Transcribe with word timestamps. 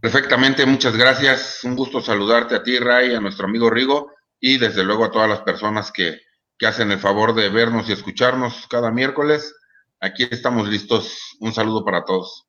Perfectamente, 0.00 0.64
muchas 0.66 0.96
gracias. 0.96 1.64
Un 1.64 1.74
gusto 1.74 2.00
saludarte 2.00 2.54
a 2.54 2.62
ti, 2.62 2.78
Ray, 2.78 3.14
a 3.14 3.20
nuestro 3.20 3.46
amigo 3.46 3.68
Rigo 3.68 4.12
y 4.38 4.58
desde 4.58 4.84
luego 4.84 5.04
a 5.04 5.10
todas 5.10 5.28
las 5.28 5.40
personas 5.40 5.90
que, 5.90 6.20
que 6.56 6.66
hacen 6.66 6.92
el 6.92 6.98
favor 6.98 7.34
de 7.34 7.48
vernos 7.48 7.88
y 7.88 7.92
escucharnos 7.92 8.66
cada 8.68 8.90
miércoles. 8.90 9.54
Aquí 10.00 10.26
estamos 10.30 10.68
listos. 10.68 11.36
Un 11.40 11.52
saludo 11.52 11.84
para 11.84 12.04
todos. 12.04 12.46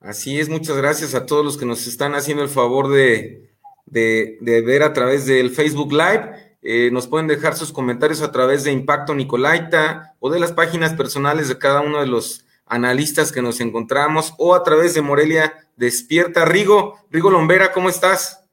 Así 0.00 0.40
es, 0.40 0.48
muchas 0.48 0.76
gracias 0.76 1.14
a 1.14 1.26
todos 1.26 1.44
los 1.44 1.58
que 1.58 1.66
nos 1.66 1.86
están 1.86 2.14
haciendo 2.14 2.42
el 2.42 2.48
favor 2.48 2.88
de, 2.88 3.50
de, 3.86 4.38
ver 4.40 4.82
a 4.82 4.92
través 4.92 5.26
del 5.26 5.50
Facebook 5.50 5.92
Live. 5.92 6.56
Eh, 6.62 6.90
nos 6.90 7.06
pueden 7.06 7.26
dejar 7.26 7.54
sus 7.54 7.72
comentarios 7.72 8.22
a 8.22 8.32
través 8.32 8.64
de 8.64 8.72
Impacto 8.72 9.14
Nicolaita 9.14 10.16
o 10.18 10.30
de 10.30 10.40
las 10.40 10.52
páginas 10.52 10.94
personales 10.94 11.48
de 11.48 11.58
cada 11.58 11.82
uno 11.82 12.00
de 12.00 12.06
los 12.06 12.46
analistas 12.70 13.32
que 13.32 13.42
nos 13.42 13.60
encontramos 13.60 14.32
o 14.38 14.54
a 14.54 14.62
través 14.62 14.94
de 14.94 15.02
Morelia 15.02 15.52
Despierta. 15.76 16.44
Rigo, 16.44 16.94
Rigo 17.10 17.30
Lombera, 17.30 17.72
¿cómo 17.72 17.88
estás? 17.88 18.44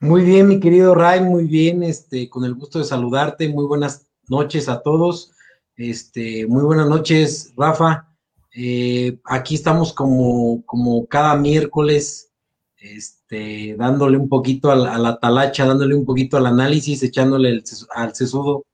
Muy 0.00 0.22
bien, 0.22 0.48
mi 0.48 0.60
querido 0.60 0.94
Ray, 0.94 1.20
muy 1.22 1.44
bien, 1.44 1.82
este, 1.82 2.28
con 2.28 2.44
el 2.44 2.54
gusto 2.54 2.78
de 2.78 2.84
saludarte, 2.84 3.48
muy 3.48 3.64
buenas 3.64 4.06
noches 4.28 4.68
a 4.68 4.80
todos, 4.80 5.32
este, 5.76 6.46
muy 6.46 6.62
buenas 6.62 6.88
noches, 6.88 7.52
Rafa. 7.56 8.08
Eh, 8.54 9.18
aquí 9.24 9.56
estamos 9.56 9.92
como, 9.92 10.64
como 10.66 11.06
cada 11.06 11.36
miércoles, 11.36 12.30
este, 12.76 13.74
dándole 13.76 14.16
un 14.16 14.28
poquito 14.28 14.70
a 14.70 14.76
la, 14.76 15.18
talacha, 15.18 15.66
dándole 15.66 15.96
un 15.96 16.04
poquito 16.04 16.36
al 16.36 16.46
análisis, 16.46 17.02
echándole 17.02 17.62
al 17.94 18.14
sesudo 18.14 18.64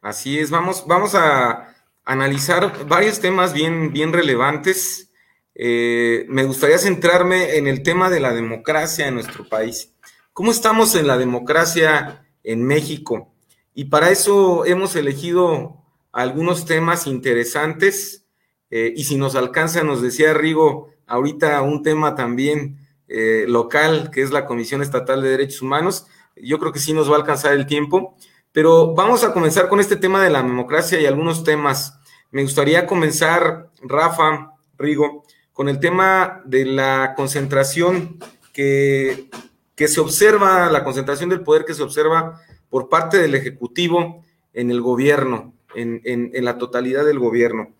Así 0.00 0.38
es, 0.38 0.50
vamos, 0.50 0.84
vamos 0.86 1.14
a 1.14 1.74
analizar 2.04 2.86
varios 2.86 3.20
temas 3.20 3.52
bien, 3.52 3.92
bien 3.92 4.12
relevantes. 4.12 5.10
Eh, 5.54 6.24
me 6.28 6.44
gustaría 6.44 6.78
centrarme 6.78 7.56
en 7.56 7.66
el 7.66 7.82
tema 7.82 8.10
de 8.10 8.20
la 8.20 8.32
democracia 8.32 9.08
en 9.08 9.14
nuestro 9.14 9.48
país. 9.48 9.92
¿Cómo 10.32 10.52
estamos 10.52 10.94
en 10.94 11.08
la 11.08 11.18
democracia 11.18 12.24
en 12.44 12.64
México? 12.64 13.34
Y 13.74 13.86
para 13.86 14.10
eso 14.10 14.64
hemos 14.64 14.94
elegido 14.94 15.82
algunos 16.12 16.64
temas 16.64 17.06
interesantes. 17.06 18.24
Eh, 18.70 18.92
y 18.96 19.04
si 19.04 19.16
nos 19.16 19.34
alcanza, 19.34 19.82
nos 19.82 20.00
decía 20.00 20.32
Rigo, 20.32 20.90
ahorita 21.06 21.60
un 21.62 21.82
tema 21.82 22.14
también 22.14 22.78
eh, 23.08 23.46
local, 23.48 24.10
que 24.12 24.22
es 24.22 24.30
la 24.30 24.46
Comisión 24.46 24.80
Estatal 24.80 25.22
de 25.22 25.30
Derechos 25.30 25.62
Humanos. 25.62 26.06
Yo 26.36 26.58
creo 26.58 26.72
que 26.72 26.78
sí 26.78 26.92
nos 26.92 27.10
va 27.10 27.14
a 27.14 27.18
alcanzar 27.18 27.52
el 27.52 27.66
tiempo. 27.66 28.16
Pero 28.52 28.94
vamos 28.94 29.24
a 29.24 29.32
comenzar 29.32 29.68
con 29.68 29.80
este 29.80 29.96
tema 29.96 30.22
de 30.22 30.30
la 30.30 30.42
democracia 30.42 31.00
y 31.00 31.06
algunos 31.06 31.44
temas. 31.44 31.98
Me 32.30 32.42
gustaría 32.42 32.86
comenzar, 32.86 33.70
Rafa, 33.82 34.52
Rigo, 34.76 35.24
con 35.52 35.68
el 35.68 35.80
tema 35.80 36.42
de 36.44 36.64
la 36.64 37.14
concentración 37.16 38.18
que, 38.52 39.28
que 39.74 39.88
se 39.88 40.00
observa, 40.00 40.70
la 40.70 40.84
concentración 40.84 41.30
del 41.30 41.42
poder 41.42 41.64
que 41.64 41.74
se 41.74 41.82
observa 41.82 42.40
por 42.70 42.88
parte 42.88 43.18
del 43.18 43.34
Ejecutivo 43.34 44.24
en 44.52 44.70
el 44.70 44.80
gobierno, 44.80 45.54
en, 45.74 46.00
en, 46.04 46.44
la 46.44 46.58
totalidad 46.58 47.04
del 47.04 47.18
gobierno. 47.18 47.74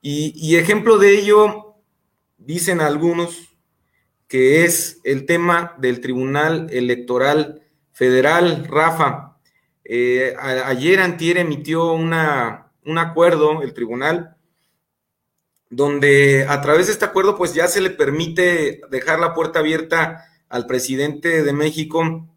Y, 0.00 0.32
y 0.36 0.56
ejemplo 0.56 0.98
de 0.98 1.18
ello, 1.18 1.76
dicen 2.38 2.80
algunos, 2.80 3.56
que 4.28 4.64
es 4.64 5.00
el 5.04 5.26
tema 5.26 5.74
del 5.78 6.00
Tribunal 6.00 6.68
Electoral 6.70 7.62
Federal, 7.92 8.66
Rafa. 8.68 9.31
Eh, 9.84 10.34
ayer 10.38 11.00
Antier 11.00 11.38
emitió 11.38 11.92
una, 11.92 12.72
un 12.84 12.98
acuerdo, 12.98 13.62
el 13.62 13.74
tribunal, 13.74 14.36
donde 15.70 16.46
a 16.48 16.60
través 16.60 16.86
de 16.86 16.92
este 16.92 17.04
acuerdo 17.04 17.36
pues 17.36 17.54
ya 17.54 17.66
se 17.66 17.80
le 17.80 17.90
permite 17.90 18.82
dejar 18.90 19.18
la 19.18 19.34
puerta 19.34 19.60
abierta 19.60 20.26
al 20.48 20.66
presidente 20.66 21.42
de 21.42 21.52
México 21.52 22.28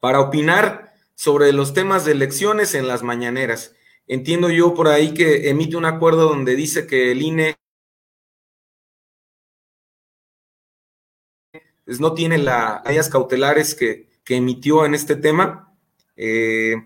para 0.00 0.20
opinar 0.20 0.92
sobre 1.14 1.52
los 1.52 1.72
temas 1.72 2.04
de 2.04 2.12
elecciones 2.12 2.74
en 2.74 2.88
las 2.88 3.02
mañaneras. 3.02 3.74
Entiendo 4.06 4.50
yo 4.50 4.74
por 4.74 4.88
ahí 4.88 5.14
que 5.14 5.48
emite 5.48 5.76
un 5.76 5.84
acuerdo 5.84 6.28
donde 6.28 6.56
dice 6.56 6.86
que 6.86 7.12
el 7.12 7.22
INE 7.22 7.56
pues, 11.84 12.00
no 12.00 12.12
tiene 12.12 12.38
las 12.38 13.08
cautelares 13.08 13.74
que, 13.74 14.10
que 14.24 14.36
emitió 14.36 14.84
en 14.84 14.94
este 14.94 15.16
tema 15.16 15.73
eh, 16.16 16.76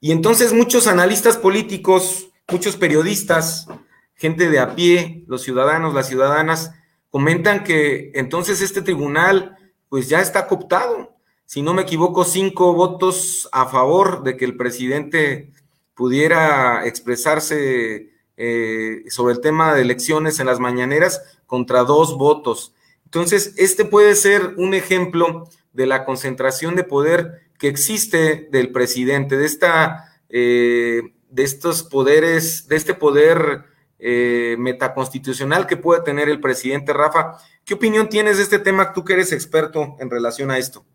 y 0.00 0.12
entonces 0.12 0.52
muchos 0.52 0.86
analistas 0.86 1.36
políticos, 1.36 2.28
muchos 2.50 2.76
periodistas, 2.76 3.66
gente 4.14 4.48
de 4.48 4.58
a 4.58 4.74
pie, 4.74 5.24
los 5.26 5.42
ciudadanos, 5.42 5.94
las 5.94 6.08
ciudadanas, 6.08 6.72
comentan 7.10 7.64
que 7.64 8.10
entonces 8.14 8.60
este 8.60 8.82
tribunal 8.82 9.56
pues 9.88 10.08
ya 10.08 10.20
está 10.20 10.46
cooptado. 10.46 11.16
Si 11.46 11.62
no 11.62 11.72
me 11.72 11.82
equivoco, 11.82 12.24
cinco 12.24 12.74
votos 12.74 13.48
a 13.52 13.66
favor 13.66 14.22
de 14.22 14.36
que 14.36 14.44
el 14.44 14.56
presidente 14.56 15.50
pudiera 15.94 16.86
expresarse 16.86 18.10
eh, 18.36 19.04
sobre 19.08 19.34
el 19.34 19.40
tema 19.40 19.74
de 19.74 19.82
elecciones 19.82 20.38
en 20.38 20.46
las 20.46 20.60
mañaneras 20.60 21.22
contra 21.46 21.84
dos 21.84 22.18
votos. 22.18 22.74
Entonces, 23.04 23.54
este 23.56 23.84
puede 23.84 24.14
ser 24.14 24.54
un 24.58 24.74
ejemplo 24.74 25.48
de 25.72 25.86
la 25.86 26.04
concentración 26.04 26.76
de 26.76 26.84
poder 26.84 27.47
que 27.58 27.68
existe 27.68 28.48
del 28.50 28.70
presidente, 28.70 29.36
de 29.36 29.46
esta, 29.46 30.20
eh, 30.28 31.02
de 31.28 31.42
estos 31.42 31.82
poderes, 31.82 32.68
de 32.68 32.76
este 32.76 32.94
poder 32.94 33.64
eh, 33.98 34.54
metaconstitucional 34.58 35.66
que 35.66 35.76
puede 35.76 36.02
tener 36.02 36.28
el 36.28 36.40
presidente 36.40 36.92
Rafa. 36.92 37.38
¿Qué 37.64 37.74
opinión 37.74 38.08
tienes 38.08 38.36
de 38.36 38.44
este 38.44 38.60
tema, 38.60 38.92
tú 38.92 39.04
que 39.04 39.14
eres 39.14 39.32
experto 39.32 39.96
en 39.98 40.08
relación 40.08 40.50
a 40.50 40.58
esto? 40.58 40.86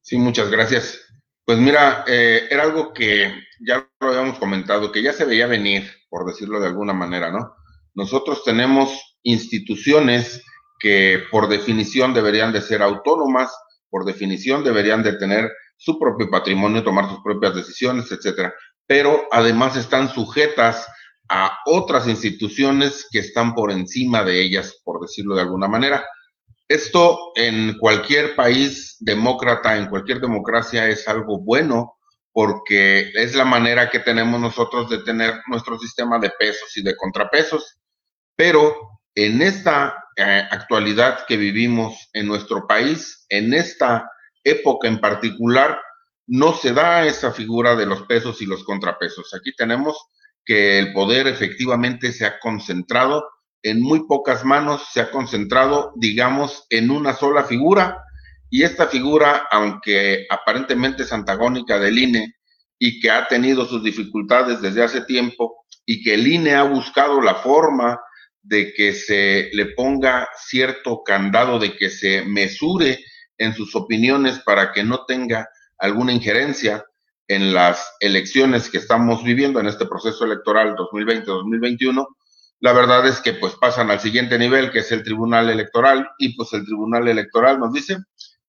Sí, 0.00 0.16
muchas 0.18 0.50
gracias. 0.50 1.00
Pues 1.44 1.58
mira, 1.58 2.04
eh, 2.06 2.46
era 2.48 2.62
algo 2.62 2.92
que 2.92 3.34
ya 3.60 3.88
lo 4.00 4.08
habíamos 4.08 4.38
comentado, 4.38 4.92
que 4.92 5.02
ya 5.02 5.12
se 5.12 5.24
veía 5.24 5.46
venir, 5.48 5.90
por 6.08 6.24
decirlo 6.24 6.60
de 6.60 6.68
alguna 6.68 6.92
manera, 6.92 7.30
¿no? 7.32 7.56
Nosotros 7.94 8.44
tenemos 8.44 9.18
instituciones 9.24 10.42
que 10.78 11.24
por 11.30 11.48
definición 11.48 12.14
deberían 12.14 12.52
de 12.52 12.62
ser 12.62 12.82
autónomas, 12.82 13.52
por 13.92 14.06
definición 14.06 14.64
deberían 14.64 15.02
de 15.02 15.12
tener 15.12 15.52
su 15.76 15.98
propio 15.98 16.30
patrimonio, 16.30 16.82
tomar 16.82 17.10
sus 17.10 17.22
propias 17.22 17.54
decisiones, 17.54 18.10
etcétera. 18.10 18.54
Pero 18.86 19.28
además 19.30 19.76
están 19.76 20.08
sujetas 20.08 20.88
a 21.28 21.58
otras 21.66 22.08
instituciones 22.08 23.06
que 23.12 23.18
están 23.18 23.54
por 23.54 23.70
encima 23.70 24.24
de 24.24 24.40
ellas, 24.40 24.80
por 24.82 25.02
decirlo 25.02 25.34
de 25.34 25.42
alguna 25.42 25.68
manera. 25.68 26.06
Esto 26.68 27.32
en 27.34 27.76
cualquier 27.78 28.34
país 28.34 28.96
demócrata, 28.98 29.76
en 29.76 29.88
cualquier 29.88 30.20
democracia 30.20 30.88
es 30.88 31.06
algo 31.06 31.38
bueno 31.38 31.96
porque 32.32 33.10
es 33.12 33.34
la 33.34 33.44
manera 33.44 33.90
que 33.90 33.98
tenemos 33.98 34.40
nosotros 34.40 34.88
de 34.88 35.02
tener 35.02 35.34
nuestro 35.48 35.78
sistema 35.78 36.18
de 36.18 36.30
pesos 36.30 36.74
y 36.78 36.82
de 36.82 36.96
contrapesos. 36.96 37.78
Pero 38.36 38.74
en 39.14 39.42
esta 39.42 40.01
eh, 40.16 40.42
actualidad 40.50 41.24
que 41.26 41.36
vivimos 41.36 42.10
en 42.12 42.26
nuestro 42.26 42.66
país, 42.66 43.24
en 43.28 43.54
esta 43.54 44.10
época 44.44 44.88
en 44.88 45.00
particular, 45.00 45.80
no 46.26 46.54
se 46.54 46.72
da 46.72 47.06
esa 47.06 47.32
figura 47.32 47.74
de 47.76 47.86
los 47.86 48.02
pesos 48.02 48.40
y 48.42 48.46
los 48.46 48.64
contrapesos. 48.64 49.34
Aquí 49.34 49.54
tenemos 49.54 49.96
que 50.44 50.78
el 50.78 50.92
poder 50.92 51.26
efectivamente 51.26 52.12
se 52.12 52.26
ha 52.26 52.38
concentrado 52.38 53.24
en 53.62 53.80
muy 53.80 54.06
pocas 54.06 54.44
manos, 54.44 54.88
se 54.92 55.00
ha 55.00 55.10
concentrado, 55.10 55.92
digamos, 55.96 56.66
en 56.70 56.90
una 56.90 57.14
sola 57.14 57.44
figura, 57.44 58.02
y 58.50 58.64
esta 58.64 58.86
figura, 58.86 59.48
aunque 59.50 60.26
aparentemente 60.28 61.04
es 61.04 61.12
antagónica 61.12 61.78
del 61.78 61.98
INE 61.98 62.34
y 62.78 63.00
que 63.00 63.10
ha 63.10 63.26
tenido 63.28 63.64
sus 63.64 63.82
dificultades 63.82 64.60
desde 64.60 64.82
hace 64.82 65.02
tiempo, 65.02 65.64
y 65.86 66.02
que 66.02 66.14
el 66.14 66.26
INE 66.26 66.54
ha 66.54 66.64
buscado 66.64 67.20
la 67.20 67.36
forma 67.36 67.98
de 68.42 68.72
que 68.74 68.92
se 68.92 69.50
le 69.52 69.66
ponga 69.66 70.28
cierto 70.36 71.02
candado, 71.04 71.58
de 71.58 71.76
que 71.76 71.90
se 71.90 72.22
mesure 72.22 73.04
en 73.38 73.54
sus 73.54 73.74
opiniones 73.74 74.40
para 74.40 74.72
que 74.72 74.84
no 74.84 75.04
tenga 75.06 75.48
alguna 75.78 76.12
injerencia 76.12 76.84
en 77.28 77.54
las 77.54 77.94
elecciones 78.00 78.68
que 78.68 78.78
estamos 78.78 79.24
viviendo 79.24 79.60
en 79.60 79.66
este 79.66 79.86
proceso 79.86 80.24
electoral 80.24 80.74
2020-2021, 80.76 82.06
la 82.60 82.72
verdad 82.72 83.06
es 83.08 83.20
que 83.20 83.32
pues 83.32 83.54
pasan 83.54 83.90
al 83.90 83.98
siguiente 83.98 84.38
nivel, 84.38 84.70
que 84.70 84.80
es 84.80 84.92
el 84.92 85.02
Tribunal 85.02 85.50
Electoral, 85.50 86.08
y 86.18 86.36
pues 86.36 86.52
el 86.52 86.64
Tribunal 86.64 87.08
Electoral 87.08 87.58
nos 87.58 87.72
dice 87.72 87.96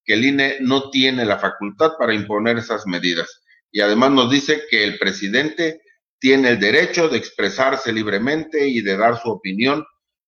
que 0.06 0.14
el 0.14 0.26
INE 0.26 0.58
no 0.60 0.92
tiene 0.92 1.26
la 1.26 1.40
facultad 1.40 1.94
para 1.98 2.14
imponer 2.14 2.58
esas 2.58 2.86
medidas. 2.86 3.42
Y 3.72 3.82
además 3.82 4.12
nos 4.12 4.30
dice 4.30 4.64
que 4.70 4.84
el 4.84 5.00
presidente 5.00 5.82
tiene 6.24 6.52
el 6.52 6.60
derecho 6.62 7.10
de 7.10 7.18
expresarse 7.18 7.92
libremente 7.92 8.66
y 8.66 8.80
de 8.80 8.96
dar 8.96 9.22
su 9.22 9.30
opinión, 9.30 9.84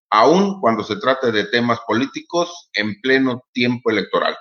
aun 0.10 0.60
cuando 0.60 0.84
se 0.84 0.98
trate 0.98 1.32
de 1.32 1.46
temas 1.46 1.80
políticos 1.88 2.70
en 2.74 3.00
pleno 3.00 3.46
tiempo 3.54 3.90
electoral. 3.92 4.36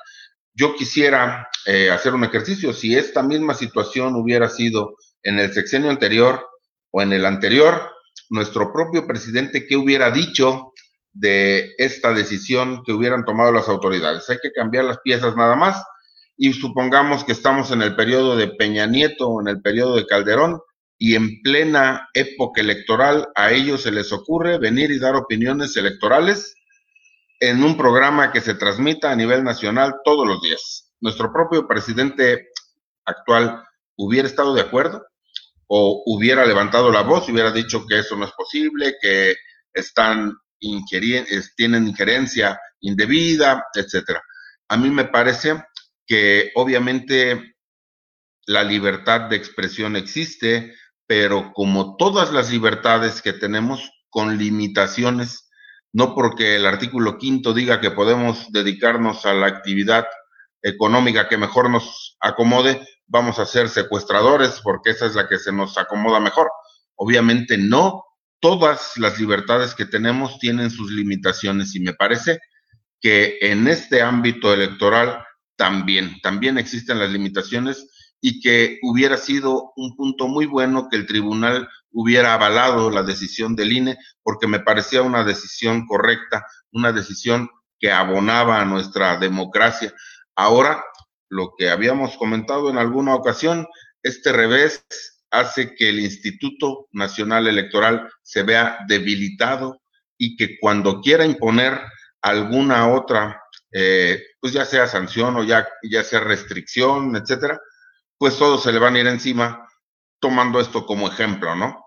Yo 0.52 0.74
quisiera 0.74 1.48
eh, 1.64 1.92
hacer 1.92 2.12
un 2.12 2.24
ejercicio. 2.24 2.72
Si 2.72 2.96
esta 2.96 3.22
misma 3.22 3.54
situación 3.54 4.16
hubiera 4.16 4.48
sido 4.48 4.96
en 5.22 5.38
el 5.38 5.52
sexenio 5.52 5.90
anterior 5.90 6.44
o 6.90 7.02
en 7.02 7.12
el 7.12 7.24
anterior, 7.24 7.88
nuestro 8.30 8.72
propio 8.72 9.06
presidente, 9.06 9.68
¿qué 9.68 9.76
hubiera 9.76 10.10
dicho 10.10 10.72
de 11.12 11.70
esta 11.78 12.12
decisión 12.12 12.82
que 12.84 12.92
hubieran 12.92 13.24
tomado 13.24 13.52
las 13.52 13.68
autoridades? 13.68 14.28
Hay 14.28 14.38
que 14.42 14.50
cambiar 14.50 14.86
las 14.86 14.98
piezas 15.04 15.36
nada 15.36 15.54
más 15.54 15.80
y 16.36 16.52
supongamos 16.52 17.22
que 17.22 17.30
estamos 17.30 17.70
en 17.70 17.80
el 17.80 17.94
periodo 17.94 18.34
de 18.34 18.48
Peña 18.48 18.88
Nieto 18.88 19.28
o 19.28 19.40
en 19.40 19.46
el 19.46 19.62
periodo 19.62 19.94
de 19.94 20.06
Calderón 20.06 20.58
y 21.04 21.16
en 21.16 21.42
plena 21.42 22.08
época 22.14 22.62
electoral 22.62 23.28
a 23.34 23.52
ellos 23.52 23.82
se 23.82 23.90
les 23.90 24.10
ocurre 24.10 24.56
venir 24.56 24.90
y 24.90 24.98
dar 24.98 25.16
opiniones 25.16 25.76
electorales 25.76 26.54
en 27.40 27.62
un 27.62 27.76
programa 27.76 28.32
que 28.32 28.40
se 28.40 28.54
transmita 28.54 29.10
a 29.10 29.14
nivel 29.14 29.44
nacional 29.44 29.96
todos 30.02 30.26
los 30.26 30.40
días. 30.40 30.94
Nuestro 31.00 31.30
propio 31.30 31.68
presidente 31.68 32.48
actual 33.04 33.62
hubiera 33.98 34.26
estado 34.26 34.54
de 34.54 34.62
acuerdo 34.62 35.04
o 35.66 36.04
hubiera 36.06 36.46
levantado 36.46 36.90
la 36.90 37.02
voz 37.02 37.28
y 37.28 37.32
hubiera 37.32 37.52
dicho 37.52 37.84
que 37.86 37.98
eso 37.98 38.16
no 38.16 38.24
es 38.24 38.32
posible, 38.32 38.94
que 38.98 39.34
están 39.74 40.34
tienen 41.54 41.86
injerencia 41.86 42.58
indebida, 42.80 43.62
etcétera. 43.74 44.22
A 44.68 44.78
mí 44.78 44.88
me 44.88 45.04
parece 45.04 45.62
que 46.06 46.50
obviamente 46.54 47.56
la 48.46 48.64
libertad 48.64 49.28
de 49.28 49.36
expresión 49.36 49.96
existe, 49.96 50.74
pero 51.06 51.52
como 51.52 51.96
todas 51.96 52.32
las 52.32 52.50
libertades 52.50 53.22
que 53.22 53.32
tenemos, 53.32 53.90
con 54.08 54.38
limitaciones, 54.38 55.50
no 55.92 56.14
porque 56.14 56.56
el 56.56 56.66
artículo 56.66 57.18
quinto 57.18 57.52
diga 57.52 57.80
que 57.80 57.90
podemos 57.90 58.50
dedicarnos 58.52 59.26
a 59.26 59.34
la 59.34 59.46
actividad 59.46 60.06
económica 60.62 61.28
que 61.28 61.36
mejor 61.36 61.68
nos 61.68 62.16
acomode, 62.20 62.80
vamos 63.06 63.38
a 63.38 63.46
ser 63.46 63.68
secuestradores 63.68 64.60
porque 64.62 64.90
esa 64.90 65.06
es 65.06 65.14
la 65.14 65.28
que 65.28 65.38
se 65.38 65.52
nos 65.52 65.76
acomoda 65.78 66.20
mejor. 66.20 66.48
Obviamente 66.96 67.58
no, 67.58 68.04
todas 68.40 68.92
las 68.96 69.18
libertades 69.18 69.74
que 69.74 69.84
tenemos 69.84 70.38
tienen 70.38 70.70
sus 70.70 70.90
limitaciones 70.90 71.74
y 71.74 71.80
me 71.80 71.92
parece 71.92 72.38
que 73.00 73.38
en 73.40 73.68
este 73.68 74.00
ámbito 74.00 74.54
electoral 74.54 75.24
también, 75.56 76.20
también 76.22 76.56
existen 76.56 76.98
las 76.98 77.10
limitaciones 77.10 77.86
y 78.26 78.40
que 78.40 78.78
hubiera 78.80 79.18
sido 79.18 79.74
un 79.76 79.94
punto 79.96 80.28
muy 80.28 80.46
bueno 80.46 80.88
que 80.88 80.96
el 80.96 81.04
tribunal 81.04 81.68
hubiera 81.92 82.32
avalado 82.32 82.88
la 82.90 83.02
decisión 83.02 83.54
del 83.54 83.70
INE 83.70 83.98
porque 84.22 84.46
me 84.46 84.60
parecía 84.60 85.02
una 85.02 85.24
decisión 85.24 85.86
correcta, 85.86 86.46
una 86.72 86.90
decisión 86.90 87.50
que 87.78 87.92
abonaba 87.92 88.62
a 88.62 88.64
nuestra 88.64 89.18
democracia. 89.18 89.92
Ahora 90.34 90.82
lo 91.28 91.52
que 91.58 91.68
habíamos 91.68 92.16
comentado 92.16 92.70
en 92.70 92.78
alguna 92.78 93.14
ocasión, 93.14 93.66
este 94.02 94.32
revés 94.32 94.86
hace 95.30 95.74
que 95.74 95.90
el 95.90 96.00
Instituto 96.00 96.88
Nacional 96.92 97.46
Electoral 97.46 98.10
se 98.22 98.42
vea 98.42 98.78
debilitado 98.88 99.82
y 100.16 100.34
que 100.36 100.58
cuando 100.58 101.02
quiera 101.02 101.26
imponer 101.26 101.78
alguna 102.22 102.90
otra, 102.90 103.42
eh, 103.70 104.22
pues 104.40 104.54
ya 104.54 104.64
sea 104.64 104.86
sanción 104.86 105.36
o 105.36 105.44
ya, 105.44 105.68
ya 105.82 106.02
sea 106.02 106.20
restricción, 106.20 107.16
etcétera, 107.16 107.60
pues 108.24 108.38
todos 108.38 108.62
se 108.62 108.72
le 108.72 108.78
van 108.78 108.96
a 108.96 109.00
ir 109.00 109.06
encima 109.06 109.68
tomando 110.18 110.58
esto 110.58 110.86
como 110.86 111.08
ejemplo, 111.08 111.54
¿no? 111.54 111.84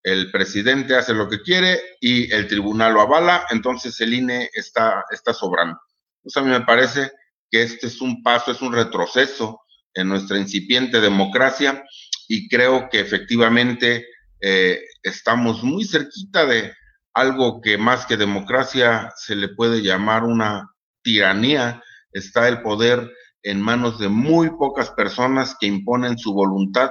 El 0.00 0.30
presidente 0.30 0.94
hace 0.94 1.12
lo 1.12 1.28
que 1.28 1.42
quiere 1.42 1.80
y 2.00 2.32
el 2.32 2.46
tribunal 2.46 2.94
lo 2.94 3.00
avala, 3.00 3.48
entonces 3.50 4.00
el 4.00 4.14
INE 4.14 4.48
está, 4.52 5.04
está 5.10 5.34
sobrando. 5.34 5.76
Pues 6.22 6.36
a 6.36 6.42
mí 6.42 6.50
me 6.50 6.60
parece 6.60 7.10
que 7.50 7.64
este 7.64 7.88
es 7.88 8.00
un 8.00 8.22
paso, 8.22 8.52
es 8.52 8.62
un 8.62 8.72
retroceso 8.72 9.62
en 9.92 10.08
nuestra 10.08 10.38
incipiente 10.38 11.00
democracia 11.00 11.82
y 12.28 12.48
creo 12.48 12.88
que 12.88 13.00
efectivamente 13.00 14.06
eh, 14.40 14.80
estamos 15.02 15.64
muy 15.64 15.84
cerquita 15.84 16.46
de 16.46 16.72
algo 17.12 17.60
que 17.60 17.76
más 17.76 18.06
que 18.06 18.16
democracia 18.16 19.12
se 19.16 19.34
le 19.34 19.48
puede 19.48 19.82
llamar 19.82 20.22
una 20.22 20.70
tiranía. 21.02 21.82
Está 22.12 22.46
el 22.46 22.62
poder 22.62 23.10
en 23.42 23.60
manos 23.60 23.98
de 23.98 24.08
muy 24.08 24.50
pocas 24.50 24.90
personas 24.90 25.56
que 25.58 25.66
imponen 25.66 26.18
su 26.18 26.32
voluntad 26.32 26.90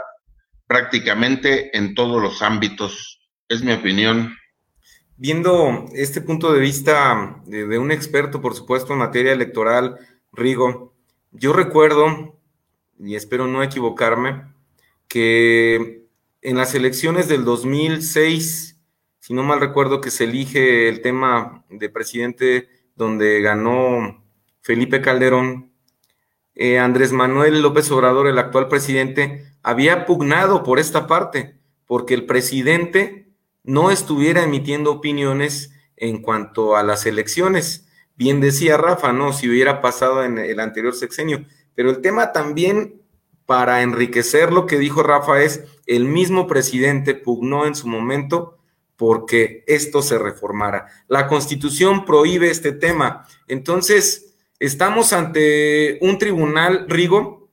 prácticamente 0.68 1.76
en 1.78 1.96
todos 1.96 2.22
los 2.22 2.42
ámbitos. 2.42 3.20
Es 3.48 3.64
mi 3.64 3.72
opinión. 3.72 4.36
Viendo 5.18 5.86
este 5.94 6.22
punto 6.22 6.54
de 6.54 6.60
vista 6.60 7.42
de, 7.46 7.78
un 7.78 7.92
experto, 7.92 8.40
por 8.40 8.56
supuesto, 8.56 8.94
en 8.94 9.00
materia 9.00 9.34
electoral, 9.34 9.98
Rigo, 10.32 10.94
yo 11.32 11.54
recuerdo, 11.54 12.40
y 13.00 13.16
espero 13.16 13.48
no 13.48 13.64
equivocarme, 13.64 14.44
que 15.08 16.06
en 16.42 16.56
las 16.56 16.76
elecciones 16.76 17.28
del 17.28 17.44
2006, 17.44 18.80
si 19.20 19.34
no 19.34 19.44
mal 19.44 19.60
recuerdo 19.60 20.02
que 20.02 20.12
se 20.12 20.26
elige 20.26 20.88
el 20.88 21.02
tema 21.02 21.66
de 21.70 21.90
presidente 21.90 22.70
donde 22.96 23.42
ganó 23.42 24.24
Felipe 24.62 25.02
Calderón, 25.02 25.69
eh, 26.60 26.78
Andrés 26.78 27.12
Manuel 27.12 27.62
López 27.62 27.90
Obrador, 27.90 28.28
el 28.28 28.38
actual 28.38 28.68
presidente, 28.68 29.46
había 29.64 30.06
pugnado 30.06 30.64
por 30.64 30.78
esta 30.78 31.08
parte, 31.08 31.56
porque 31.88 32.14
el 32.14 32.26
presidente 32.26 33.32
no 33.64 33.90
estuviera 33.90 34.44
emitiendo 34.44 34.92
opiniones 34.92 35.74
en 35.98 36.22
cuanto 36.22 36.76
a 36.76 36.84
las 36.84 37.06
elecciones 37.06 37.90
Bien 38.20 38.42
decía 38.42 38.76
Rafa, 38.76 39.14
¿no? 39.14 39.32
Si 39.32 39.48
hubiera 39.48 39.82
pasado 39.82 40.26
en 40.26 40.38
el 40.40 40.60
anterior 40.60 40.94
sexenio. 40.94 41.46
Pero 41.74 41.90
el 41.90 42.02
tema 42.02 42.34
también, 42.34 43.02
para 43.46 43.82
enriquecer 43.82 44.52
lo 44.52 44.66
que 44.66 44.78
dijo 44.78 45.04
Rafa, 45.04 45.42
es 45.42 45.64
el 45.86 46.04
mismo 46.04 46.46
presidente 46.46 47.16
pugnó 47.16 47.66
en 47.66 47.76
su 47.76 47.88
momento 47.88 48.58
porque 48.98 49.64
esto 49.68 50.02
se 50.02 50.20
reformara. 50.20 50.88
La 51.08 51.28
constitución 51.28 52.04
prohíbe 52.04 52.52
este 52.52 52.74
tema. 52.74 53.26
Entonces, 53.48 54.29
estamos 54.60 55.14
ante 55.14 55.98
un 56.02 56.18
tribunal, 56.18 56.86
Rigo, 56.88 57.50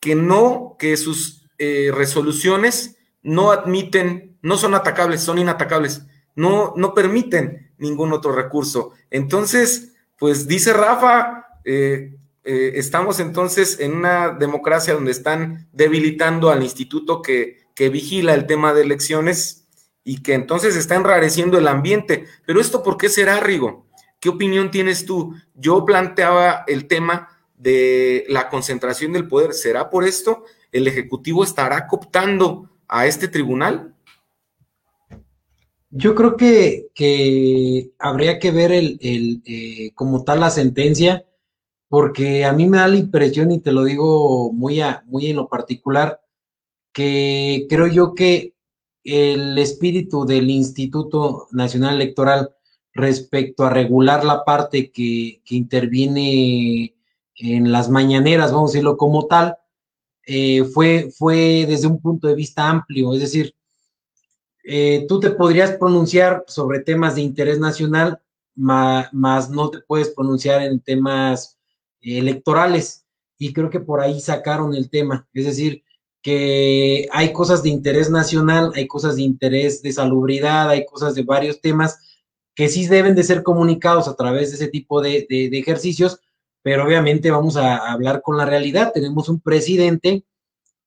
que 0.00 0.14
no, 0.14 0.76
que 0.78 0.96
sus 0.96 1.46
eh, 1.58 1.90
resoluciones 1.94 2.96
no 3.22 3.52
admiten, 3.52 4.36
no 4.42 4.56
son 4.56 4.74
atacables, 4.74 5.20
son 5.20 5.38
inatacables, 5.38 6.02
no, 6.34 6.74
no 6.76 6.94
permiten 6.94 7.72
ningún 7.78 8.12
otro 8.12 8.32
recurso. 8.32 8.92
Entonces, 9.10 9.92
pues 10.18 10.48
dice 10.48 10.72
Rafa, 10.72 11.46
eh, 11.64 12.16
eh, 12.44 12.72
estamos 12.74 13.20
entonces 13.20 13.78
en 13.78 13.94
una 13.94 14.30
democracia 14.30 14.94
donde 14.94 15.12
están 15.12 15.68
debilitando 15.72 16.50
al 16.50 16.62
instituto 16.62 17.22
que, 17.22 17.60
que 17.74 17.88
vigila 17.88 18.34
el 18.34 18.46
tema 18.46 18.74
de 18.74 18.82
elecciones 18.82 19.68
y 20.04 20.22
que 20.22 20.34
entonces 20.34 20.74
está 20.74 20.96
enrareciendo 20.96 21.58
el 21.58 21.68
ambiente. 21.68 22.26
Pero 22.44 22.60
esto, 22.60 22.82
¿por 22.82 22.96
qué 22.96 23.08
será, 23.08 23.38
Rigo? 23.38 23.86
¿Qué 24.22 24.28
opinión 24.28 24.70
tienes 24.70 25.04
tú? 25.04 25.34
Yo 25.52 25.84
planteaba 25.84 26.62
el 26.68 26.86
tema 26.86 27.28
de 27.56 28.24
la 28.28 28.48
concentración 28.48 29.12
del 29.12 29.26
poder. 29.26 29.52
¿Será 29.52 29.90
por 29.90 30.04
esto? 30.04 30.44
¿El 30.70 30.86
Ejecutivo 30.86 31.42
estará 31.42 31.88
cooptando 31.88 32.70
a 32.86 33.08
este 33.08 33.26
tribunal? 33.26 33.96
Yo 35.90 36.14
creo 36.14 36.36
que, 36.36 37.90
habría 37.98 38.38
que 38.38 38.52
ver 38.52 38.70
el, 38.70 39.42
eh, 39.44 39.90
como 39.96 40.22
tal 40.22 40.38
la 40.38 40.50
sentencia, 40.50 41.26
porque 41.88 42.44
a 42.44 42.52
mí 42.52 42.68
me 42.68 42.78
da 42.78 42.86
la 42.86 42.98
impresión, 42.98 43.50
y 43.50 43.58
te 43.58 43.72
lo 43.72 43.82
digo 43.82 44.52
muy, 44.52 44.80
muy 45.06 45.26
en 45.26 45.36
lo 45.36 45.48
particular, 45.48 46.20
que 46.92 47.66
creo 47.68 47.88
yo 47.88 48.14
que 48.14 48.54
el 49.02 49.58
espíritu 49.58 50.24
del 50.24 50.48
Instituto 50.48 51.48
Nacional 51.50 51.96
Electoral 51.96 52.54
respecto 52.94 53.64
a 53.64 53.70
regular 53.70 54.24
la 54.24 54.44
parte 54.44 54.90
que, 54.90 55.40
interviene 55.50 56.94
en 57.36 57.72
las 57.72 57.88
mañaneras, 57.88 58.52
vamos 58.52 58.70
a 58.70 58.72
decirlo 58.72 58.96
como 58.96 59.26
tal, 59.26 59.56
eh, 60.26 60.64
fue, 60.64 61.10
fue 61.16 61.66
desde 61.66 61.88
un 61.88 62.00
punto 62.00 62.28
de 62.28 62.34
vista 62.34 62.68
amplio, 62.68 63.12
es 63.14 63.20
decir, 63.20 63.54
eh, 64.64 65.06
tú 65.08 65.18
te 65.18 65.30
podrías 65.30 65.72
pronunciar 65.72 66.44
sobre 66.46 66.80
temas 66.80 67.16
de 67.16 67.22
interés 67.22 67.58
nacional, 67.58 68.20
más 68.54 69.50
no 69.50 69.70
te 69.70 69.80
puedes 69.80 70.10
pronunciar 70.10 70.62
en 70.62 70.80
temas 70.80 71.58
electorales. 72.00 73.04
Y 73.38 73.52
creo 73.52 73.70
que 73.70 73.80
por 73.80 74.00
ahí 74.00 74.20
sacaron 74.20 74.74
el 74.74 74.88
tema. 74.90 75.26
Es 75.32 75.46
decir, 75.46 75.82
que 76.20 77.08
hay 77.12 77.32
cosas 77.32 77.62
de 77.62 77.70
interés 77.70 78.10
nacional, 78.10 78.72
hay 78.74 78.86
cosas 78.86 79.16
de 79.16 79.22
interés 79.22 79.82
de 79.82 79.92
salubridad, 79.92 80.68
hay 80.68 80.86
cosas 80.86 81.14
de 81.14 81.22
varios 81.22 81.60
temas 81.60 81.98
que 82.54 82.68
sí 82.68 82.86
deben 82.86 83.14
de 83.14 83.22
ser 83.22 83.42
comunicados 83.42 84.08
a 84.08 84.16
través 84.16 84.50
de 84.50 84.56
ese 84.56 84.68
tipo 84.68 85.00
de, 85.00 85.26
ejercicios, 85.28 86.20
pero 86.62 86.84
obviamente 86.84 87.30
vamos 87.30 87.56
a 87.56 87.92
hablar 87.92 88.22
con 88.22 88.36
la 88.36 88.44
realidad. 88.44 88.92
Tenemos 88.92 89.28
un 89.28 89.40
presidente 89.40 90.24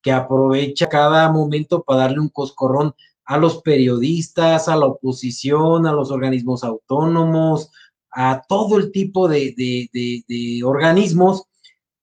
que 0.02 0.12
aprovecha 0.12 0.88
cada 0.88 1.32
momento 1.32 1.84
para 1.84 2.02
darle 2.02 2.20
un 2.20 2.30
coscorrón 2.30 2.94
a 3.26 3.38
los 3.38 3.62
periodistas, 3.64 4.68
a 4.68 4.76
la 4.76 4.86
oposición, 4.86 5.88
a 5.88 5.92
los 5.92 6.12
organismos 6.12 6.64
autónomos, 6.64 7.72
a 8.12 8.44
todo 8.48 8.78
el 8.78 8.92
tipo 8.92 9.28
de, 9.28 10.62
organismos, 10.64 11.46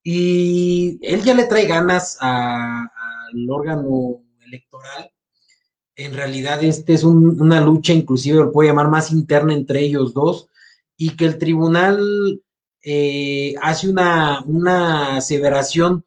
y 0.03 0.99
él 1.01 1.23
ya 1.23 1.35
le 1.35 1.45
trae 1.45 1.67
ganas 1.67 2.19
al 2.21 2.91
órgano 3.49 4.21
electoral. 4.45 5.12
En 5.97 6.15
realidad, 6.15 6.63
este 6.65 6.95
es 6.95 7.05
una 7.05 7.61
lucha, 7.61 7.93
inclusive 7.93 8.39
lo 8.39 8.53
puedo 8.53 8.69
llamar 8.69 8.89
más 8.89 9.13
interna 9.13 9.53
entre 9.53 9.81
ellos 9.81 10.15
dos, 10.15 10.49
y 10.97 11.17
que 11.17 11.27
el 11.27 11.39
tribunal 11.39 12.43
eh, 12.83 13.55
hace 13.61 13.91
una, 13.91 14.43
una 14.47 15.17
aseveración 15.17 16.05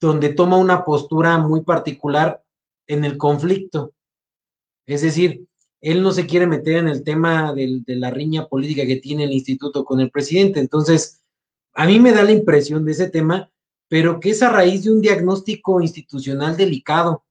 donde 0.00 0.30
toma 0.30 0.56
una 0.56 0.84
postura 0.84 1.38
muy 1.38 1.62
particular 1.62 2.42
en 2.86 3.04
el 3.04 3.16
conflicto. 3.16 3.92
Es 4.86 5.02
decir, 5.02 5.46
él 5.80 6.02
no 6.02 6.12
se 6.12 6.26
quiere 6.26 6.46
meter 6.46 6.76
en 6.76 6.88
el 6.88 7.02
tema 7.02 7.54
de 7.54 7.82
la 7.86 8.10
riña 8.10 8.48
política 8.48 8.86
que 8.86 8.96
tiene 8.96 9.24
el 9.24 9.32
instituto 9.32 9.84
con 9.84 10.00
el 10.00 10.10
presidente. 10.10 10.60
Entonces, 10.60 11.22
a 11.72 11.86
mí 11.86 11.98
me 12.00 12.12
da 12.12 12.22
la 12.22 12.32
impresión 12.32 12.84
de 12.84 12.92
ese 12.92 13.08
tema, 13.08 13.50
pero 13.88 14.20
que 14.20 14.30
es 14.30 14.42
a 14.42 14.50
raíz 14.50 14.84
de 14.84 14.92
un 14.92 15.00
diagnóstico 15.00 15.80
institucional 15.80 16.56
delicado. 16.56 17.24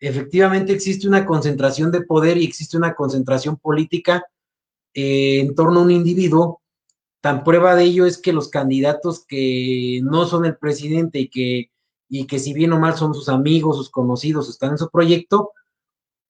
Efectivamente 0.00 0.72
existe 0.72 1.08
una 1.08 1.24
concentración 1.24 1.90
de 1.90 2.02
poder 2.02 2.36
y 2.36 2.44
existe 2.44 2.76
una 2.76 2.94
concentración 2.94 3.56
política 3.56 4.24
eh, 4.92 5.40
en 5.40 5.54
torno 5.54 5.80
a 5.80 5.82
un 5.84 5.90
individuo. 5.90 6.60
Tan 7.20 7.42
prueba 7.42 7.74
de 7.74 7.84
ello 7.84 8.06
es 8.06 8.18
que 8.18 8.32
los 8.32 8.48
candidatos 8.48 9.24
que 9.26 10.00
no 10.02 10.26
son 10.26 10.44
el 10.44 10.56
presidente 10.56 11.20
y 11.20 11.28
que, 11.28 11.70
y 12.08 12.26
que 12.26 12.38
si 12.38 12.52
bien 12.52 12.72
o 12.72 12.78
mal 12.78 12.94
son 12.96 13.14
sus 13.14 13.28
amigos, 13.28 13.76
sus 13.76 13.90
conocidos, 13.90 14.48
están 14.48 14.72
en 14.72 14.78
su 14.78 14.90
proyecto, 14.90 15.52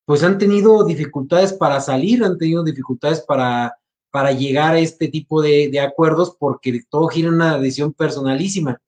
pues 0.05 0.23
han 0.23 0.39
tenido 0.39 0.85
dificultades 0.85 1.53
para 1.53 1.81
salir, 1.81 2.23
han 2.23 2.39
tenido 2.39 2.63
dificultades 2.63 3.23
para, 3.23 3.75
para 4.11 4.33
llegar 4.33 4.75
a 4.75 4.79
este 4.79 5.09
tipo 5.09 5.43
de, 5.43 5.81
acuerdos 5.81 6.37
porque 6.39 6.83
todo 6.89 7.09
gira 7.09 7.29
en 7.29 7.35
una 7.35 7.59
decisión 7.59 7.93
personalísima. 7.93 8.81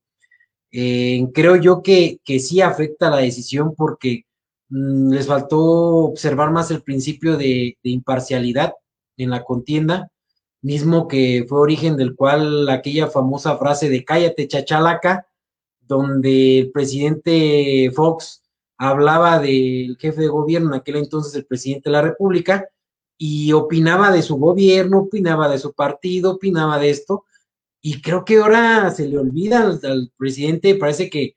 Eh, 0.71 1.27
creo 1.33 1.55
yo 1.55 1.81
que, 1.81 2.19
que, 2.23 2.39
sí 2.39 2.61
afecta 2.61 3.09
la 3.09 3.17
decisión 3.17 3.73
porque 3.75 4.26
les 4.69 5.27
faltó 5.27 5.59
observar 5.59 6.51
más 6.51 6.71
el 6.71 6.83
principio 6.83 7.37
de, 7.37 7.77
de, 7.83 7.89
imparcialidad 7.89 8.73
en 9.17 9.29
la 9.29 9.43
contienda, 9.43 10.11
mismo 10.61 11.07
que 11.07 11.45
fue 11.47 11.59
origen 11.59 11.95
del 11.97 12.15
cual 12.15 12.69
aquella 12.69 13.07
famosa 13.07 13.57
frase 13.57 13.89
de 13.89 14.03
cállate 14.03 14.47
chachalaca, 14.47 15.27
donde 15.81 16.59
el 16.59 16.71
presidente 16.71 17.91
Fox 17.95 18.43
hablaba 18.77 19.39
del 19.39 19.97
jefe 19.99 20.21
de 20.21 20.27
gobierno, 20.27 20.69
en 20.69 20.79
aquel 20.81 20.97
entonces 20.97 21.33
el 21.35 21.45
presidente 21.45 21.89
de 21.89 21.93
la 21.93 22.01
República, 22.01 22.67
y 23.17 23.53
opinaba 23.53 24.11
de 24.11 24.21
su 24.21 24.37
gobierno, 24.37 24.99
opinaba 24.99 25.49
de 25.49 25.57
su 25.57 25.73
partido, 25.73 26.33
opinaba 26.33 26.77
de 26.77 26.91
esto, 26.91 27.25
y 27.81 28.01
creo 28.01 28.25
que 28.25 28.37
ahora 28.37 28.91
se 28.91 29.07
le 29.07 29.17
olvida 29.17 29.61
al, 29.61 30.11
presidente, 30.17 30.75
parece 30.75 31.09
que, 31.09 31.36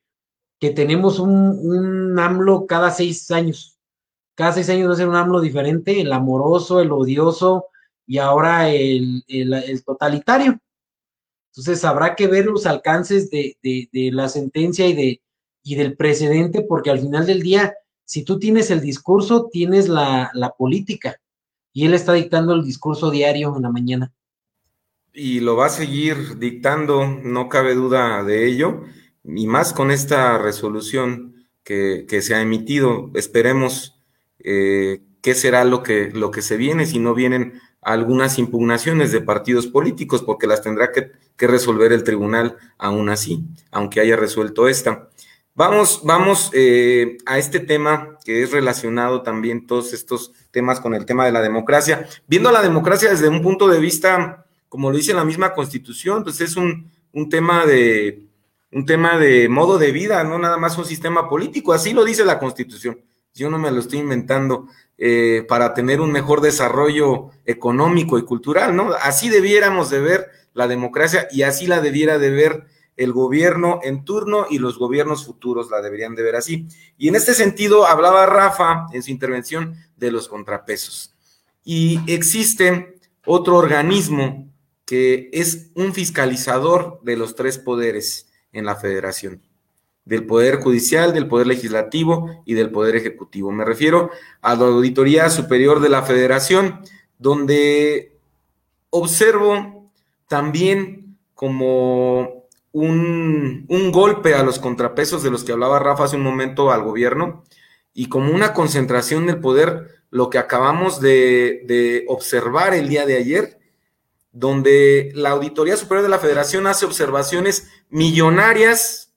que 0.61 0.71
tenemos 0.71 1.19
un, 1.19 1.59
un, 1.59 2.19
AMLO 2.19 2.67
cada 2.67 2.91
seis 2.91 3.31
años. 3.31 3.79
Cada 4.35 4.53
seis 4.53 4.69
años 4.71 4.89
va 4.89 4.93
a 4.93 4.97
ser 4.97 5.09
un 5.09 5.17
AMLO 5.17 5.41
diferente, 5.41 6.01
el 6.01 6.13
amoroso, 6.13 6.81
el 6.81 6.93
odioso 6.93 7.67
y 8.07 8.19
ahora 8.19 8.71
el, 8.71 9.25
el, 9.27 9.85
totalitario. 9.85 10.59
Entonces 11.51 11.85
habrá 11.85 12.15
que 12.15 12.27
ver 12.27 12.47
los 12.47 12.67
alcances 12.67 13.31
de, 13.31 13.57
de, 13.63 13.89
de 13.93 14.13
la 14.13 14.29
sentencia 14.29 14.87
y 14.87 14.95
de, 14.95 15.23
y 15.63 15.75
del 15.75 15.97
precedente, 15.97 16.63
porque 16.63 16.91
al 16.91 17.01
final 17.01 17.27
del 17.27 17.43
día, 17.43 17.75
si 18.05 18.25
tú 18.25 18.39
tienes 18.39 18.71
el 18.71 18.81
discurso, 18.81 19.49
tienes 19.51 19.89
la, 19.89 20.55
política. 20.59 21.17
Y 21.73 21.87
él 21.87 21.95
está 21.95 22.13
dictando 22.15 22.55
el 22.55 22.65
discurso 22.65 23.11
diario 23.11 23.55
en 23.57 23.63
la 23.63 23.71
mañana. 23.71 24.13
Y 25.13 25.41
lo 25.41 25.57
va 25.57 25.67
a 25.67 25.71
seguir 25.71 26.39
dictando, 26.39 27.07
no 27.07 27.49
cabe 27.49 27.75
duda 27.75 28.23
de 28.23 28.47
ello, 28.47 28.83
y 29.25 29.47
más 29.47 29.73
con 29.73 29.91
esta 29.91 30.39
resolución 30.39 31.47
que, 31.65 32.23
se 32.23 32.35
ha 32.35 32.41
emitido. 32.41 33.11
Esperemos 33.15 34.01
eh, 34.39 35.03
qué 35.23 35.35
será 35.35 35.65
lo 35.65 35.83
que, 35.83 36.11
lo 36.11 36.31
que 36.31 36.43
se 36.43 36.57
viene, 36.57 36.87
si 36.87 36.99
no 36.99 37.15
vienen 37.15 37.61
algunas 37.83 38.39
impugnaciones 38.39 39.13
de 39.13 39.21
partidos 39.21 39.67
políticos, 39.67 40.23
porque 40.23 40.47
las 40.47 40.63
tendrá 40.63 40.93
que, 40.93 41.13
que 41.37 41.47
resolver 41.47 41.93
el 41.93 42.05
tribunal 42.05 42.57
aún 42.79 43.09
así, 43.09 43.45
aunque 43.71 44.01
haya 44.01 44.17
resuelto 44.17 44.69
esta. 44.69 45.09
Vamos, 45.55 46.03
vamos 46.05 46.51
eh, 46.55 47.19
a 47.27 47.39
este 47.39 47.61
tema 47.61 48.17
que 48.25 48.43
es 48.43 48.53
relacionado 48.53 49.23
también 49.23 49.67
todos 49.67 49.93
estos 49.93 50.33
temas 50.51 50.81
con 50.81 50.95
el 50.95 51.05
tema 51.05 51.27
de 51.27 51.33
la 51.33 51.43
democracia. 51.43 52.07
Viendo 52.27 52.51
la 52.51 52.63
democracia 52.63 53.11
desde 53.11 53.29
un 53.29 53.43
punto 53.43 53.69
de 53.69 53.81
vista, 53.81 54.47
como 54.69 54.91
lo 54.91 54.97
dice 54.97 55.13
la 55.13 55.25
misma 55.25 55.53
constitución, 55.53 56.23
pues 56.23 56.41
es 56.41 56.57
un, 56.57 56.91
un 57.13 57.29
tema 57.29 57.67
de 57.67 58.30
un 58.73 58.87
tema 58.87 59.19
de 59.19 59.49
modo 59.49 59.79
de 59.79 59.93
vida, 59.93 60.23
no 60.25 60.39
nada 60.39 60.57
más 60.57 60.79
un 60.79 60.85
sistema 60.85 61.29
político, 61.29 61.73
así 61.73 61.93
lo 61.93 62.05
dice 62.05 62.25
la 62.25 62.39
constitución. 62.39 63.01
Yo 63.35 63.51
no 63.51 63.59
me 63.59 63.71
lo 63.71 63.81
estoy 63.81 64.01
inventando 64.01 64.67
eh, 64.99 65.45
para 65.49 65.75
tener 65.75 66.01
un 66.01 66.13
mejor 66.13 66.41
desarrollo 66.41 67.31
económico 67.45 68.19
y 68.19 68.25
cultural, 68.25 68.75
¿no? 68.75 68.93
Así 69.03 69.29
debiéramos 69.29 69.91
de 69.91 70.01
ver 70.01 70.31
la 70.53 70.69
democracia 70.69 71.29
y 71.31 71.43
así 71.43 71.67
la 71.67 71.81
debiera 71.81 72.19
de 72.19 72.31
ver 72.31 72.67
el 72.97 73.13
gobierno 73.13 73.81
en 73.83 74.05
turno 74.05 74.47
y 74.51 74.59
los 74.59 74.79
gobiernos 74.79 75.25
futuros 75.25 75.71
la 75.71 75.81
deberían 75.81 76.15
de 76.15 76.23
ver 76.23 76.37
así. 76.37 76.67
Y 76.99 77.09
en 77.09 77.15
este 77.15 77.35
sentido 77.35 77.87
hablaba 77.87 78.27
Rafa 78.27 78.87
en 78.93 79.03
su 79.03 79.11
intervención 79.11 79.75
de 79.97 80.13
los 80.13 80.29
contrapesos. 80.29 81.15
Y 81.65 82.01
existe 82.13 82.97
otro 83.25 83.57
organismo 83.57 84.53
que 84.85 85.31
es 85.33 85.71
un 85.75 85.95
fiscalizador 85.95 87.01
de 87.03 87.17
los 87.17 87.37
tres 87.37 87.59
poderes 87.59 88.30
en 88.53 88.65
la 88.65 88.77
federación, 88.77 89.43
del 90.05 90.27
poder 90.27 90.61
judicial, 90.61 91.13
del 91.13 91.29
poder 91.29 91.47
legislativo 91.47 92.43
y 92.45 92.55
del 92.55 92.71
poder 92.71 92.97
ejecutivo. 92.97 93.53
Me 93.53 93.65
refiero 93.65 94.11
a 94.41 94.55
la 94.55 94.67
Auditoría 94.67 95.31
Superior 95.31 95.81
de 95.81 95.89
la 95.89 96.03
Federación, 96.03 96.81
donde 97.19 98.19
observo 98.91 99.91
también 100.27 101.17
como 101.35 102.47
un, 102.73 103.67
golpe 103.93 104.35
a 104.35 104.43
los 104.43 104.59
contrapesos 104.59 105.23
de 105.23 105.31
los 105.31 105.45
que 105.45 105.53
hablaba 105.53 105.79
Rafa 105.79 106.05
hace 106.05 106.17
un 106.17 106.23
momento 106.23 106.71
al 106.71 106.83
gobierno 106.83 107.45
y 107.95 108.09
como 108.09 108.33
una 108.33 108.53
concentración 108.53 109.27
del 109.27 109.41
poder, 109.41 110.03
lo 110.11 110.31
que 110.31 110.39
acabamos 110.39 111.01
de, 111.01 111.63
de 111.67 112.05
observar 112.09 112.75
el 112.75 112.89
día 112.89 113.07
de 113.07 113.17
ayer, 113.17 113.60
donde 114.33 115.11
la 115.15 115.31
Auditoría 115.31 115.77
Superior 115.77 116.05
de 116.05 116.11
la 116.11 116.19
Federación 116.19 116.67
hace 116.67 116.87
observaciones 116.87 117.69
millonarias 117.89 119.13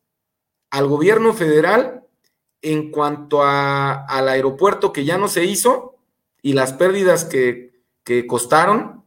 al 0.71 0.87
gobierno 0.87 1.33
federal 1.33 2.03
en 2.61 2.91
cuanto 2.91 3.43
a, 3.43 4.05
al 4.05 4.29
aeropuerto 4.29 4.93
que 4.93 5.05
ya 5.05 5.17
no 5.17 5.27
se 5.27 5.45
hizo 5.45 5.97
y 6.41 6.53
las 6.53 6.73
pérdidas 6.73 7.25
que, 7.25 7.83
que 8.03 8.25
costaron. 8.25 9.05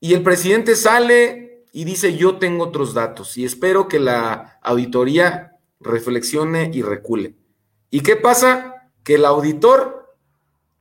Y 0.00 0.14
el 0.14 0.22
presidente 0.22 0.76
sale 0.76 1.64
y 1.72 1.84
dice 1.84 2.16
yo 2.16 2.38
tengo 2.38 2.64
otros 2.64 2.94
datos 2.94 3.38
y 3.38 3.44
espero 3.44 3.88
que 3.88 4.00
la 4.00 4.58
auditoría 4.62 5.58
reflexione 5.78 6.70
y 6.72 6.82
recule. 6.82 7.36
¿Y 7.90 8.00
qué 8.00 8.16
pasa? 8.16 8.90
Que 9.02 9.14
el 9.14 9.24
auditor 9.24 9.99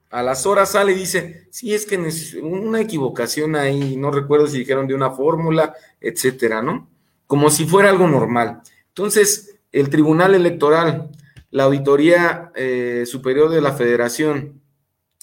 a 0.09 0.23
las 0.23 0.45
horas 0.45 0.71
sale 0.71 0.93
y 0.93 0.95
dice, 0.95 1.47
sí, 1.51 1.73
es 1.73 1.85
que 1.85 1.97
una 2.41 2.81
equivocación 2.81 3.55
ahí, 3.55 3.95
no 3.95 4.11
recuerdo 4.11 4.47
si 4.47 4.59
dijeron 4.59 4.87
de 4.87 4.95
una 4.95 5.11
fórmula, 5.11 5.75
etcétera, 6.01 6.61
¿no? 6.61 6.89
Como 7.27 7.49
si 7.49 7.65
fuera 7.65 7.89
algo 7.89 8.07
normal. 8.07 8.61
Entonces, 8.87 9.59
el 9.71 9.89
Tribunal 9.89 10.33
Electoral, 10.33 11.09
la 11.51 11.65
Auditoría 11.65 12.51
eh, 12.55 13.03
Superior 13.05 13.49
de 13.49 13.61
la 13.61 13.73
Federación 13.73 14.61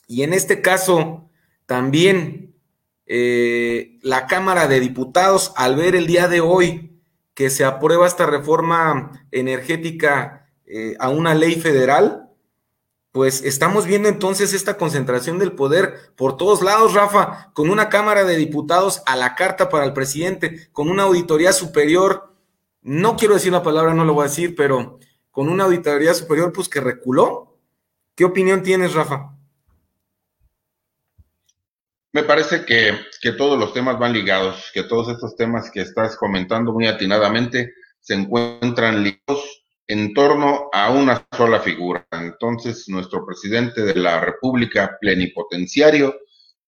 y 0.06 0.22
en 0.22 0.32
este 0.32 0.60
caso 0.60 1.28
también 1.66 2.54
eh, 3.06 3.98
la 4.02 4.26
Cámara 4.26 4.68
de 4.68 4.80
Diputados, 4.80 5.52
al 5.56 5.76
ver 5.76 5.96
el 5.96 6.06
día 6.06 6.28
de 6.28 6.40
hoy 6.40 7.00
que 7.34 7.50
se 7.50 7.64
aprueba 7.64 8.06
esta 8.06 8.26
reforma 8.26 9.26
energética 9.30 10.48
eh, 10.64 10.96
a 10.98 11.08
una 11.10 11.34
ley 11.34 11.56
federal, 11.56 12.25
pues 13.16 13.42
estamos 13.44 13.86
viendo 13.86 14.10
entonces 14.10 14.52
esta 14.52 14.76
concentración 14.76 15.38
del 15.38 15.52
poder 15.52 16.12
por 16.16 16.36
todos 16.36 16.60
lados, 16.60 16.92
Rafa, 16.92 17.50
con 17.54 17.70
una 17.70 17.88
Cámara 17.88 18.24
de 18.24 18.36
Diputados 18.36 19.02
a 19.06 19.16
la 19.16 19.34
carta 19.34 19.70
para 19.70 19.86
el 19.86 19.94
presidente, 19.94 20.68
con 20.70 20.90
una 20.90 21.04
auditoría 21.04 21.54
superior, 21.54 22.34
no 22.82 23.16
quiero 23.16 23.32
decir 23.32 23.52
la 23.52 23.62
palabra, 23.62 23.94
no 23.94 24.04
lo 24.04 24.12
voy 24.12 24.26
a 24.26 24.28
decir, 24.28 24.54
pero 24.54 24.98
con 25.30 25.48
una 25.48 25.64
auditoría 25.64 26.12
superior, 26.12 26.52
pues 26.52 26.68
que 26.68 26.78
reculó. 26.78 27.58
¿Qué 28.14 28.26
opinión 28.26 28.62
tienes, 28.62 28.92
Rafa? 28.92 29.34
Me 32.12 32.22
parece 32.22 32.66
que, 32.66 32.98
todos 33.32 33.58
los 33.58 33.72
temas 33.72 33.98
van 33.98 34.12
ligados, 34.12 34.70
que 34.74 34.82
todos 34.82 35.08
estos 35.08 35.36
temas 35.36 35.70
que 35.70 35.80
estás 35.80 36.18
comentando 36.18 36.70
muy 36.70 36.86
atinadamente 36.86 37.72
se 37.98 38.12
encuentran 38.12 39.02
ligados 39.02 39.65
en 39.88 40.14
torno 40.14 40.68
a 40.72 40.90
una 40.90 41.26
sola 41.36 41.60
figura. 41.60 42.06
Entonces, 42.10 42.88
nuestro 42.88 43.24
presidente 43.24 43.82
de 43.82 43.94
la 43.94 44.20
República 44.20 44.96
plenipotenciario 45.00 46.16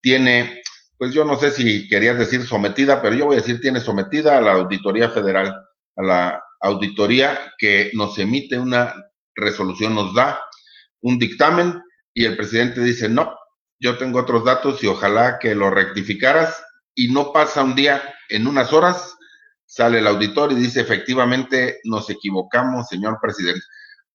tiene, 0.00 0.62
pues 0.96 1.12
yo 1.12 1.24
no 1.24 1.38
sé 1.38 1.50
si 1.50 1.88
querías 1.88 2.18
decir 2.18 2.46
sometida, 2.46 3.02
pero 3.02 3.16
yo 3.16 3.26
voy 3.26 3.36
a 3.36 3.40
decir 3.40 3.60
tiene 3.60 3.80
sometida 3.80 4.38
a 4.38 4.40
la 4.40 4.52
Auditoría 4.52 5.10
Federal, 5.10 5.54
a 5.96 6.02
la 6.02 6.42
auditoría 6.60 7.52
que 7.58 7.90
nos 7.94 8.18
emite 8.18 8.58
una 8.58 8.94
resolución, 9.34 9.94
nos 9.94 10.14
da 10.14 10.40
un 11.00 11.18
dictamen 11.18 11.80
y 12.14 12.24
el 12.24 12.36
presidente 12.36 12.80
dice, 12.80 13.08
no, 13.08 13.36
yo 13.80 13.96
tengo 13.98 14.20
otros 14.20 14.44
datos 14.44 14.82
y 14.82 14.86
ojalá 14.86 15.38
que 15.38 15.54
lo 15.54 15.70
rectificaras 15.70 16.64
y 16.94 17.12
no 17.12 17.32
pasa 17.32 17.62
un 17.62 17.76
día, 17.76 18.02
en 18.28 18.46
unas 18.46 18.72
horas 18.72 19.16
sale 19.68 19.98
el 19.98 20.06
auditor 20.06 20.50
y 20.52 20.56
dice, 20.56 20.80
efectivamente 20.80 21.78
nos 21.84 22.08
equivocamos, 22.10 22.88
señor 22.88 23.18
presidente. 23.20 23.60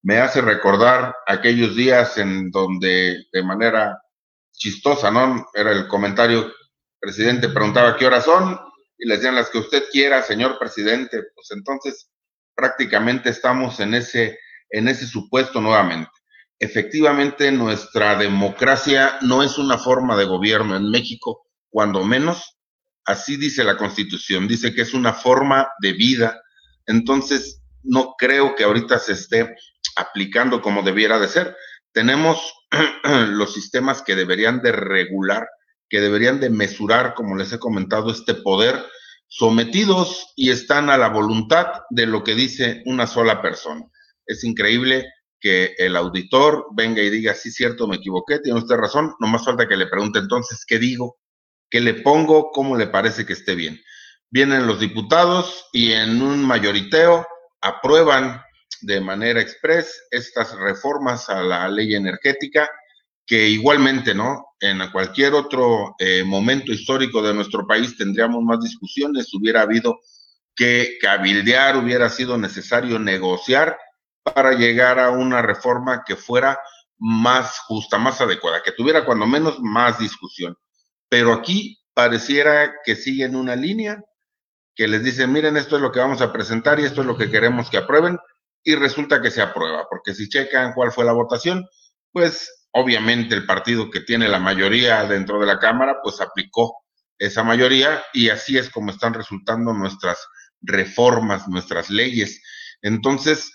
Me 0.02 0.18
hace 0.18 0.42
recordar 0.42 1.16
aquellos 1.28 1.76
días 1.76 2.18
en 2.18 2.52
donde 2.52 3.26
de 3.32 3.44
manera 3.44 3.98
chistosa, 4.52 5.12
¿no? 5.12 5.46
Era 5.54 5.72
el 5.72 5.88
comentario, 5.88 6.52
presidente 7.00 7.50
preguntaba 7.50 7.96
qué 7.96 8.06
horas 8.06 8.26
son 8.26 8.60
y 8.98 9.08
le 9.08 9.16
decían 9.16 9.36
las 9.36 9.50
que 9.50 9.60
usted 9.60 9.84
quiera, 9.92 10.24
señor 10.24 10.58
presidente. 10.60 11.24
Pues 11.36 11.52
entonces 11.52 12.10
prácticamente 12.56 13.30
estamos 13.30 13.80
en 13.80 13.94
ese, 13.94 14.40
en 14.70 14.88
ese 14.88 15.06
supuesto 15.06 15.62
nuevamente 15.62 16.10
efectivamente 16.64 17.52
nuestra 17.52 18.16
democracia 18.16 19.18
no 19.22 19.44
es 19.44 19.58
una 19.58 19.78
forma 19.78 20.16
de 20.16 20.24
gobierno 20.24 20.78
en 20.78 20.90
México, 20.90 21.46
cuando 21.70 22.06
menos, 22.06 22.53
así 23.06 23.38
dice 23.38 23.64
la 23.64 23.78
Constitución, 23.78 24.48
dice 24.48 24.74
que 24.74 24.82
es 24.82 24.94
una 24.94 25.14
forma 25.14 25.70
de 25.80 25.94
vida, 25.94 26.42
entonces 26.86 27.62
no 27.84 28.16
creo 28.18 28.56
que 28.56 28.64
ahorita 28.64 29.00
se 29.00 29.14
esté 29.14 29.56
aplicando 29.96 30.62
como 30.62 30.82
debiera 30.82 31.20
de 31.20 31.28
ser. 31.28 31.56
Tenemos 31.92 32.54
los 33.04 33.54
sistemas 33.54 34.02
que 34.02 34.16
deberían 34.16 34.62
de 34.62 34.72
regular, 34.72 35.48
que 35.90 36.02
deberían 36.02 36.40
de 36.40 36.50
mesurar, 36.50 37.14
como 37.14 37.36
les 37.36 37.54
he 37.54 37.60
comentado, 37.60 38.12
este 38.12 38.34
poder, 38.34 38.84
sometidos 39.28 40.32
y 40.36 40.52
están 40.52 40.90
a 40.90 40.98
la 40.98 41.10
voluntad 41.10 41.82
de 41.90 42.06
lo 42.06 42.24
que 42.24 42.36
dice 42.36 42.84
una 42.86 43.08
sola 43.08 43.42
persona. 43.42 43.86
Es 44.26 44.44
increíble 44.44 45.06
que 45.40 45.74
el 45.78 45.96
auditor 45.96 46.68
venga 46.74 47.02
y 47.02 47.10
diga, 47.10 47.34
sí, 47.34 47.52
cierto, 47.52 47.88
me 47.88 47.98
equivoqué, 47.98 48.40
tiene 48.40 48.60
usted 48.60 48.76
razón, 48.76 49.14
no 49.20 49.28
más 49.28 49.44
falta 49.44 49.68
que 49.68 49.76
le 49.76 49.88
pregunte 49.88 50.20
entonces 50.20 50.64
qué 50.66 50.80
digo, 50.80 51.18
qué 51.74 51.82
le 51.82 51.96
pongo, 51.96 52.52
cómo 52.52 52.78
le 52.78 52.86
parece 52.86 53.26
que 53.26 53.34
esté 53.34 53.56
bien. 53.56 53.82
Vienen 54.30 54.68
los 54.68 54.80
diputados 54.80 55.66
y 55.74 55.92
en 55.92 56.22
un 56.22 56.46
mayoriteo 56.46 57.26
aprueban 57.62 58.44
de 58.82 59.02
manera 59.02 59.42
express 59.42 60.04
estas 60.12 60.56
reformas 60.56 61.32
a 61.32 61.42
la 61.42 61.68
ley 61.68 61.96
energética, 61.96 62.70
que 63.26 63.50
igualmente, 63.50 64.14
¿no? 64.14 64.50
En 64.60 64.88
cualquier 64.92 65.34
otro 65.34 65.96
eh, 65.98 66.24
momento 66.24 66.72
histórico 66.72 67.24
de 67.24 67.34
nuestro 67.34 67.66
país 67.66 67.98
tendríamos 67.98 68.44
más 68.44 68.60
discusiones, 68.62 69.34
hubiera 69.34 69.62
habido 69.62 70.00
que 70.56 71.00
cabildear, 71.02 71.76
hubiera 71.78 72.08
sido 72.10 72.38
necesario 72.38 73.00
negociar 73.00 73.80
para 74.22 74.52
llegar 74.54 75.00
a 75.00 75.10
una 75.10 75.42
reforma 75.42 76.04
que 76.06 76.16
fuera 76.18 76.60
más 77.00 77.58
justa, 77.62 77.98
más 77.98 78.22
adecuada, 78.22 78.62
que 78.62 78.74
tuviera 78.74 79.04
cuando 79.04 79.26
menos 79.26 79.60
más 79.60 79.98
discusión. 79.98 80.56
Pero 81.14 81.32
aquí 81.32 81.78
pareciera 81.94 82.74
que 82.84 82.96
siguen 82.96 83.36
una 83.36 83.56
línea 83.56 84.04
que 84.74 84.88
les 84.88 85.04
dice, 85.04 85.28
miren, 85.28 85.58
esto 85.58 85.76
es 85.76 85.82
lo 85.84 85.92
que 85.92 86.00
vamos 86.00 86.22
a 86.22 86.34
presentar 86.34 86.80
y 86.80 86.86
esto 86.86 87.02
es 87.02 87.08
lo 87.08 87.16
que 87.16 87.30
queremos 87.30 87.70
que 87.70 87.78
aprueben, 87.78 88.18
y 88.64 88.74
resulta 88.74 89.22
que 89.22 89.30
se 89.30 89.44
aprueba, 89.44 89.86
porque 89.88 90.16
si 90.16 90.28
checan 90.28 90.74
cuál 90.74 90.92
fue 90.92 91.06
la 91.06 91.12
votación, 91.12 91.68
pues 92.12 92.68
obviamente 92.72 93.36
el 93.36 93.46
partido 93.46 93.92
que 93.92 94.00
tiene 94.00 94.28
la 94.28 94.40
mayoría 94.40 95.04
dentro 95.04 95.40
de 95.40 95.46
la 95.46 95.60
Cámara, 95.60 95.98
pues 96.02 96.20
aplicó 96.20 96.84
esa 97.20 97.44
mayoría 97.44 98.02
y 98.12 98.30
así 98.30 98.58
es 98.58 98.72
como 98.72 98.90
están 98.90 99.14
resultando 99.14 99.72
nuestras 99.72 100.18
reformas, 100.62 101.48
nuestras 101.48 101.92
leyes. 101.92 102.42
Entonces, 102.82 103.54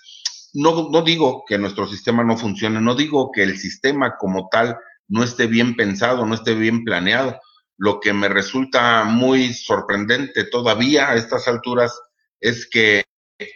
no, 0.53 0.87
no 0.89 1.01
digo 1.01 1.43
que 1.45 1.57
nuestro 1.57 1.89
sistema 1.89 2.23
no 2.23 2.37
funcione, 2.37 2.79
no 2.79 2.95
digo 2.95 3.33
que 3.33 3.43
el 3.43 3.57
sistema 3.57 4.15
como 4.15 4.47
tal 4.49 4.77
no 5.09 5.25
esté 5.25 5.47
bien 5.47 5.75
pensado, 5.75 6.25
no 6.25 6.35
esté 6.35 6.55
bien 6.55 6.85
planeado. 6.85 7.37
Lo 7.79 8.01
que 8.01 8.11
me 8.11 8.27
resulta 8.27 9.05
muy 9.05 9.53
sorprendente 9.53 10.43
todavía 10.43 11.09
a 11.09 11.15
estas 11.15 11.47
alturas 11.47 11.97
es 12.41 12.69
que 12.69 13.05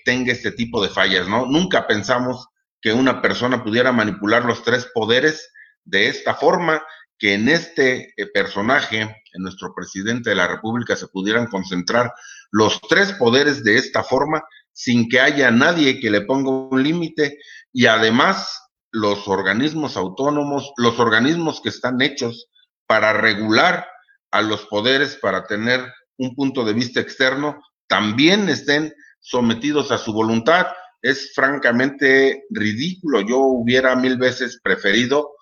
tenga 0.06 0.32
este 0.32 0.54
tipo 0.54 0.82
de 0.82 0.88
fallas, 0.88 1.28
¿no? 1.28 1.46
Nunca 1.46 1.86
pensamos 1.88 2.48
que 2.82 2.94
una 2.94 3.22
persona 3.22 3.62
pudiera 3.62 3.92
manipular 3.92 4.46
los 4.46 4.64
tres 4.64 4.90
poderes 4.94 5.52
de 5.84 6.08
esta 6.08 6.36
forma, 6.36 6.82
que 7.20 7.34
en 7.34 7.50
este 7.50 8.14
eh, 8.16 8.28
personaje, 8.34 9.02
en 9.02 9.44
nuestro 9.44 9.74
presidente 9.76 10.30
de 10.30 10.38
la 10.38 10.48
República, 10.48 10.96
se 10.96 11.10
pudieran 11.10 11.48
concentrar 11.48 12.14
los 12.50 12.80
tres 12.88 13.12
poderes 13.12 13.62
de 13.66 13.78
esta 13.78 14.04
forma 14.04 14.42
sin 14.72 15.10
que 15.10 15.20
haya 15.20 15.52
nadie 15.52 16.00
que 16.00 16.10
le 16.10 16.22
ponga 16.22 16.50
un 16.50 16.82
límite 16.82 17.40
y 17.74 17.88
además 17.88 18.70
los 18.90 19.28
organismos 19.28 19.98
autónomos, 19.98 20.72
los 20.78 20.98
organismos 20.98 21.60
que 21.62 21.70
están 21.70 22.02
hechos 22.02 22.48
para 22.88 23.12
regular 23.12 23.86
a 24.34 24.42
los 24.42 24.66
poderes, 24.66 25.16
para 25.16 25.46
tener 25.46 25.94
un 26.18 26.36
punto 26.36 26.66
de 26.66 26.74
vista 26.74 27.00
externo, 27.00 27.62
también 27.88 28.50
estén 28.50 28.94
sometidos 29.20 29.92
a 29.92 30.00
su 30.00 30.12
voluntad. 30.12 30.68
Es 31.02 31.34
francamente 31.36 32.44
ridículo. 32.50 33.22
Yo 33.22 33.38
hubiera 33.38 33.96
mil 33.96 34.18
veces 34.18 34.60
preferido 34.64 35.34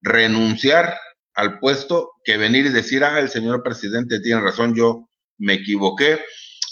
renunciar 0.00 0.96
al 1.34 1.58
puesto 1.58 2.12
que 2.24 2.38
venir 2.38 2.66
y 2.66 2.70
decir, 2.70 3.04
ah, 3.04 3.20
el 3.20 3.28
señor 3.28 3.62
presidente 3.62 4.20
tiene 4.20 4.40
razón, 4.40 4.74
yo 4.74 5.08
me 5.36 5.54
equivoqué 5.54 6.24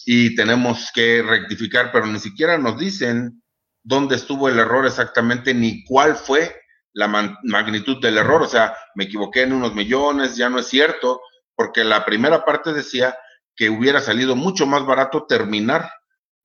y 0.07 0.35
tenemos 0.35 0.91
que 0.95 1.23
rectificar, 1.23 1.93
pero 1.93 2.07
ni 2.07 2.19
siquiera 2.19 2.57
nos 2.57 2.79
dicen 2.79 3.43
dónde 3.83 4.17
estuvo 4.17 4.49
el 4.49 4.59
error 4.59 4.87
exactamente 4.87 5.53
ni 5.53 5.85
cuál 5.85 6.17
fue 6.17 6.57
la 6.95 7.09
magnitud 7.43 8.01
del 8.01 8.17
error. 8.17 8.43
O 8.43 8.49
sea, 8.49 8.75
me 8.95 9.05
equivoqué 9.05 9.43
en 9.43 9.53
unos 9.53 9.75
millones, 9.75 10.37
ya 10.37 10.49
no 10.49 10.59
es 10.59 10.67
cierto, 10.69 11.21
porque 11.57 11.83
la 11.83 12.05
primera 12.05 12.45
parte 12.45 12.73
decía 12.73 13.16
que 13.57 13.71
hubiera 13.71 14.01
salido 14.01 14.37
mucho 14.37 14.66
más 14.66 14.85
barato 14.85 15.27
terminar 15.27 15.90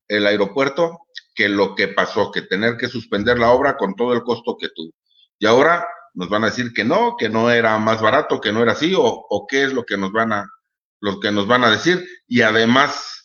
el 0.07 0.25
aeropuerto 0.25 0.99
que 1.35 1.49
lo 1.49 1.75
que 1.75 1.89
pasó, 1.89 2.31
que 2.31 2.41
tener 2.41 2.77
que 2.77 2.87
suspender 2.87 3.37
la 3.37 3.51
obra 3.51 3.77
con 3.77 3.95
todo 3.95 4.13
el 4.13 4.23
costo 4.23 4.57
que 4.59 4.69
tuvo. 4.73 4.93
Y 5.37 5.45
ahora 5.45 5.85
nos 6.13 6.29
van 6.29 6.43
a 6.43 6.47
decir 6.47 6.73
que 6.73 6.83
no, 6.83 7.15
que 7.17 7.29
no 7.29 7.51
era 7.51 7.77
más 7.77 8.01
barato, 8.01 8.41
que 8.41 8.51
no 8.51 8.61
era 8.61 8.73
así, 8.73 8.93
o, 8.95 9.03
o 9.03 9.47
qué 9.47 9.63
es 9.63 9.73
lo 9.73 9.85
que 9.85 9.97
nos 9.97 10.11
van 10.11 10.33
a, 10.33 10.49
lo 10.99 11.19
que 11.19 11.31
nos 11.31 11.47
van 11.47 11.63
a 11.63 11.71
decir. 11.71 12.05
Y 12.27 12.41
además 12.41 13.21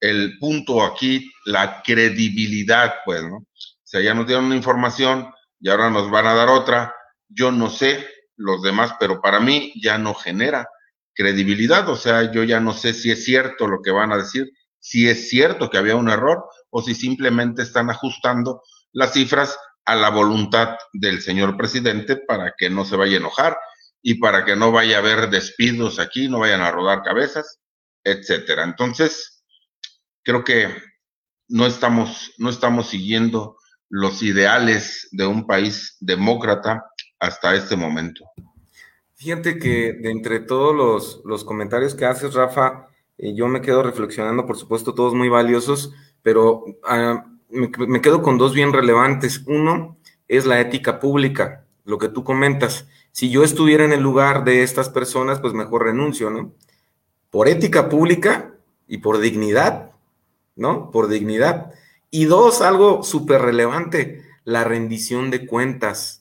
el 0.00 0.38
punto 0.38 0.84
aquí, 0.84 1.30
la 1.44 1.82
credibilidad, 1.82 2.96
pues, 3.04 3.22
¿no? 3.22 3.36
O 3.36 3.88
sea, 3.88 4.00
ya 4.00 4.14
nos 4.14 4.26
dieron 4.26 4.46
una 4.46 4.56
información 4.56 5.30
y 5.60 5.70
ahora 5.70 5.90
nos 5.90 6.10
van 6.10 6.26
a 6.26 6.34
dar 6.34 6.48
otra. 6.48 6.94
Yo 7.28 7.52
no 7.52 7.70
sé 7.70 8.06
los 8.36 8.62
demás, 8.62 8.94
pero 8.98 9.20
para 9.20 9.40
mí 9.40 9.72
ya 9.80 9.98
no 9.98 10.14
genera 10.14 10.68
credibilidad. 11.16 11.88
O 11.88 11.96
sea, 11.96 12.30
yo 12.30 12.44
ya 12.44 12.60
no 12.60 12.72
sé 12.72 12.94
si 12.94 13.10
es 13.10 13.24
cierto 13.24 13.66
lo 13.66 13.82
que 13.82 13.90
van 13.90 14.12
a 14.12 14.18
decir, 14.18 14.52
si 14.78 15.08
es 15.08 15.28
cierto 15.28 15.68
que 15.68 15.78
había 15.78 15.96
un 15.96 16.08
error 16.08 16.44
o 16.70 16.82
si 16.82 16.94
simplemente 16.94 17.62
están 17.62 17.90
ajustando 17.90 18.62
las 18.92 19.14
cifras 19.14 19.58
a 19.84 19.96
la 19.96 20.10
voluntad 20.10 20.76
del 20.92 21.22
señor 21.22 21.56
presidente 21.56 22.16
para 22.16 22.54
que 22.56 22.70
no 22.70 22.84
se 22.84 22.96
vaya 22.96 23.14
a 23.14 23.20
enojar 23.20 23.56
y 24.02 24.14
para 24.14 24.44
que 24.44 24.54
no 24.54 24.70
vaya 24.70 24.96
a 24.96 25.00
haber 25.00 25.30
despidos 25.30 25.98
aquí, 25.98 26.28
no 26.28 26.40
vayan 26.40 26.60
a 26.60 26.70
rodar 26.70 27.02
cabezas, 27.02 27.58
etcétera. 28.04 28.62
Entonces, 28.62 29.44
creo 30.22 30.44
que 30.44 30.68
no 31.48 31.66
estamos, 31.66 32.32
no 32.38 32.50
estamos 32.50 32.88
siguiendo 32.88 33.56
los 33.88 34.22
ideales 34.22 35.08
de 35.12 35.26
un 35.26 35.46
país 35.46 35.96
demócrata 36.00 36.84
hasta 37.18 37.54
este 37.54 37.76
momento. 37.76 38.24
Fíjate 39.16 39.58
que 39.58 39.94
de 39.94 40.10
entre 40.10 40.40
todos 40.40 41.22
los, 41.24 41.44
comentarios 41.44 41.94
que 41.94 42.04
haces, 42.04 42.34
Rafa, 42.34 42.88
eh, 43.16 43.34
yo 43.34 43.48
me 43.48 43.62
quedo 43.62 43.82
reflexionando, 43.82 44.44
por 44.44 44.58
supuesto, 44.58 44.92
todos 44.92 45.14
muy 45.14 45.30
valiosos, 45.30 45.94
pero 46.22 46.64
ah, 46.84 47.24
me, 47.48 47.70
me, 47.88 48.02
quedo 48.02 48.20
con 48.20 48.36
dos 48.36 48.52
bien 48.52 48.74
relevantes. 48.74 49.42
Uno 49.46 49.96
es 50.28 50.44
la 50.44 50.60
ética 50.60 51.00
pública, 51.00 51.64
lo 51.86 51.96
que 51.96 52.10
tú 52.10 52.24
comentas. 52.24 52.88
Si 53.10 53.30
yo 53.30 53.42
estuviera 53.42 53.86
en 53.86 53.92
el 53.94 54.02
lugar 54.02 54.44
de 54.44 54.62
estas 54.62 54.90
personas, 54.90 55.40
pues 55.40 55.54
mejor 55.54 55.84
renuncio, 55.84 56.28
¿no? 56.28 56.52
Por 57.30 57.48
ética 57.48 57.88
pública 57.88 58.54
y 58.86 58.98
por 58.98 59.18
dignidad, 59.18 59.92
¿no? 60.56 60.90
Por 60.90 61.08
dignidad. 61.08 61.72
Y 62.10 62.26
dos, 62.26 62.60
algo 62.60 63.02
súper 63.02 63.40
relevante, 63.40 64.22
la 64.44 64.62
rendición 64.64 65.30
de 65.30 65.46
cuentas. 65.46 66.20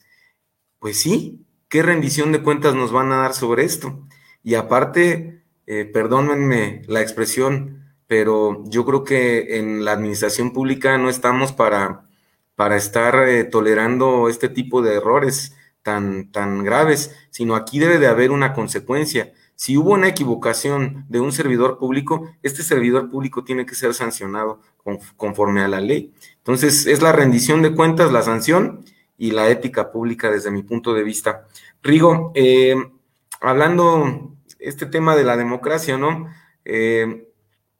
Pues 0.80 1.02
sí, 1.02 1.45
¿qué 1.70 1.84
rendición 1.84 2.32
de 2.32 2.42
cuentas 2.42 2.76
nos 2.76 2.92
van 2.92 3.12
a 3.12 3.18
dar 3.18 3.34
sobre 3.34 3.64
esto? 3.64 4.06
Y 4.44 4.56
aparte, 4.56 5.44
eh, 5.68 5.86
perdónenme 5.86 6.84
la 6.88 7.02
expresión, 7.02 7.84
pero 8.08 8.64
yo 8.66 8.86
creo 8.86 9.04
que 9.04 9.58
en 9.58 9.84
la 9.84 9.94
administración 9.94 10.54
pública 10.54 10.98
no 10.98 11.10
estamos 11.10 11.52
para, 11.52 12.08
para 12.56 12.76
estar 12.76 13.28
eh, 13.28 13.44
tolerando 13.44 14.30
este 14.30 14.50
tipo 14.50 14.82
de 14.82 14.96
errores 14.96 15.56
tan, 15.82 16.32
tan 16.32 16.64
graves, 16.64 17.16
sino 17.30 17.56
aquí 17.56 17.80
debe 17.80 18.00
de 18.00 18.08
haber 18.08 18.32
una 18.32 18.54
consecuencia. 18.54 19.34
Si 19.56 19.78
hubo 19.78 19.94
una 19.94 20.10
equivocación 20.10 21.06
de 21.08 21.22
un 21.22 21.32
servidor 21.32 21.78
público, 21.78 22.30
este 22.44 22.62
servidor 22.62 23.10
público 23.10 23.44
tiene 23.44 23.66
que 23.66 23.76
ser 23.76 23.94
sancionado 23.94 24.60
conforme 25.16 25.62
a 25.62 25.68
la 25.68 25.80
ley. 25.80 26.14
Entonces, 26.38 26.86
es 26.86 27.02
la 27.02 27.12
rendición 27.12 27.62
de 27.62 27.74
cuentas, 27.74 28.12
la 28.12 28.22
sanción 28.22 28.84
y 29.18 29.32
la 29.32 29.50
ética 29.50 29.92
pública 29.92 30.30
desde 30.30 30.52
mi 30.52 30.64
punto 30.64 30.94
de 30.94 31.04
vista. 31.04 31.48
Rigo, 31.82 32.32
eh, 32.36 32.76
hablando 33.42 34.36
este 34.60 34.86
tema 34.86 35.16
de 35.16 35.24
la 35.24 35.38
democracia, 35.38 35.98
¿no? 35.98 36.28
Eh, 36.64 37.30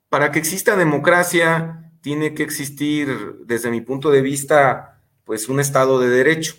para 0.10 0.32
que 0.32 0.40
exista 0.40 0.76
democracia, 0.76 1.92
tiene 2.02 2.34
que 2.34 2.44
existir, 2.44 3.38
desde 3.46 3.72
mi 3.72 3.82
punto 3.82 4.12
de 4.12 4.22
vista, 4.22 5.02
pues 5.24 5.50
un 5.50 5.60
Estado 5.60 6.00
de 6.00 6.10
Derecho. 6.10 6.56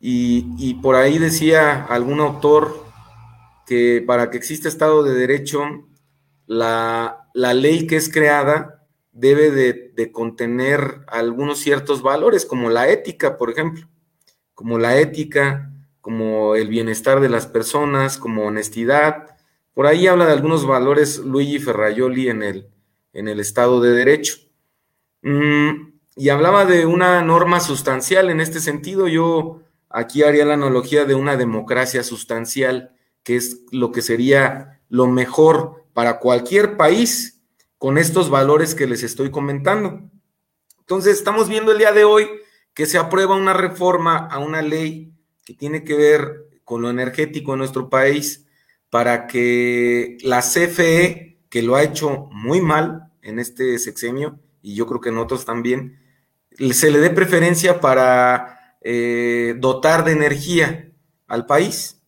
Y, 0.00 0.48
y 0.58 0.74
por 0.74 0.96
ahí 0.96 1.18
decía 1.18 1.84
algún 1.84 2.20
autor 2.20 2.84
que 3.66 4.02
para 4.06 4.30
que 4.30 4.36
exista 4.36 4.68
Estado 4.68 5.02
de 5.02 5.14
Derecho, 5.14 5.62
la, 6.46 7.28
la 7.34 7.54
ley 7.54 7.86
que 7.86 7.96
es 7.96 8.10
creada 8.10 8.83
debe 9.14 9.50
de, 9.50 10.12
contener 10.12 11.02
algunos 11.06 11.60
ciertos 11.60 12.02
valores, 12.02 12.44
como 12.44 12.68
la 12.68 12.88
ética, 12.88 13.38
por 13.38 13.50
ejemplo, 13.50 13.88
como 14.54 14.78
la 14.78 14.98
ética, 14.98 15.72
como 16.00 16.56
el 16.56 16.68
bienestar 16.68 17.20
de 17.20 17.28
las 17.28 17.46
personas, 17.46 18.18
como 18.18 18.44
honestidad. 18.44 19.36
Por 19.72 19.86
ahí 19.86 20.06
habla 20.06 20.26
de 20.26 20.32
algunos 20.32 20.66
valores 20.66 21.18
Luigi 21.18 21.58
Ferraioli 21.58 22.28
en 22.28 22.42
el, 22.42 22.68
en 23.12 23.28
el 23.28 23.40
Estado 23.40 23.80
de 23.80 23.92
Derecho. 23.92 24.36
Mm, 25.22 25.94
y 26.16 26.28
hablaba 26.28 26.64
de 26.64 26.84
una 26.84 27.22
norma 27.22 27.60
sustancial 27.60 28.30
en 28.30 28.40
este 28.40 28.60
sentido. 28.60 29.08
Yo 29.08 29.62
aquí 29.88 30.22
haría 30.24 30.44
la 30.44 30.54
analogía 30.54 31.04
de 31.04 31.14
una 31.14 31.36
democracia 31.36 32.02
sustancial, 32.02 32.94
que 33.22 33.36
es 33.36 33.62
lo 33.70 33.92
que 33.92 34.02
sería 34.02 34.80
lo 34.88 35.06
mejor 35.06 35.84
para 35.92 36.18
cualquier 36.18 36.76
país 36.76 37.33
con 37.84 37.98
estos 37.98 38.30
valores 38.30 38.74
que 38.74 38.86
les 38.86 39.02
estoy 39.02 39.30
comentando. 39.30 40.00
Entonces, 40.78 41.18
estamos 41.18 41.50
viendo 41.50 41.70
el 41.70 41.76
día 41.76 41.92
de 41.92 42.04
hoy 42.04 42.30
que 42.72 42.86
se 42.86 42.96
aprueba 42.96 43.36
una 43.36 43.52
reforma 43.52 44.16
a 44.16 44.38
una 44.38 44.62
ley 44.62 45.12
que 45.44 45.52
tiene 45.52 45.84
que 45.84 45.94
ver 45.94 46.46
con 46.64 46.80
lo 46.80 46.88
energético 46.88 47.52
en 47.52 47.58
nuestro 47.58 47.90
país 47.90 48.46
para 48.88 49.26
que 49.26 50.16
la 50.22 50.40
CFE, 50.40 51.42
que 51.50 51.60
lo 51.60 51.76
ha 51.76 51.82
hecho 51.82 52.30
muy 52.32 52.62
mal 52.62 53.12
en 53.20 53.38
este 53.38 53.78
sexenio, 53.78 54.40
y 54.62 54.74
yo 54.74 54.86
creo 54.86 55.02
que 55.02 55.10
en 55.10 55.18
otros 55.18 55.44
también, 55.44 56.00
se 56.72 56.90
le 56.90 57.00
dé 57.00 57.10
preferencia 57.10 57.82
para 57.82 58.78
eh, 58.80 59.56
dotar 59.58 60.06
de 60.06 60.12
energía 60.12 60.90
al 61.26 61.44
país 61.44 62.00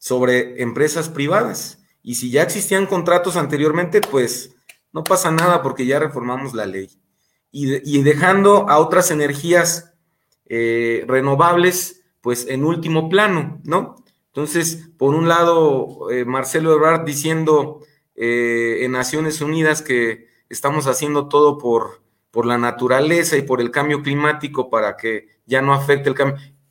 sobre 0.00 0.60
empresas 0.60 1.08
privadas. 1.08 1.78
Y 2.02 2.16
si 2.16 2.32
ya 2.32 2.42
existían 2.42 2.86
contratos 2.86 3.36
anteriormente, 3.36 4.00
pues 4.00 4.56
no 4.92 5.04
pasa 5.04 5.30
nada 5.30 5.62
porque 5.62 5.86
ya 5.86 5.98
reformamos 5.98 6.54
la 6.54 6.66
ley. 6.66 6.90
Y, 7.54 8.02
dejando 8.02 8.68
a 8.70 8.78
otras 8.78 9.10
energías 9.10 9.92
eh, 10.46 11.04
renovables, 11.06 12.02
pues 12.22 12.46
en 12.48 12.64
último 12.64 13.10
plano, 13.10 13.60
¿no? 13.64 13.96
Entonces, 14.28 14.88
por 14.96 15.14
un 15.14 15.28
lado, 15.28 16.10
eh, 16.10 16.24
Marcelo 16.24 16.72
Ebrard 16.72 17.04
diciendo 17.04 17.80
eh, 18.14 18.78
en 18.82 18.92
Naciones 18.92 19.42
Unidas 19.42 19.82
que 19.82 20.28
estamos 20.48 20.86
haciendo 20.86 21.28
todo 21.28 21.58
por, 21.58 22.02
por 22.30 22.46
la 22.46 22.56
naturaleza 22.56 23.36
y 23.36 23.42
por 23.42 23.60
el 23.60 23.70
cambio 23.70 24.02
climático 24.02 24.70
para 24.70 24.96
que 24.96 25.28
ya 25.44 25.60
no 25.60 25.74
afecte 25.74 26.08
el, 26.08 26.16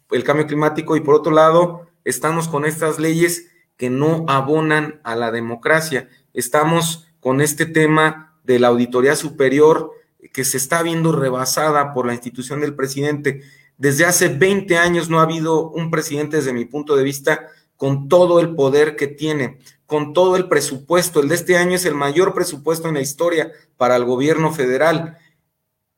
el 0.10 0.24
cambio 0.24 0.48
climático, 0.48 0.96
y 0.96 1.02
por 1.02 1.14
otro 1.14 1.32
lado, 1.32 1.88
estamos 2.04 2.48
con 2.48 2.66
estas 2.66 2.98
leyes 3.00 3.52
que 3.78 3.92
no 3.92 4.26
abonan 4.28 5.00
a 5.04 5.16
la 5.16 5.32
democracia. 5.32 6.10
Estamos 6.34 7.11
con 7.22 7.40
este 7.40 7.66
tema 7.66 8.38
de 8.44 8.60
la 8.60 8.68
Auditoría 8.68 9.16
Superior 9.16 9.92
que 10.34 10.44
se 10.44 10.58
está 10.58 10.84
viendo 10.84 11.14
rebasada 11.14 11.94
por 11.94 12.06
la 12.06 12.14
institución 12.14 12.60
del 12.60 12.76
presidente. 12.76 13.42
Desde 13.78 14.06
hace 14.06 14.28
20 14.28 14.78
años 14.78 15.10
no 15.10 15.20
ha 15.20 15.24
habido 15.24 15.70
un 15.70 15.90
presidente, 15.90 16.38
desde 16.38 16.54
mi 16.54 16.66
punto 16.66 16.96
de 16.96 17.04
vista, 17.04 17.48
con 17.78 18.10
todo 18.10 18.40
el 18.40 18.56
poder 18.56 18.96
que 18.96 19.08
tiene, 19.08 19.60
con 19.86 20.14
todo 20.14 20.36
el 20.36 20.48
presupuesto. 20.48 21.20
El 21.20 21.30
de 21.30 21.36
este 21.36 21.58
año 21.58 21.76
es 21.76 21.86
el 21.86 21.96
mayor 21.96 22.34
presupuesto 22.34 22.88
en 22.88 22.96
la 22.96 23.02
historia 23.02 23.52
para 23.78 23.96
el 23.96 24.06
gobierno 24.06 24.52
federal. 24.52 25.18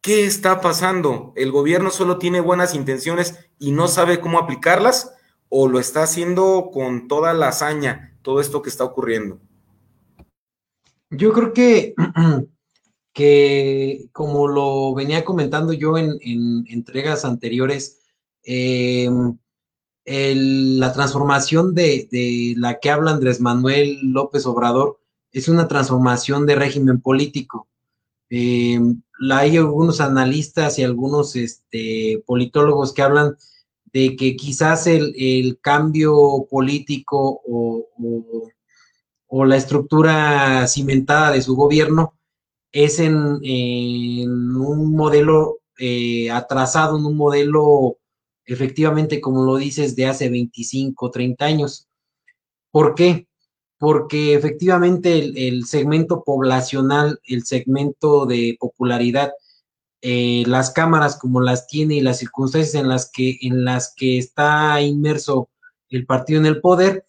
¿Qué 0.02 0.26
está 0.26 0.62
pasando? 0.62 1.34
¿El 1.36 1.52
gobierno 1.52 1.90
solo 1.90 2.18
tiene 2.18 2.42
buenas 2.42 2.76
intenciones 2.76 3.36
y 3.60 3.72
no 3.72 3.88
sabe 3.88 4.20
cómo 4.20 4.40
aplicarlas? 4.40 5.14
¿O 5.48 5.68
lo 5.70 5.80
está 5.80 6.04
haciendo 6.04 6.70
con 6.74 7.08
toda 7.08 7.34
la 7.34 7.50
hazaña, 7.50 8.18
todo 8.22 8.42
esto 8.42 8.62
que 8.62 8.70
está 8.70 8.84
ocurriendo? 8.84 9.40
Yo 11.16 11.32
creo 11.32 11.54
que, 11.54 11.94
que 13.14 14.10
como 14.12 14.48
lo 14.48 14.94
venía 14.94 15.24
comentando 15.24 15.74
yo 15.74 15.98
en, 15.98 16.18
entregas 16.68 17.26
anteriores, 17.26 18.00
em, 18.44 19.38
la 20.06 20.92
transformación 20.94 21.74
de, 21.76 22.56
la 22.58 22.80
que 22.80 22.90
habla 22.90 23.12
Andrés 23.12 23.40
Manuel 23.40 24.00
López 24.02 24.46
Obrador 24.46 25.00
es 25.32 25.48
una 25.48 25.68
transformación 25.68 26.46
de 26.46 26.56
régimen 26.56 27.00
político. 27.02 27.68
Em, 28.30 29.02
hay 29.32 29.58
algunos 29.58 30.02
analistas 30.02 30.80
y 30.80 30.84
algunos 30.84 31.36
este, 31.36 32.24
politólogos 32.26 32.94
que 32.94 33.04
hablan 33.04 33.38
de 33.94 34.16
que 34.16 34.36
quizás 34.36 34.88
el, 34.88 35.60
cambio 35.62 36.48
político 36.50 37.42
o 37.48 37.88
la 39.46 39.58
estructura 39.58 40.68
cimentada 40.68 41.32
de 41.32 41.42
su 41.42 41.56
gobierno 41.56 42.14
es 42.72 43.00
en, 43.00 43.16
un 43.16 44.96
modelo 44.96 45.60
eh, 45.80 46.30
atrasado, 46.30 46.98
en 46.98 47.06
un 47.06 47.18
modelo 47.18 47.98
efectivamente, 48.46 49.22
como 49.22 49.44
lo 49.44 49.56
dices, 49.58 49.96
de 49.96 50.06
hace 50.06 50.30
25, 50.30 51.10
30 51.10 51.46
años. 51.46 51.88
¿Por 52.72 52.94
qué? 52.96 53.28
Porque 53.80 54.36
efectivamente 54.36 55.48
el, 55.48 55.66
segmento 55.66 56.24
poblacional, 56.24 57.20
el 57.26 57.44
segmento 57.46 58.26
de 58.26 58.58
popularidad, 58.60 59.34
eh, 60.02 60.44
las 60.48 60.72
cámaras 60.72 61.18
como 61.18 61.42
las 61.42 61.68
tiene 61.68 61.96
y 61.96 62.02
las 62.02 62.20
circunstancias 62.20 62.76
en 62.76 62.90
las 62.90 63.10
que, 63.10 63.38
en 63.42 63.66
las 63.66 63.94
que 63.96 64.18
está 64.18 64.82
inmerso 64.82 65.50
el 65.90 66.06
partido 66.06 66.40
en 66.40 66.46
el 66.46 66.62
poder, 66.62 67.06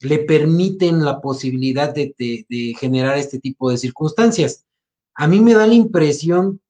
le 0.00 0.18
permiten 0.20 1.04
la 1.04 1.20
posibilidad 1.20 1.94
de, 1.94 2.14
generar 2.78 3.18
este 3.18 3.38
tipo 3.38 3.70
de 3.70 3.76
circunstancias. 3.76 4.64
A 5.14 5.26
mí 5.26 5.40
me 5.40 5.54
da 5.54 5.66
la 5.66 5.74
impresión 5.74 6.60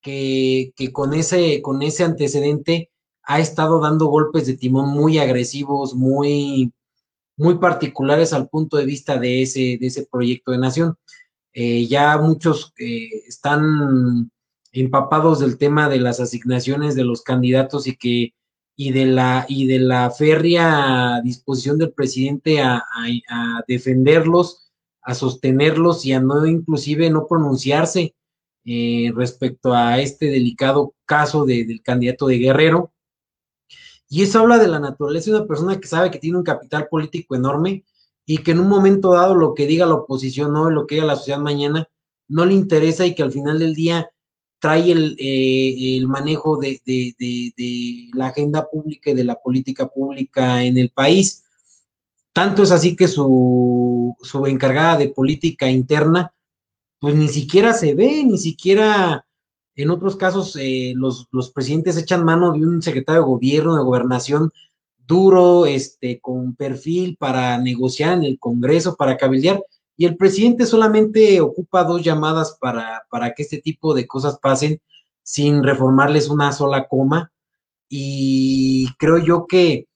que, 0.00 0.72
con, 0.92 1.14
ese, 1.14 1.60
con 1.62 1.82
ese 1.82 2.04
antecedente 2.04 2.90
ha 3.24 3.40
estado 3.40 3.80
dando 3.80 4.06
golpes 4.06 4.46
de 4.46 4.56
timón 4.56 4.88
muy 4.88 5.18
agresivos, 5.18 5.94
muy, 5.94 6.72
muy 7.36 7.58
particulares 7.58 8.32
al 8.32 8.48
punto 8.48 8.78
de 8.78 8.86
vista 8.86 9.18
de 9.18 9.42
ese, 9.42 9.78
de 9.80 9.86
ese 9.86 10.06
proyecto 10.06 10.52
de 10.52 10.58
nación. 10.58 10.96
Eh, 11.52 11.86
ya 11.86 12.16
muchos 12.16 12.72
eh, 12.78 13.10
están 13.28 14.30
empapados 14.72 15.40
del 15.40 15.58
tema 15.58 15.90
de 15.90 16.00
las 16.00 16.18
asignaciones 16.18 16.94
de 16.94 17.04
los 17.04 17.22
candidatos 17.22 17.86
y 17.86 17.96
que 17.96 18.32
y 18.76 18.92
de 18.92 19.06
la, 19.06 19.44
y 19.48 19.66
de 19.66 19.78
la 19.78 20.10
férrea 20.10 21.20
disposición 21.22 21.78
del 21.78 21.92
presidente 21.92 22.60
a, 22.60 22.82
defenderlos, 23.68 24.72
a 25.02 25.14
sostenerlos 25.14 26.04
y 26.06 26.12
a 26.12 26.20
no 26.20 26.46
inclusive 26.46 27.10
no 27.10 27.26
pronunciarse 27.26 28.14
eh, 28.64 29.12
respecto 29.14 29.74
a 29.74 30.00
este 30.00 30.26
delicado 30.26 30.94
caso 31.04 31.44
del 31.44 31.82
candidato 31.82 32.26
de 32.26 32.38
Guerrero. 32.38 32.92
Y 34.08 34.22
eso 34.22 34.40
habla 34.40 34.58
de 34.58 34.68
la 34.68 34.78
naturaleza 34.78 35.30
de 35.30 35.38
una 35.38 35.46
persona 35.46 35.80
que 35.80 35.88
sabe 35.88 36.10
que 36.10 36.18
tiene 36.18 36.38
un 36.38 36.44
capital 36.44 36.88
político 36.88 37.34
enorme 37.34 37.84
y 38.26 38.38
que 38.38 38.52
en 38.52 38.60
un 38.60 38.68
momento 38.68 39.12
dado 39.12 39.34
lo 39.34 39.54
que 39.54 39.66
diga 39.66 39.86
la 39.86 39.94
oposición 39.94 40.52
no, 40.52 40.70
lo 40.70 40.86
que 40.86 40.96
diga 40.96 41.06
la 41.06 41.16
sociedad 41.16 41.40
mañana, 41.40 41.88
no 42.28 42.44
le 42.44 42.54
interesa 42.54 43.06
y 43.06 43.14
que 43.14 43.22
al 43.22 43.32
final 43.32 43.58
del 43.58 43.74
día 43.74 44.10
trae 44.62 44.92
el, 44.92 45.16
eh, 45.18 46.00
manejo 46.06 46.56
de, 46.56 46.80
la 48.14 48.28
agenda 48.28 48.70
pública 48.70 49.10
y 49.10 49.14
de 49.14 49.24
la 49.24 49.34
política 49.34 49.88
pública 49.88 50.62
en 50.62 50.78
el 50.78 50.90
país. 50.90 51.42
Tanto 52.32 52.62
es 52.62 52.70
así 52.70 52.94
que 52.94 53.08
su, 53.08 54.16
su 54.22 54.46
encargada 54.46 54.98
de 54.98 55.08
política 55.08 55.68
interna, 55.68 56.32
pues 57.00 57.16
ni 57.16 57.26
siquiera 57.26 57.72
se 57.72 57.94
ve, 57.94 58.22
ni 58.24 58.38
siquiera 58.38 59.26
en 59.74 59.90
otros 59.90 60.14
casos 60.14 60.54
eh, 60.54 60.92
los, 60.94 61.26
los, 61.32 61.50
presidentes 61.50 61.96
echan 61.96 62.24
mano 62.24 62.52
de 62.52 62.64
un 62.64 62.82
secretario 62.82 63.22
de 63.22 63.26
gobierno, 63.26 63.76
de 63.76 63.82
gobernación 63.82 64.52
duro, 64.96 65.66
este, 65.66 66.20
con 66.20 66.54
perfil 66.54 67.16
para 67.16 67.58
negociar 67.58 68.12
en 68.18 68.22
el 68.22 68.38
Congreso, 68.38 68.94
para 68.94 69.16
cabildear, 69.16 69.60
y 70.02 70.04
el 70.04 70.16
presidente 70.16 70.66
solamente 70.66 71.40
ocupa 71.40 71.84
dos 71.84 72.02
llamadas 72.02 72.58
para, 72.60 73.06
para 73.08 73.34
que 73.34 73.44
este 73.44 73.58
tipo 73.58 73.94
de 73.94 74.04
cosas 74.04 74.36
pasen 74.36 74.80
sin 75.22 75.62
reformarles 75.62 76.28
una 76.28 76.50
sola 76.50 76.88
coma. 76.88 77.30
Y 77.88 78.88
creo 78.98 79.18
yo 79.18 79.46
que, 79.46 79.86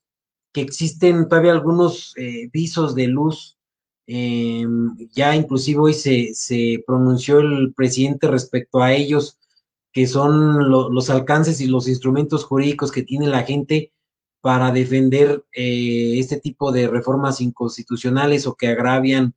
que 0.52 0.60
existen 0.60 1.28
todavía 1.28 1.50
algunos 1.50 2.14
eh, 2.18 2.48
visos 2.52 2.94
de 2.94 3.08
luz. 3.08 3.58
Em, 4.06 4.96
ya 5.10 5.34
inclusive 5.34 5.80
hoy 5.80 5.94
se, 5.94 6.32
se, 6.34 6.84
pronunció 6.86 7.40
el 7.40 7.74
presidente 7.74 8.28
respecto 8.28 8.82
a 8.82 8.92
ellos, 8.92 9.40
que 9.92 10.06
son 10.06 10.70
los 10.70 11.10
alcances 11.10 11.60
y 11.60 11.66
los 11.66 11.88
instrumentos 11.88 12.44
jurídicos 12.44 12.92
que 12.92 13.02
tiene 13.02 13.26
la 13.26 13.42
gente 13.42 13.90
para 14.40 14.70
defender 14.70 15.44
eh, 15.52 16.20
este 16.20 16.38
tipo 16.38 16.70
de 16.70 16.86
reformas 16.86 17.40
inconstitucionales 17.40 18.46
o 18.46 18.54
que 18.54 18.68
agravian 18.68 19.34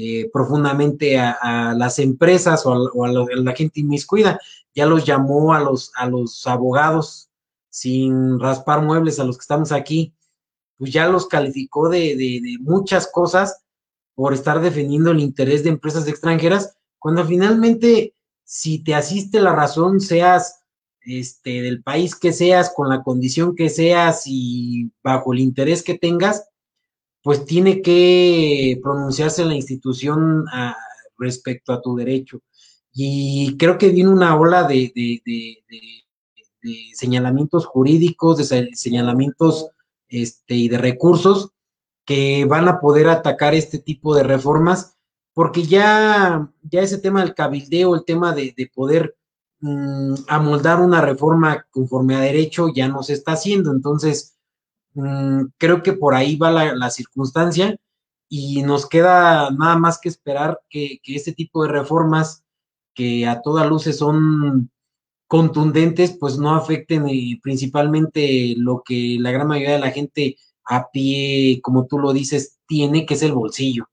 eh, 0.00 0.30
profundamente 0.32 1.18
a, 1.18 1.74
las 1.76 1.98
empresas 1.98 2.64
o, 2.64 3.04
a, 3.04 3.08
la 3.08 3.52
gente 3.52 3.80
inmiscuida. 3.80 4.38
Ya 4.72 4.86
los 4.86 5.04
llamó 5.04 5.54
a 5.54 5.60
los, 5.60 5.90
a 5.96 6.06
los 6.06 6.46
abogados 6.46 7.30
sin 7.68 8.38
raspar 8.38 8.82
muebles 8.82 9.18
a 9.18 9.24
los 9.24 9.36
que 9.36 9.42
estamos 9.42 9.72
aquí, 9.72 10.14
pues 10.76 10.92
ya 10.92 11.08
los 11.08 11.26
calificó 11.26 11.88
de, 11.88 12.40
muchas 12.60 13.08
cosas 13.08 13.64
por 14.14 14.34
estar 14.34 14.60
defendiendo 14.60 15.10
el 15.10 15.18
interés 15.18 15.64
de 15.64 15.70
empresas 15.70 16.06
extranjeras, 16.06 16.76
cuando 17.00 17.24
finalmente, 17.24 18.14
si 18.44 18.84
te 18.84 18.94
asiste 18.94 19.40
la 19.40 19.52
razón, 19.52 20.00
seas 20.00 20.60
este, 21.00 21.62
del 21.62 21.82
país 21.82 22.14
que 22.14 22.32
seas, 22.32 22.72
con 22.74 22.88
la 22.88 23.02
condición 23.02 23.56
que 23.56 23.68
seas 23.68 24.22
y 24.26 24.92
bajo 25.02 25.32
el 25.32 25.40
interés 25.40 25.82
que 25.82 25.98
tengas, 25.98 26.47
pues 27.22 27.44
tiene 27.44 27.82
que 27.82 28.78
pronunciarse 28.82 29.44
la 29.44 29.54
institución 29.54 30.44
ah, 30.52 30.76
respecto 31.18 31.72
a 31.72 31.80
tu 31.80 31.96
derecho. 31.96 32.40
Y 32.92 33.56
creo 33.58 33.78
que 33.78 33.90
viene 33.90 34.10
una 34.10 34.36
ola 34.36 34.64
de, 34.64 34.92
señalamientos 36.94 37.66
jurídicos, 37.66 38.38
de 38.38 38.70
señalamientos 38.74 39.70
este, 40.08 40.54
y 40.54 40.68
de 40.68 40.78
recursos 40.78 41.50
que 42.04 42.46
van 42.46 42.68
a 42.68 42.80
poder 42.80 43.08
atacar 43.08 43.54
este 43.54 43.78
tipo 43.78 44.14
de 44.14 44.22
reformas, 44.22 44.96
porque 45.34 45.64
ya, 45.64 46.50
ya 46.62 46.80
ese 46.80 46.96
tema 46.96 47.20
del 47.20 47.34
cabildeo, 47.34 47.94
el 47.94 48.04
tema 48.06 48.32
de, 48.34 48.70
poder 48.74 49.14
mm, 49.60 50.14
amoldar 50.26 50.80
una 50.80 51.02
reforma 51.02 51.66
conforme 51.70 52.16
a 52.16 52.20
derecho 52.20 52.68
ya 52.74 52.88
no 52.88 53.02
se 53.02 53.12
está 53.12 53.32
haciendo. 53.32 53.70
Entonces, 53.72 54.37
Mm, 54.98 55.52
creo 55.58 55.82
que 55.84 55.92
por 55.92 56.14
ahí 56.14 56.36
va 56.36 56.50
la, 56.50 56.90
circunstancia 56.90 57.76
y 58.28 58.62
nos 58.62 58.88
queda 58.88 59.50
nada 59.52 59.78
más 59.78 60.00
que 60.00 60.08
esperar 60.08 60.60
que, 60.68 61.00
este 61.04 61.32
tipo 61.32 61.62
de 61.62 61.70
reformas 61.70 62.42
que 62.94 63.26
a 63.26 63.40
todas 63.42 63.68
luces 63.68 63.98
son 63.98 64.70
contundentes, 65.28 66.16
pues 66.18 66.38
no 66.38 66.54
afecten 66.56 67.08
eh, 67.08 67.38
principalmente 67.42 68.54
lo 68.58 68.82
que 68.84 69.18
la 69.20 69.30
gran 69.30 69.48
mayoría 69.48 69.74
de 69.74 69.80
la 69.80 69.92
gente 69.92 70.36
a 70.64 70.90
pie, 70.90 71.60
como 71.62 71.86
tú 71.86 71.98
lo 71.98 72.12
dices, 72.12 72.58
tiene, 72.66 73.06
que 73.06 73.14
es 73.14 73.22
el 73.22 73.32
bolsillo, 73.32 73.88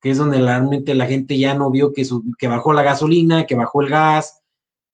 que 0.00 0.10
es 0.10 0.18
donde 0.18 0.38
realmente 0.40 0.94
la 0.94 1.06
gente 1.06 1.38
ya 1.38 1.54
no 1.54 1.70
vio 1.70 1.92
que, 1.92 2.06
que 2.38 2.48
bajó 2.48 2.72
la 2.72 2.82
gasolina, 2.84 3.46
que 3.46 3.56
bajó 3.56 3.82
el 3.82 3.88
gas, 3.90 4.42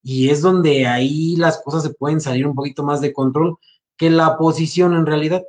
y 0.02 0.30
es 0.30 0.42
donde 0.42 0.86
ahí 0.86 1.36
las 1.36 1.62
cosas 1.62 1.82
se 1.84 1.94
pueden 1.94 2.20
salir 2.20 2.46
un 2.46 2.54
poquito 2.54 2.84
más 2.84 3.00
de 3.00 3.12
control, 3.12 3.58
que 3.96 4.10
la 4.10 4.28
oposición 4.28 4.94
en 4.94 5.06
realidad. 5.06 5.42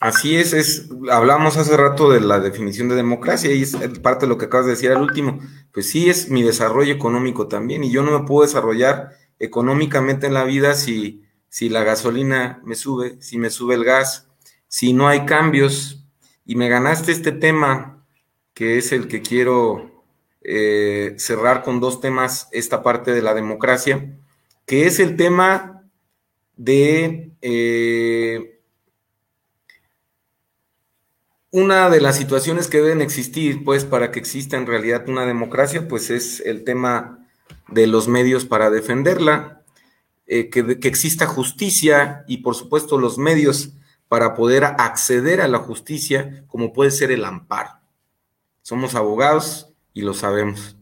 Así 0.00 0.36
es, 0.36 0.54
es, 0.54 0.88
hablamos 1.10 1.58
hace 1.58 1.76
rato 1.76 2.10
de 2.10 2.20
la 2.20 2.40
definición 2.40 2.88
de 2.88 2.94
democracia 2.94 3.52
y 3.52 3.62
es 3.62 3.76
parte 4.02 4.24
de 4.24 4.30
lo 4.30 4.38
que 4.38 4.46
acabas 4.46 4.64
de 4.64 4.72
decir 4.72 4.90
al 4.90 5.02
último. 5.02 5.40
Pues 5.72 5.90
sí, 5.90 6.08
es 6.08 6.30
mi 6.30 6.42
desarrollo 6.42 6.94
económico 6.94 7.48
también 7.48 7.84
y 7.84 7.90
yo 7.90 8.02
no 8.02 8.18
me 8.18 8.26
puedo 8.26 8.46
desarrollar 8.46 9.10
económicamente 9.38 10.26
en 10.26 10.34
la 10.34 10.44
vida 10.44 10.72
si, 10.72 11.22
si 11.50 11.68
la 11.68 11.84
gasolina 11.84 12.62
me 12.64 12.76
sube, 12.76 13.20
si 13.20 13.36
me 13.36 13.50
sube 13.50 13.74
el 13.74 13.84
gas, 13.84 14.26
si 14.68 14.94
no 14.94 15.06
hay 15.06 15.26
cambios. 15.26 16.06
Y 16.46 16.56
me 16.56 16.70
ganaste 16.70 17.12
este 17.12 17.32
tema, 17.32 18.02
que 18.54 18.78
es 18.78 18.92
el 18.92 19.06
que 19.06 19.20
quiero 19.20 20.04
eh, 20.40 21.14
cerrar 21.18 21.62
con 21.62 21.78
dos 21.78 22.00
temas, 22.00 22.48
esta 22.52 22.82
parte 22.82 23.12
de 23.12 23.20
la 23.20 23.34
democracia, 23.34 24.16
que 24.64 24.86
es 24.86 24.98
el 24.98 25.16
tema 25.16 25.79
de 26.60 27.32
eh, 27.40 28.60
una 31.50 31.88
de 31.88 32.02
las 32.02 32.18
situaciones 32.18 32.68
que 32.68 32.82
deben 32.82 33.00
existir, 33.00 33.64
pues, 33.64 33.86
para 33.86 34.10
que 34.10 34.18
exista 34.18 34.58
en 34.58 34.66
realidad 34.66 35.08
una 35.08 35.24
democracia, 35.24 35.88
pues 35.88 36.10
es 36.10 36.40
el 36.40 36.64
tema 36.64 37.26
de 37.68 37.86
los 37.86 38.08
medios 38.08 38.44
para 38.44 38.68
defenderla, 38.68 39.62
eh, 40.26 40.50
que, 40.50 40.78
que, 40.78 40.88
exista 40.88 41.26
justicia 41.26 42.24
y, 42.28 42.38
por 42.38 42.54
supuesto, 42.54 42.98
los 42.98 43.16
medios 43.16 43.70
para 44.08 44.34
poder 44.34 44.64
acceder 44.64 45.40
a 45.40 45.48
la 45.48 45.60
justicia, 45.60 46.44
como 46.46 46.74
puede 46.74 46.90
ser 46.90 47.10
el 47.10 47.24
amparo. 47.24 47.70
Somos 48.60 48.94
abogados 48.94 49.72
y 49.94 50.02
lo 50.02 50.12
sabemos. 50.12 50.76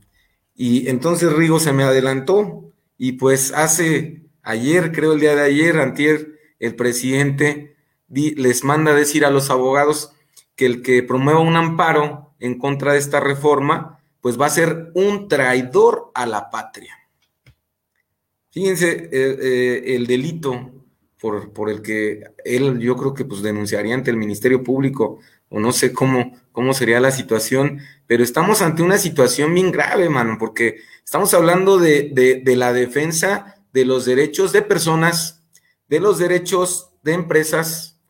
Y 0.57 0.89
entonces 0.89 1.33
Rigo 1.33 1.61
se 1.61 1.73
me 1.73 1.85
adelantó 1.85 2.73
y 2.97 3.13
pues 3.13 3.53
hace 3.53 4.28
ayer, 4.49 4.93
creo 4.93 5.13
el 5.13 5.21
día 5.21 5.35
de 5.35 5.43
ayer, 5.43 5.79
antier, 5.79 6.39
el 6.59 6.75
presidente 6.75 7.77
les 8.09 8.65
manda 8.65 8.95
decir 8.95 9.27
a 9.27 9.31
los 9.31 9.51
abogados 9.51 10.13
que 10.57 10.65
el 10.65 10.83
que 10.83 11.03
promueva 11.03 11.41
un 11.41 11.55
amparo 11.55 12.35
en 12.41 12.59
contra 12.59 12.95
de 12.95 12.99
esta 12.99 13.21
reforma, 13.21 14.01
pues 14.23 14.41
va 14.41 14.47
a 14.47 14.51
ser 14.51 14.91
un 14.95 15.29
traidor 15.29 16.11
a 16.15 16.25
la 16.25 16.49
patria. 16.49 16.95
Fíjense 18.51 18.91
eh, 18.91 19.11
eh, 19.13 19.83
el 19.97 20.07
delito 20.07 20.73
por, 21.21 21.53
por, 21.53 21.69
el 21.69 21.83
que 21.83 22.25
él 22.45 22.79
yo 22.79 22.97
creo 22.97 23.13
que 23.13 23.27
pues 23.27 23.43
denunciaría 23.43 23.95
ante 23.95 24.11
el 24.11 24.17
Ministerio 24.17 24.65
Público 24.65 25.19
o 25.51 25.61
no 25.61 25.73
sé 25.73 25.93
cómo, 25.93 26.39
cómo 26.53 26.73
sería 26.73 27.01
la 27.01 27.11
situación, 27.11 27.81
pero 28.07 28.25
estamos 28.25 28.63
ante 28.63 28.83
una 28.83 28.97
situación 28.97 29.53
bien 29.53 29.71
grave, 29.71 30.09
mano, 30.09 30.37
porque 30.39 30.77
estamos 31.05 31.35
hablando 31.35 31.77
de, 31.77 32.11
de 32.43 32.57
la 32.57 32.73
defensa 32.73 33.58
de 33.73 33.85
los 33.85 34.05
derechos 34.05 34.53
de 34.53 34.63
personas, 34.63 35.43
de 35.89 36.01
los 36.01 36.19
derechos 36.19 36.91
de 37.03 37.13
empresas, 37.13 38.01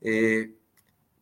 eh, 0.00 0.52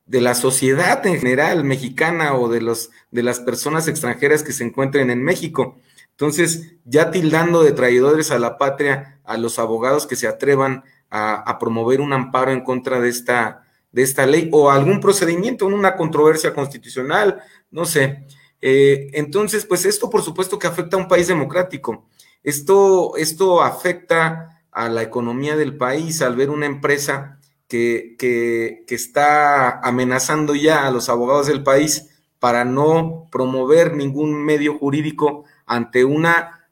de 0.06 0.20
la 0.20 0.34
sociedad 0.34 1.06
en 1.06 1.18
general 1.18 1.64
mexicana 1.64 2.34
o 2.34 2.48
de, 2.48 2.60
los, 2.60 2.90
de 3.10 3.22
las 3.22 3.40
personas 3.40 3.88
extranjeras 3.88 4.42
que 4.42 4.52
se 4.52 4.64
encuentren 4.64 5.10
en 5.10 5.22
México. 5.22 5.78
Entonces, 6.10 6.74
ya 6.84 7.10
tildando 7.10 7.62
de 7.62 7.72
traidores 7.72 8.30
a 8.30 8.38
la 8.38 8.58
patria 8.58 9.20
a 9.24 9.36
los 9.38 9.58
abogados 9.58 10.06
que 10.06 10.16
se 10.16 10.28
atrevan 10.28 10.84
a, 11.10 11.58
promover 11.60 12.00
un 12.00 12.12
amparo 12.12 12.50
en 12.50 12.62
contra 12.62 13.00
de 13.00 13.08
esta, 13.08 13.64
de 13.92 14.02
esta 14.02 14.26
ley 14.26 14.48
o 14.52 14.70
algún 14.70 15.00
procedimiento, 15.00 15.64
una 15.66 15.94
controversia 15.94 16.52
constitucional, 16.52 17.40
no 17.70 17.84
sé. 17.84 18.26
Eh, 18.60 19.10
entonces, 19.12 19.64
pues 19.64 19.84
esto 19.84 20.10
por 20.10 20.22
supuesto 20.22 20.58
que 20.58 20.66
afecta 20.66 20.96
a 20.96 21.00
un 21.00 21.06
país 21.06 21.28
democrático. 21.28 22.08
Esto, 22.44 23.16
esto 23.16 23.62
afecta 23.62 24.60
a 24.70 24.88
la 24.88 25.02
economía 25.02 25.56
del 25.56 25.76
país 25.76 26.20
al 26.20 26.36
ver 26.36 26.50
una 26.50 26.66
empresa 26.66 27.40
que, 27.68 28.14
que, 28.18 28.84
está 28.94 29.80
amenazando 29.80 30.54
ya 30.54 30.86
a 30.86 30.90
los 30.90 31.08
abogados 31.08 31.46
del 31.46 31.62
país 31.62 32.10
para 32.38 32.64
no 32.64 33.26
promover 33.32 33.96
ningún 33.96 34.44
medio 34.44 34.78
jurídico 34.78 35.44
ante 35.64 36.04
una 36.04 36.68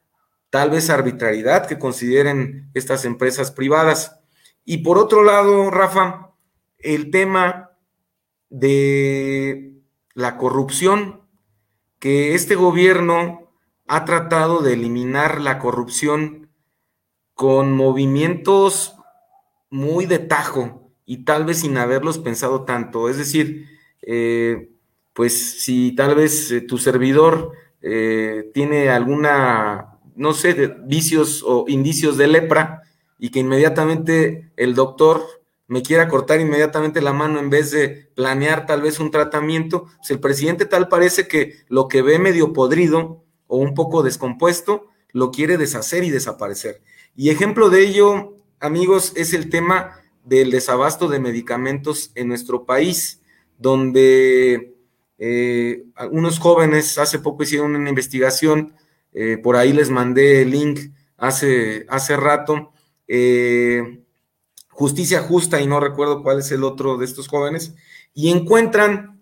tal 0.51 0.69
vez 0.69 0.91
arbitrariedad 0.91 1.65
que 1.65 1.79
consideren 1.79 2.69
estas 2.75 3.03
empresas 3.05 3.51
privadas. 3.51 4.19
Y 4.63 4.77
por 4.79 4.99
otro 4.99 5.23
lado, 5.23 5.71
Rafa, 5.71 6.29
el 6.77 7.09
tema 7.09 7.71
de 8.49 9.81
la 10.13 10.37
corrupción 10.37 11.21
que 11.97 12.35
este 12.35 12.53
gobierno 12.53 13.42
ha 13.93 14.05
tratado 14.05 14.63
de 14.63 14.73
eliminar 14.73 15.39
la 15.39 15.59
corrupción 15.59 16.49
con 17.35 17.73
movimientos 17.73 18.95
muy 19.69 20.07
de 20.07 20.17
tajo 20.17 20.91
y 21.05 21.25
tal 21.25 21.45
vez 21.45 21.59
sin 21.59 21.77
haberlos 21.77 22.17
pensado 22.17 22.63
tanto. 22.63 23.07
Es 23.07 23.19
decir, 23.19 23.67
eh, 24.01 24.71
pues 25.13 25.61
si 25.61 25.91
tal 25.91 26.15
vez 26.15 26.51
eh, 26.51 26.61
tu 26.61 26.79
servidor 26.79 27.51
eh, 27.83 28.49
tiene 28.51 28.89
alguna, 28.89 29.99
no 30.15 30.33
sé, 30.33 30.55
de 30.55 30.75
vicios 30.85 31.43
o 31.45 31.65
indicios 31.67 32.17
de 32.17 32.25
lepra 32.25 32.81
y 33.19 33.29
que 33.29 33.41
inmediatamente 33.41 34.51
el 34.57 34.73
doctor 34.73 35.21
me 35.67 35.83
quiera 35.83 36.07
cortar 36.07 36.41
inmediatamente 36.41 36.99
la 36.99 37.13
mano 37.13 37.39
en 37.39 37.51
vez 37.51 37.69
de 37.69 38.09
planear 38.15 38.65
tal 38.65 38.81
vez 38.81 38.99
un 38.99 39.11
tratamiento, 39.11 39.85
pues 39.97 40.09
el 40.09 40.19
presidente 40.19 40.65
tal 40.65 40.87
parece 40.87 41.27
que 41.27 41.57
lo 41.67 41.87
que 41.87 42.01
ve 42.01 42.17
medio 42.17 42.53
podrido 42.53 43.22
o 43.53 43.57
un 43.57 43.75
poco 43.75 44.01
descompuesto, 44.01 44.87
lo 45.11 45.29
quiere 45.29 45.57
deshacer 45.57 46.03
y 46.03 46.09
desaparecer. 46.09 46.81
Y 47.15 47.29
ejemplo 47.29 47.69
de 47.69 47.87
ello, 47.87 48.35
amigos, 48.59 49.13
es 49.15 49.31
el 49.35 49.51
tema 49.51 50.01
del 50.25 50.49
desabasto 50.49 51.07
de 51.07 51.19
medicamentos 51.19 52.11
en 52.15 52.29
nuestro 52.29 52.65
país, 52.65 53.21
donde 53.59 54.73
eh, 55.19 55.83
algunos 55.93 56.39
jóvenes 56.39 56.97
hace 56.97 57.19
poco 57.19 57.43
hicieron 57.43 57.75
una 57.75 57.89
investigación, 57.89 58.73
eh, 59.13 59.37
por 59.37 59.55
ahí 59.55 59.71
les 59.71 59.91
mandé 59.91 60.41
el 60.41 60.49
link 60.49 60.79
hace, 61.17 61.85
hace 61.89 62.17
rato, 62.17 62.71
eh, 63.07 63.99
Justicia 64.69 65.21
Justa, 65.21 65.61
y 65.61 65.67
no 65.67 65.79
recuerdo 65.79 66.23
cuál 66.23 66.39
es 66.39 66.51
el 66.51 66.63
otro 66.63 66.97
de 66.97 67.05
estos 67.05 67.27
jóvenes, 67.27 67.75
y 68.15 68.31
encuentran, 68.31 69.12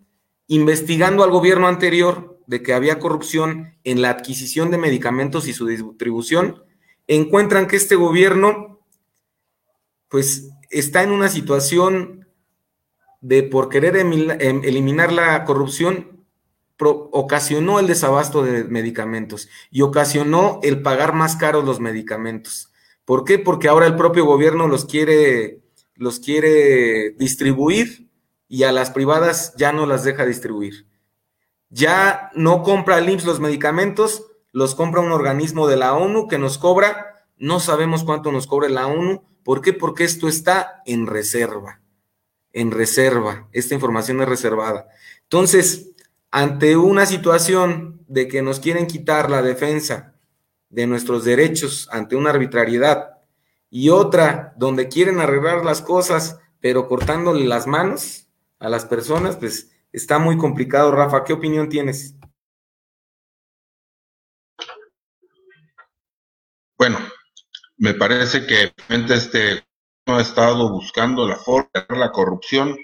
investigando 0.52 1.24
al 1.24 1.32
gobierno 1.32 1.70
anterior 1.70 2.38
de 2.46 2.62
que 2.62 2.74
había 2.74 3.00
corrupción 3.00 3.78
en 3.86 4.02
la 4.02 4.10
adquisición 4.10 4.70
de 4.70 4.78
medicamentos 4.78 5.48
y 5.48 5.54
su 5.54 5.66
distribución, 5.66 6.66
encuentran 7.08 7.68
que 7.68 7.78
este 7.78 7.96
gobierno, 7.96 8.82
pues, 10.10 10.50
está 10.70 11.04
en 11.04 11.12
una 11.12 11.30
situación 11.30 12.28
de 13.22 13.44
por 13.44 13.70
querer 13.70 13.96
em, 13.96 14.12
eliminar 14.66 15.14
la 15.14 15.46
corrupción, 15.46 16.26
ocasionó 16.78 17.80
el 17.80 17.88
desabasto 17.88 18.44
de 18.44 18.66
medicamentos 18.66 19.48
y 19.70 19.84
ocasionó 19.84 20.60
el 20.64 20.82
pagar 20.82 21.14
más 21.14 21.38
caros 21.38 21.64
los 21.64 21.80
medicamentos. 21.80 22.74
¿Por 23.06 23.24
qué? 23.24 23.40
Porque 23.40 23.70
ahora 23.70 23.86
el 23.86 23.96
propio 23.96 24.26
gobierno 24.26 24.68
los 24.68 24.84
quiere, 24.84 25.62
los 25.96 26.20
quiere 26.20 27.12
distribuir 27.12 28.11
y 28.52 28.64
a 28.64 28.74
las 28.74 28.92
privadas 28.92 29.54
ya 29.56 29.72
no 29.72 29.86
las 29.86 30.04
deja 30.04 30.26
distribuir. 30.26 30.86
Ya 31.70 32.32
no 32.36 32.64
compra 32.64 32.98
el 32.98 33.10
IMSS 33.10 33.24
los 33.24 33.40
medicamentos, 33.40 34.26
los 34.52 34.76
compra 34.76 35.00
un 35.00 35.14
organismo 35.14 35.70
de 35.70 35.78
la 35.78 35.94
ONU 35.94 36.28
que 36.28 36.38
nos 36.38 36.58
cobra, 36.58 37.24
no 37.38 37.62
sabemos 37.62 38.04
cuánto 38.04 38.30
nos 38.34 38.48
cobra 38.48 38.68
la 38.68 38.88
ONU, 38.88 39.24
¿por 39.46 39.62
qué? 39.62 39.72
Porque 39.72 40.04
esto 40.04 40.28
está 40.28 40.82
en 40.86 41.08
reserva, 41.08 41.80
en 42.52 42.72
reserva, 42.72 43.48
esta 43.54 43.74
información 43.74 44.20
es 44.20 44.28
reservada. 44.28 44.90
Entonces, 45.22 45.92
ante 46.30 46.76
una 46.76 47.06
situación 47.06 48.04
de 48.10 48.28
que 48.28 48.42
nos 48.42 48.60
quieren 48.60 48.86
quitar 48.86 49.32
la 49.32 49.42
defensa 49.42 50.16
de 50.70 50.88
nuestros 50.88 51.24
derechos 51.24 51.88
ante 51.90 52.18
una 52.18 52.32
arbitrariedad 52.32 53.20
y 53.70 53.92
otra 53.92 54.54
donde 54.58 54.90
quieren 54.90 55.22
arreglar 55.22 55.64
las 55.64 55.82
cosas 55.82 56.40
pero 56.60 56.90
cortándole 56.90 57.46
las 57.46 57.66
manos 57.66 58.28
a 58.62 58.70
las 58.70 58.86
personas, 58.86 59.36
pues 59.38 59.72
está 59.92 60.20
muy 60.20 60.38
complicado. 60.38 60.92
Rafa, 60.92 61.24
¿qué 61.24 61.34
opinión 61.34 61.68
tienes? 61.68 62.16
Bueno, 66.78 67.00
me 67.78 67.94
parece 67.96 68.46
que 68.46 68.72
este 68.88 69.66
no 70.06 70.18
ha 70.18 70.22
estado 70.22 70.72
buscando 70.72 71.28
la 71.28 71.36
forma 71.36 71.70
de 71.90 71.98
la 71.98 72.12
corrupción, 72.12 72.78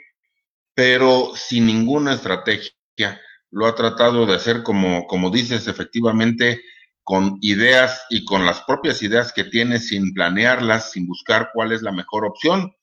pero 0.73 1.31
sin 1.35 1.67
ninguna 1.67 2.13
estrategia. 2.13 3.21
Lo 3.51 3.65
ha 3.67 3.75
tratado 3.75 4.25
de 4.25 4.35
hacer 4.35 4.63
como, 4.63 5.05
como 5.07 5.29
dices, 5.29 5.67
efectivamente, 5.67 6.61
con 7.03 7.37
ideas 7.41 8.05
y 8.09 8.25
con 8.25 8.45
las 8.45 8.61
propias 8.63 9.01
ideas 9.01 9.31
que 9.31 9.43
tiene 9.43 9.79
sin 9.79 10.13
planearlas, 10.13 10.91
sin 10.91 11.07
buscar 11.07 11.51
cuál 11.53 11.71
es 11.71 11.81
la 11.81 11.91
mejor 11.91 12.25
opción. 12.25 12.73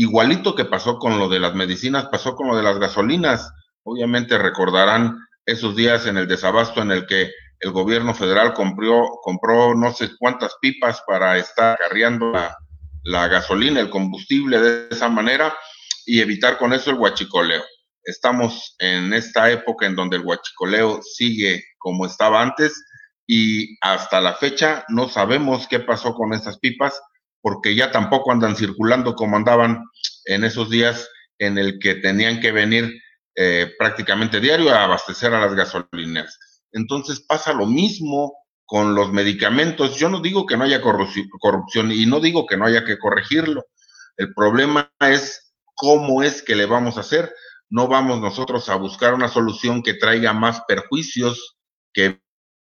Igualito 0.00 0.54
que 0.54 0.64
pasó 0.64 0.98
con 0.98 1.18
lo 1.18 1.28
de 1.28 1.38
las 1.40 1.54
medicinas, 1.54 2.06
pasó 2.06 2.34
con 2.34 2.48
lo 2.48 2.56
de 2.56 2.62
las 2.62 2.78
gasolinas. 2.78 3.52
Obviamente 3.82 4.38
recordarán 4.38 5.18
esos 5.44 5.76
días 5.76 6.06
en 6.06 6.16
el 6.16 6.26
desabasto 6.26 6.80
en 6.80 6.90
el 6.90 7.04
que 7.04 7.30
el 7.58 7.70
gobierno 7.70 8.14
federal 8.14 8.54
compró, 8.54 9.06
compró 9.22 9.74
no 9.74 9.92
sé 9.92 10.08
cuántas 10.18 10.56
pipas 10.62 11.02
para 11.06 11.36
estar 11.36 11.76
carriando 11.76 12.32
la, 13.02 13.28
gasolina, 13.28 13.78
el 13.78 13.90
combustible 13.90 14.58
de 14.58 14.88
esa 14.90 15.10
manera 15.10 15.54
y 16.06 16.22
evitar 16.22 16.56
con 16.56 16.72
eso 16.72 16.92
el 16.92 16.96
huachicoleo. 16.96 17.62
Estamos 18.02 18.76
en 18.78 19.12
esta 19.12 19.50
época 19.50 19.84
en 19.84 19.96
donde 19.96 20.16
el 20.16 20.24
huachicoleo 20.24 21.00
sigue 21.02 21.62
como 21.76 22.06
estaba 22.06 22.40
antes 22.40 22.82
y 23.26 23.76
hasta 23.82 24.22
la 24.22 24.32
fecha 24.32 24.82
no 24.88 25.10
sabemos 25.10 25.68
qué 25.68 25.78
pasó 25.78 26.14
con 26.14 26.32
estas 26.32 26.58
pipas 26.58 26.98
porque 27.40 27.74
ya 27.74 27.90
tampoco 27.90 28.32
andan 28.32 28.56
circulando 28.56 29.14
como 29.14 29.36
andaban 29.36 29.84
en 30.26 30.44
esos 30.44 30.70
días 30.70 31.08
en 31.38 31.58
el 31.58 31.78
que 31.78 31.96
tenían 31.96 32.40
que 32.40 32.52
venir 32.52 33.00
eh, 33.34 33.72
prácticamente 33.78 34.40
diario 34.40 34.74
a 34.74 34.84
abastecer 34.84 35.32
a 35.32 35.40
las 35.40 35.54
gasolineras. 35.54 36.38
Entonces 36.72 37.20
pasa 37.20 37.52
lo 37.52 37.66
mismo 37.66 38.34
con 38.66 38.94
los 38.94 39.12
medicamentos. 39.12 39.96
Yo 39.96 40.08
no 40.08 40.20
digo 40.20 40.46
que 40.46 40.56
no 40.56 40.64
haya 40.64 40.80
corrupción 40.80 41.90
y 41.92 42.06
no 42.06 42.20
digo 42.20 42.46
que 42.46 42.56
no 42.56 42.66
haya 42.66 42.84
que 42.84 42.98
corregirlo. 42.98 43.64
El 44.16 44.34
problema 44.34 44.92
es 45.00 45.54
cómo 45.74 46.22
es 46.22 46.42
que 46.42 46.54
le 46.54 46.66
vamos 46.66 46.96
a 46.96 47.00
hacer. 47.00 47.32
No 47.68 47.88
vamos 47.88 48.20
nosotros 48.20 48.68
a 48.68 48.76
buscar 48.76 49.14
una 49.14 49.28
solución 49.28 49.82
que 49.82 49.94
traiga 49.94 50.32
más 50.32 50.62
perjuicios 50.68 51.56
que 51.92 52.20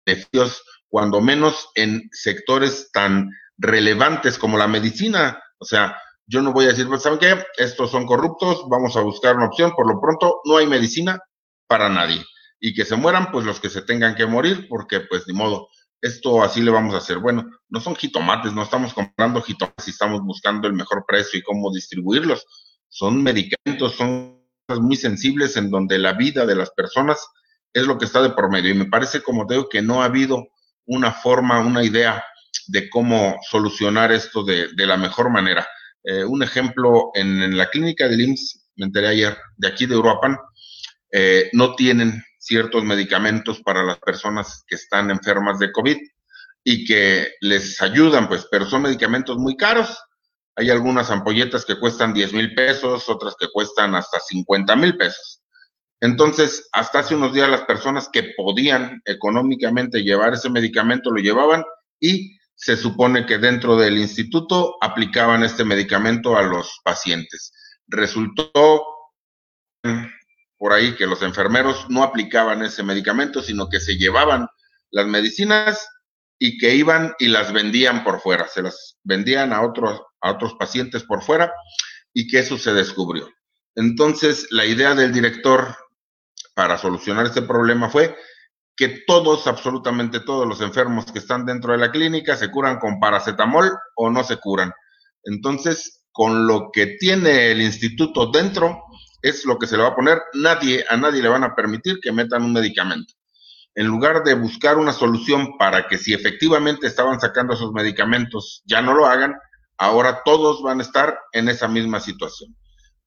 beneficios, 0.07 0.63
cuando 0.89 1.21
menos 1.21 1.69
en 1.75 2.09
sectores 2.13 2.91
tan 2.93 3.31
relevantes 3.59 4.39
como 4.39 4.59
la 4.59 4.69
medicina. 4.69 5.43
O 5.59 5.65
sea, 5.65 5.97
yo 6.27 6.43
no 6.43 6.53
voy 6.53 6.67
a 6.67 6.69
decir, 6.69 6.89
pues, 6.89 7.03
¿saben 7.03 7.19
qué? 7.19 7.45
Estos 7.57 7.91
son 7.91 8.07
corruptos, 8.07 8.65
vamos 8.69 8.97
a 8.97 9.01
buscar 9.01 9.37
una 9.37 9.47
opción. 9.47 9.73
Por 9.75 9.87
lo 9.87 10.01
pronto, 10.01 10.41
no 10.45 10.57
hay 10.57 10.67
medicina 10.67 11.19
para 11.67 11.89
nadie 11.89 12.25
y 12.61 12.73
que 12.73 12.87
se 12.87 12.97
mueran, 12.97 13.31
pues 13.31 13.45
los 13.45 13.61
que 13.61 13.69
se 13.69 13.83
tengan 13.83 14.15
que 14.15 14.25
morir, 14.25 14.69
porque 14.71 15.01
pues 15.01 15.25
ni 15.27 15.35
modo, 15.35 15.69
esto 16.01 16.43
así 16.43 16.63
le 16.63 16.71
vamos 16.71 16.95
a 16.95 16.97
hacer. 16.97 17.19
Bueno, 17.19 17.51
no 17.69 17.79
son 17.79 17.95
jitomates, 17.95 18.55
no 18.55 18.63
estamos 18.63 18.95
comprando 18.95 19.43
jitomates 19.43 19.87
y 19.87 19.91
estamos 19.91 20.23
buscando 20.23 20.67
el 20.67 20.73
mejor 20.73 21.05
precio 21.07 21.39
y 21.39 21.43
cómo 21.43 21.71
distribuirlos. 21.71 22.47
Son 22.89 23.23
medicamentos, 23.23 23.97
son 23.97 24.41
cosas 24.67 24.83
muy 24.83 24.97
sensibles 24.97 25.59
en 25.59 25.71
donde 25.71 25.99
la 25.99 26.15
vida 26.15 26.47
de 26.47 26.55
las 26.55 26.71
personas 26.71 27.27
es 27.75 27.87
lo 27.87 27.99
que 27.99 28.07
está 28.07 28.23
de 28.23 28.31
por 28.31 28.51
medio. 28.51 28.71
Y 28.71 28.75
me 28.75 28.87
parece, 28.87 29.23
como 29.23 29.47
te 29.47 29.55
digo, 29.55 29.69
que 29.69 29.83
no 29.83 30.03
ha 30.03 30.07
habido 30.07 30.47
una 30.87 31.13
forma, 31.13 31.61
una 31.61 31.85
idea 31.85 32.25
de 32.67 32.89
cómo 32.91 33.39
solucionar 33.51 34.13
esto 34.13 34.45
de, 34.45 34.69
la 34.77 34.97
mejor 34.97 35.31
manera. 35.31 35.67
Eh, 36.03 36.25
un 36.25 36.43
ejemplo, 36.43 37.11
en, 37.15 37.57
la 37.57 37.71
clínica 37.71 38.09
de 38.09 38.23
IMSS, 38.23 38.71
me 38.77 38.87
enteré 38.87 39.09
ayer, 39.09 39.37
de 39.57 39.69
aquí 39.69 39.87
de 39.87 39.97
Uruapan, 39.97 40.37
eh, 41.13 41.51
no 41.53 41.75
tienen 41.75 42.23
ciertos 42.39 42.85
medicamentos 42.85 43.61
para 43.61 43.83
las 43.83 43.99
personas 43.99 44.65
que 44.67 44.75
están 44.75 45.11
enfermas 45.11 45.59
de 45.59 45.73
COVID 45.73 45.97
y 46.65 46.85
que 46.85 47.33
les 47.41 47.81
ayudan, 47.81 48.29
pues, 48.29 48.47
pero 48.51 48.67
son 48.67 48.83
medicamentos 48.83 49.39
muy 49.39 49.57
caros. 49.57 49.97
Hay 50.57 50.71
algunas 50.71 51.11
ampolletas 51.11 51.65
que 51.65 51.79
cuestan 51.79 52.15
10 52.15 52.33
mil 52.33 52.55
pesos, 52.55 53.09
otras 53.09 53.35
que 53.39 53.49
cuestan 53.53 53.95
hasta 53.95 54.21
50 54.21 54.77
mil 54.77 54.97
pesos. 54.97 55.43
Entonces, 56.01 56.69
hasta 56.73 57.01
hace 57.01 57.15
unos 57.15 57.33
días 57.33 57.49
las 57.49 57.63
personas 57.63 58.09
que 58.13 58.35
podían 58.37 59.01
económicamente 59.05 60.03
llevar 60.03 60.35
ese 60.35 60.51
medicamento 60.51 61.11
lo 61.11 61.21
llevaban 61.21 61.65
y 61.99 62.37
se 62.55 62.77
supone 62.77 63.27
que 63.27 63.39
dentro 63.39 63.77
del 63.77 63.99
instituto 63.99 64.77
aplicaban 64.81 65.43
este 65.43 65.65
medicamento 65.65 66.37
a 66.37 66.43
los 66.43 66.81
pacientes. 66.85 67.53
Resultó 67.87 68.85
por 70.57 70.73
ahí 70.73 70.95
que 70.95 71.07
los 71.07 71.23
enfermeros 71.23 71.87
no 71.91 72.03
aplicaban 72.03 72.63
ese 72.63 72.83
medicamento, 72.83 73.43
sino 73.43 73.69
que 73.69 73.81
se 73.81 73.97
llevaban 73.97 74.47
las 74.91 75.07
medicinas 75.07 75.89
y 76.39 76.59
que 76.59 76.75
iban 76.75 77.15
y 77.19 77.29
las 77.29 77.53
vendían 77.53 78.05
por 78.05 78.21
fuera, 78.21 78.49
se 78.49 78.63
las 78.63 78.99
vendían 79.03 79.53
a 79.53 79.63
otros, 79.63 80.01
a 80.21 80.31
otros 80.31 80.55
pacientes 80.55 81.03
por 81.05 81.23
fuera 81.23 81.53
y 82.13 82.29
que 82.29 82.39
eso 82.39 82.59
se 82.59 82.73
descubrió. 82.73 83.29
Entonces, 83.75 84.47
la 84.51 84.65
idea 84.65 84.95
del 84.95 85.13
director 85.13 85.77
para 86.55 86.79
solucionar 86.79 87.27
este 87.27 87.43
problema 87.43 87.91
fue 87.91 88.17
que 88.77 89.03
todos, 89.07 89.47
absolutamente 89.47 90.21
todos 90.21 90.47
los 90.47 90.61
enfermos 90.61 91.07
que 91.07 91.19
están 91.19 91.47
dentro 91.47 91.73
de 91.73 91.79
la 91.79 91.91
clínica 91.91 92.37
se 92.37 92.51
curan 92.51 92.79
con 92.79 92.99
paracetamol 92.99 93.71
o 93.95 94.11
no 94.11 94.25
se 94.25 94.39
curan. 94.39 94.73
Entonces, 95.23 96.05
con 96.11 96.47
lo 96.47 96.71
que 96.73 96.97
tiene 96.99 97.51
el 97.53 97.63
instituto 97.63 98.31
dentro, 98.31 98.83
es 99.23 99.45
lo 99.45 99.59
que 99.59 99.67
se 99.67 99.77
le 99.77 99.83
va 99.83 99.91
a 99.91 99.97
poner. 99.97 100.21
Nadie, 100.35 100.85
a 100.89 100.97
nadie 100.97 101.23
le 101.23 101.29
van 101.29 101.45
a 101.45 101.55
permitir 101.55 101.99
que 102.01 102.13
metan 102.13 102.43
un 102.43 102.53
medicamento. 102.53 103.15
en 103.77 103.89
lugar 103.89 104.23
de 104.23 104.35
buscar 104.35 104.79
una 104.79 104.93
solución 104.93 105.59
para 105.59 105.89
que 105.89 105.99
si 105.99 106.15
efectivamente 106.15 106.87
estaban 106.87 107.19
sacando 107.19 107.55
esos 107.55 107.73
medicamentos 107.73 108.63
ya 108.67 108.81
no 108.81 108.95
lo 108.95 109.07
hagan, 109.07 109.35
ahora 109.79 110.23
todos 110.25 110.63
van 110.63 110.79
a 110.79 110.83
estar 110.83 111.19
en 111.33 111.49
esa 111.49 111.67
misma 111.67 111.99
situación. 111.99 112.55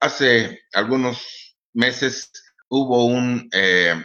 Hace 0.01 0.59
algunos 0.74 1.55
meses 1.74 2.32
hubo 2.68 3.05
un 3.05 3.47
eh, 3.53 3.95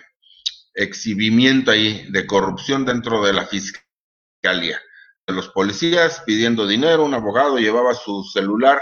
exhibimiento 0.75 1.70
ahí 1.70 2.07
de 2.11 2.27
corrupción 2.27 2.85
dentro 2.85 3.23
de 3.25 3.33
la 3.33 3.47
fiscalía. 3.47 4.81
Los 5.27 5.49
policías 5.49 6.23
pidiendo 6.27 6.66
dinero, 6.66 7.05
un 7.05 7.14
abogado 7.14 7.59
llevaba 7.59 7.95
su 7.95 8.25
celular 8.25 8.81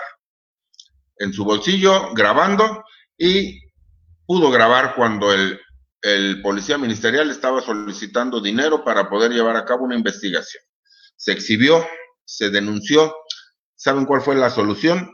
en 1.17 1.33
su 1.33 1.45
bolsillo 1.45 2.13
grabando 2.15 2.83
y 3.17 3.61
pudo 4.27 4.51
grabar 4.51 4.95
cuando 4.95 5.33
el, 5.33 5.61
el 6.03 6.41
policía 6.41 6.79
ministerial 6.79 7.31
estaba 7.31 7.61
solicitando 7.61 8.41
dinero 8.41 8.85
para 8.85 9.09
poder 9.09 9.33
llevar 9.33 9.57
a 9.57 9.65
cabo 9.65 9.85
una 9.85 9.97
investigación. 9.97 10.63
Se 11.17 11.33
exhibió, 11.33 11.87
se 12.25 12.51
denunció. 12.51 13.15
¿Saben 13.75 14.07
cuál 14.07 14.23
fue 14.23 14.35
la 14.35 14.51
solución? 14.51 15.13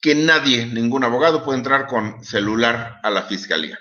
Que 0.00 0.14
nadie, 0.14 0.66
ningún 0.66 1.04
abogado 1.04 1.44
puede 1.44 1.58
entrar 1.58 1.86
con 1.86 2.24
celular 2.24 3.00
a 3.02 3.10
la 3.10 3.22
fiscalía. 3.22 3.78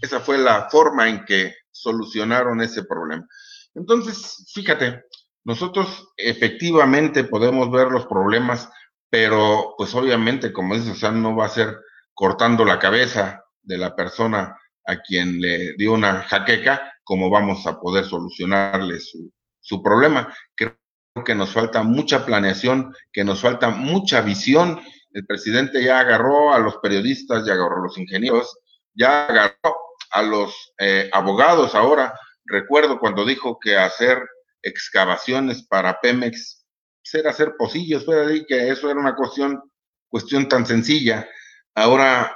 Esa 0.00 0.20
fue 0.20 0.38
la 0.38 0.68
forma 0.70 1.08
en 1.08 1.24
que 1.24 1.54
solucionaron 1.70 2.60
ese 2.60 2.84
problema. 2.84 3.26
Entonces, 3.74 4.50
fíjate, 4.54 5.04
nosotros 5.44 6.08
efectivamente 6.16 7.24
podemos 7.24 7.70
ver 7.70 7.88
los 7.88 8.06
problemas, 8.06 8.68
pero 9.10 9.74
pues 9.76 9.94
obviamente, 9.94 10.52
como 10.52 10.74
dices, 10.74 10.92
o 10.92 10.94
sea, 10.96 11.10
no 11.10 11.36
va 11.36 11.46
a 11.46 11.50
ser 11.50 11.78
cortando 12.14 12.64
la 12.64 12.78
cabeza 12.78 13.44
de 13.62 13.78
la 13.78 13.94
persona 13.94 14.58
a 14.86 15.02
quien 15.02 15.40
le 15.40 15.74
dio 15.76 15.92
una 15.92 16.22
jaqueca, 16.22 16.92
como 17.04 17.30
vamos 17.30 17.66
a 17.66 17.78
poder 17.78 18.04
solucionarle 18.04 18.98
su, 19.00 19.30
su 19.60 19.82
problema. 19.82 20.34
Creo 20.54 20.76
que 21.24 21.34
nos 21.34 21.52
falta 21.52 21.82
mucha 21.82 22.24
planeación, 22.24 22.94
que 23.12 23.24
nos 23.24 23.40
falta 23.40 23.70
mucha 23.70 24.20
visión. 24.22 24.80
El 25.12 25.26
presidente 25.26 25.82
ya 25.82 26.00
agarró 26.00 26.52
a 26.52 26.58
los 26.58 26.78
periodistas, 26.78 27.46
ya 27.46 27.54
agarró 27.54 27.76
a 27.78 27.84
los 27.84 27.98
ingenieros, 27.98 28.58
ya 28.94 29.26
agarró 29.26 29.85
a 30.16 30.22
los 30.22 30.72
eh, 30.78 31.10
abogados 31.12 31.74
ahora. 31.74 32.18
Recuerdo 32.46 32.98
cuando 32.98 33.24
dijo 33.26 33.58
que 33.60 33.76
hacer 33.76 34.18
excavaciones 34.62 35.66
para 35.66 36.00
Pemex 36.00 36.64
pues, 37.02 37.14
era 37.14 37.30
hacer 37.30 37.54
pocillos, 37.58 38.04
fue 38.04 38.44
que 38.46 38.70
eso 38.70 38.90
era 38.90 38.98
una 38.98 39.14
cuestión, 39.14 39.60
cuestión 40.08 40.48
tan 40.48 40.64
sencilla. 40.64 41.28
Ahora, 41.74 42.34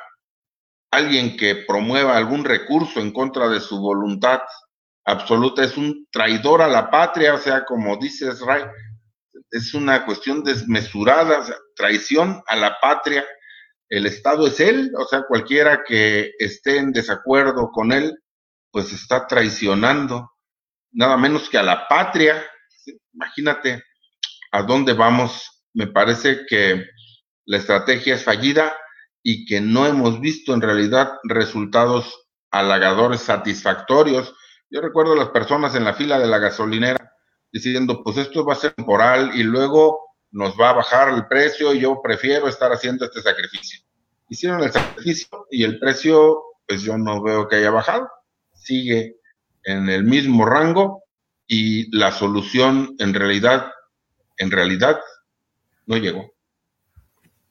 alguien 0.92 1.36
que 1.38 1.64
promueva 1.66 2.16
algún 2.16 2.44
recurso 2.44 3.00
en 3.00 3.12
contra 3.12 3.48
de 3.48 3.60
su 3.60 3.80
voluntad 3.80 4.40
absoluta 5.06 5.64
es 5.64 5.78
un 5.78 6.06
traidor 6.12 6.60
a 6.60 6.68
la 6.68 6.90
patria, 6.90 7.34
o 7.34 7.38
sea, 7.38 7.64
como 7.64 7.96
dices, 7.96 8.40
Ray, 8.40 8.64
es 9.50 9.72
una 9.72 10.04
cuestión 10.04 10.44
desmesurada, 10.44 11.46
traición 11.74 12.42
a 12.46 12.56
la 12.56 12.78
patria 12.78 13.24
el 13.90 14.06
Estado 14.06 14.46
es 14.46 14.60
él, 14.60 14.92
o 14.96 15.04
sea, 15.04 15.24
cualquiera 15.26 15.82
que 15.84 16.30
esté 16.38 16.78
en 16.78 16.92
desacuerdo 16.92 17.70
con 17.72 17.92
él, 17.92 18.16
pues 18.70 18.92
está 18.92 19.26
traicionando, 19.26 20.30
nada 20.92 21.16
menos 21.16 21.48
que 21.50 21.58
a 21.58 21.62
la 21.64 21.88
patria. 21.88 22.40
Imagínate 23.12 23.82
a 24.52 24.62
dónde 24.62 24.92
vamos. 24.92 25.64
Me 25.74 25.88
parece 25.88 26.46
que 26.48 26.86
la 27.46 27.56
estrategia 27.56 28.14
es 28.14 28.22
fallida 28.22 28.72
y 29.24 29.44
que 29.44 29.60
no 29.60 29.86
hemos 29.86 30.20
visto 30.20 30.54
en 30.54 30.60
realidad 30.60 31.18
resultados 31.24 32.28
halagadores 32.52 33.22
satisfactorios. 33.22 34.32
Yo 34.70 34.80
recuerdo 34.80 35.14
a 35.14 35.16
las 35.16 35.30
personas 35.30 35.74
en 35.74 35.84
la 35.84 35.94
fila 35.94 36.20
de 36.20 36.28
la 36.28 36.38
gasolinera 36.38 37.12
diciendo, 37.52 38.02
pues 38.04 38.18
esto 38.18 38.44
va 38.44 38.52
a 38.52 38.56
ser 38.56 38.72
temporal 38.74 39.32
y 39.34 39.42
luego 39.42 40.09
nos 40.30 40.54
va 40.58 40.70
a 40.70 40.74
bajar 40.74 41.12
el 41.12 41.26
precio 41.26 41.74
y 41.74 41.80
yo 41.80 42.00
prefiero 42.02 42.48
estar 42.48 42.72
haciendo 42.72 43.04
este 43.04 43.22
sacrificio. 43.22 43.80
Hicieron 44.28 44.62
el 44.62 44.72
sacrificio 44.72 45.46
y 45.50 45.64
el 45.64 45.78
precio, 45.78 46.42
pues 46.66 46.82
yo 46.82 46.96
no 46.96 47.22
veo 47.22 47.48
que 47.48 47.56
haya 47.56 47.70
bajado, 47.70 48.08
sigue 48.54 49.16
en 49.64 49.88
el 49.88 50.04
mismo 50.04 50.46
rango 50.46 51.02
y 51.46 51.94
la 51.96 52.12
solución 52.12 52.94
en 52.98 53.12
realidad, 53.12 53.72
en 54.38 54.50
realidad, 54.50 55.00
no 55.86 55.96
llegó. 55.96 56.32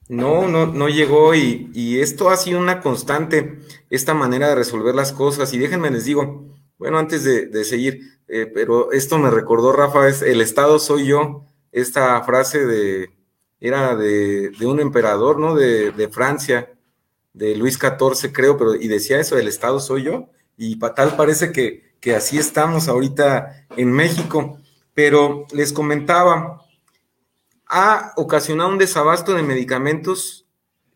No, 0.08 0.48
no, 0.48 0.66
no 0.66 0.88
llegó 0.88 1.34
y, 1.34 1.70
y, 1.72 2.00
esto 2.00 2.30
ha 2.30 2.36
sido 2.36 2.58
una 2.58 2.80
constante, 2.80 3.60
esta 3.90 4.12
manera 4.12 4.48
de 4.48 4.56
resolver 4.56 4.92
las 4.92 5.12
cosas. 5.12 5.54
Y 5.54 5.58
déjenme 5.58 5.90
les 5.90 6.04
digo, 6.04 6.50
bueno, 6.78 6.98
antes 6.98 7.22
de, 7.22 7.46
de 7.46 7.62
seguir, 7.62 8.00
eh, 8.26 8.50
pero 8.52 8.90
esto 8.90 9.18
me 9.18 9.30
recordó, 9.30 9.70
Rafa, 9.70 10.08
es 10.08 10.22
el 10.22 10.40
Estado 10.40 10.80
soy 10.80 11.06
yo, 11.06 11.44
esta 11.72 12.22
frase 12.22 12.66
de, 12.66 13.10
era 13.60 13.94
de, 13.94 14.50
de 14.50 14.66
un 14.66 14.80
emperador, 14.80 15.38
¿no? 15.38 15.54
De, 15.54 15.92
de, 15.92 16.08
Francia, 16.08 16.72
de 17.32 17.54
Luis 17.56 17.78
XIV, 17.78 18.32
creo, 18.32 18.56
pero 18.56 18.74
y 18.74 18.88
decía 18.88 19.20
eso, 19.20 19.38
el 19.38 19.48
Estado 19.48 19.80
soy 19.80 20.04
yo, 20.04 20.28
y 20.56 20.78
tal 20.78 21.16
parece 21.16 21.52
que, 21.52 21.94
que 22.00 22.14
así 22.14 22.38
estamos 22.38 22.88
ahorita 22.88 23.66
en 23.76 23.92
México. 23.92 24.58
Pero 24.94 25.46
les 25.52 25.72
comentaba, 25.72 26.62
ha 27.66 28.12
ocasionado 28.16 28.70
un 28.70 28.78
desabasto 28.78 29.34
de 29.34 29.42
medicamentos 29.42 30.46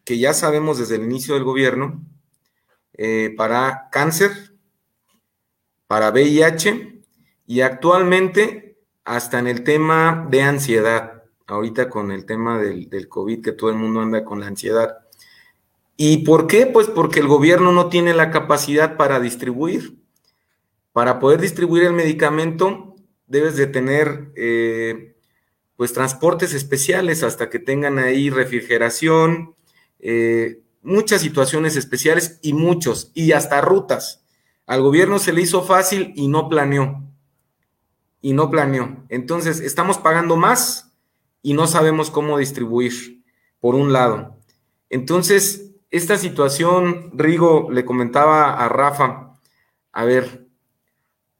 que 0.04 0.18
ya 0.18 0.34
sabemos 0.34 0.78
desde 0.78 0.96
el 0.96 1.04
inicio 1.04 1.34
del 1.34 1.44
gobierno, 1.44 2.02
eh, 2.96 3.34
para 3.36 3.88
cáncer, 3.90 4.54
para 5.86 6.10
VIH 6.10 7.02
y 7.46 7.60
actualmente 7.60 8.63
hasta 9.04 9.38
en 9.38 9.46
el 9.46 9.64
tema 9.64 10.26
de 10.30 10.42
ansiedad, 10.42 11.22
ahorita 11.46 11.90
con 11.90 12.10
el 12.10 12.24
tema 12.24 12.58
del, 12.58 13.08
COVID, 13.08 13.42
que 13.42 13.52
todo 13.52 13.70
el 13.70 13.76
mundo 13.76 14.00
anda 14.00 14.24
con 14.24 14.40
la 14.40 14.46
ansiedad. 14.46 14.98
¿Y 15.96 16.18
por 16.24 16.46
qué? 16.46 16.66
Pues 16.66 16.88
porque 16.88 17.20
el 17.20 17.28
gobierno 17.28 17.72
no 17.72 17.88
tiene 17.88 18.14
la 18.14 18.30
capacidad 18.30 18.96
para 18.96 19.20
distribuir. 19.20 19.98
Para 20.92 21.20
poder 21.20 21.40
distribuir 21.40 21.84
el 21.84 21.92
medicamento, 21.92 22.96
debes 23.26 23.56
de 23.56 23.66
tener 23.66 24.32
eh, 24.36 25.14
pues 25.76 25.92
transportes 25.92 26.54
especiales 26.54 27.22
hasta 27.22 27.50
que 27.50 27.58
tengan 27.58 27.98
ahí 27.98 28.30
refrigeración, 28.30 29.54
eh, 30.00 30.60
muchas 30.82 31.20
situaciones 31.20 31.76
especiales 31.76 32.38
y 32.42 32.52
muchos, 32.54 33.10
y 33.14 33.32
hasta 33.32 33.60
rutas. 33.60 34.24
Al 34.66 34.82
gobierno 34.82 35.18
se 35.18 35.32
le 35.32 35.42
hizo 35.42 35.62
fácil 35.62 36.12
y 36.16 36.28
no 36.28 36.48
planeó. 36.48 37.02
Y 38.24 38.32
no 38.32 38.50
planeó. 38.50 39.04
Entonces, 39.10 39.60
estamos 39.60 39.98
pagando 39.98 40.38
más 40.38 40.96
y 41.42 41.52
no 41.52 41.66
sabemos 41.66 42.10
cómo 42.10 42.38
distribuir, 42.38 43.22
por 43.60 43.74
un 43.74 43.92
lado. 43.92 44.38
Entonces, 44.88 45.72
esta 45.90 46.16
situación, 46.16 47.10
Rigo 47.12 47.70
le 47.70 47.84
comentaba 47.84 48.54
a 48.54 48.66
Rafa, 48.70 49.34
a 49.92 50.04
ver, 50.06 50.46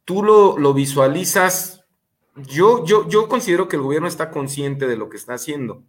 tú 0.05 0.23
lo, 0.23 0.59
lo 0.59 0.75
visualizas, 0.75 1.87
yo, 2.37 2.85
yo, 2.85 3.09
yo 3.09 3.31
considero 3.31 3.67
que 3.67 3.77
el 3.77 3.83
gobierno 3.83 4.07
está 4.07 4.31
consciente 4.31 4.87
de 4.87 4.99
lo 4.99 5.09
que 5.09 5.17
está 5.17 5.33
haciendo, 5.33 5.85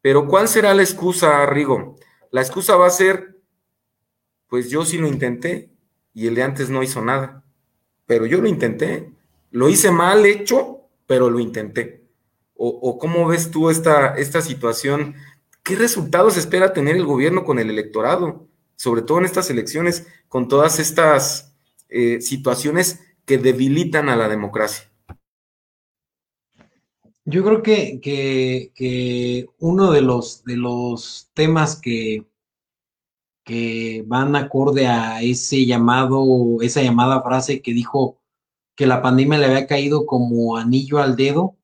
pero 0.00 0.28
¿cuál 0.28 0.46
será 0.46 0.74
la 0.74 0.82
excusa, 0.82 1.44
Rigo? 1.46 1.96
La 2.30 2.40
excusa 2.40 2.76
va 2.76 2.86
a 2.86 2.90
ser, 2.90 3.40
pues 4.46 4.70
yo 4.70 4.84
sí 4.84 4.96
lo 4.96 5.08
intenté 5.08 5.72
y 6.14 6.28
el 6.28 6.36
de 6.36 6.44
antes 6.44 6.70
no 6.70 6.84
hizo 6.84 7.02
nada, 7.02 7.42
pero 8.06 8.26
yo 8.26 8.40
lo 8.40 8.46
intenté, 8.46 9.12
lo 9.56 9.68
hice 9.68 9.90
mal 9.90 10.24
hecho, 10.26 10.88
pero 11.06 11.30
lo 11.30 11.40
intenté 11.40 12.06
o, 12.58 12.98
cómo 12.98 13.26
ves 13.28 13.50
tú 13.50 13.70
esta, 13.70 14.14
esta 14.14 14.40
situación? 14.40 15.14
¿Qué 15.62 15.76
resultados 15.76 16.36
espera 16.36 16.72
tener 16.72 16.96
el 16.96 17.04
gobierno 17.04 17.44
con 17.44 17.58
el 17.58 17.70
electorado? 17.70 18.48
Sobre 18.76 19.02
todo 19.02 19.18
en 19.18 19.24
estas 19.24 19.50
elecciones, 19.50 20.06
con 20.28 20.48
todas 20.48 20.78
estas 20.78 21.54
eh, 21.88 22.20
situaciones 22.20 23.00
que 23.24 23.38
debilitan 23.38 24.08
a 24.08 24.16
la 24.16 24.28
democracia. 24.28 24.90
Yo 27.24 27.44
creo 27.44 27.62
que, 27.62 28.00
que, 28.00 29.46
uno 29.58 29.90
de 29.90 30.00
los, 30.00 30.44
de 30.44 30.56
los 30.56 31.30
temas 31.34 31.80
que, 31.80 32.24
que 33.42 34.04
van 34.06 34.36
acorde 34.36 34.86
a 34.86 35.22
ese 35.22 35.66
llamado, 35.66 36.58
esa 36.62 36.82
llamada 36.82 37.22
frase 37.22 37.60
que 37.62 37.72
dijo 37.72 38.20
que 38.76 38.86
la 38.86 39.02
pandemia 39.02 39.38
le 39.38 39.46
había 39.46 39.66
caído 39.66 40.06
como 40.06 40.56
anillo 40.56 40.98
al 40.98 41.16
dedo, 41.16 41.56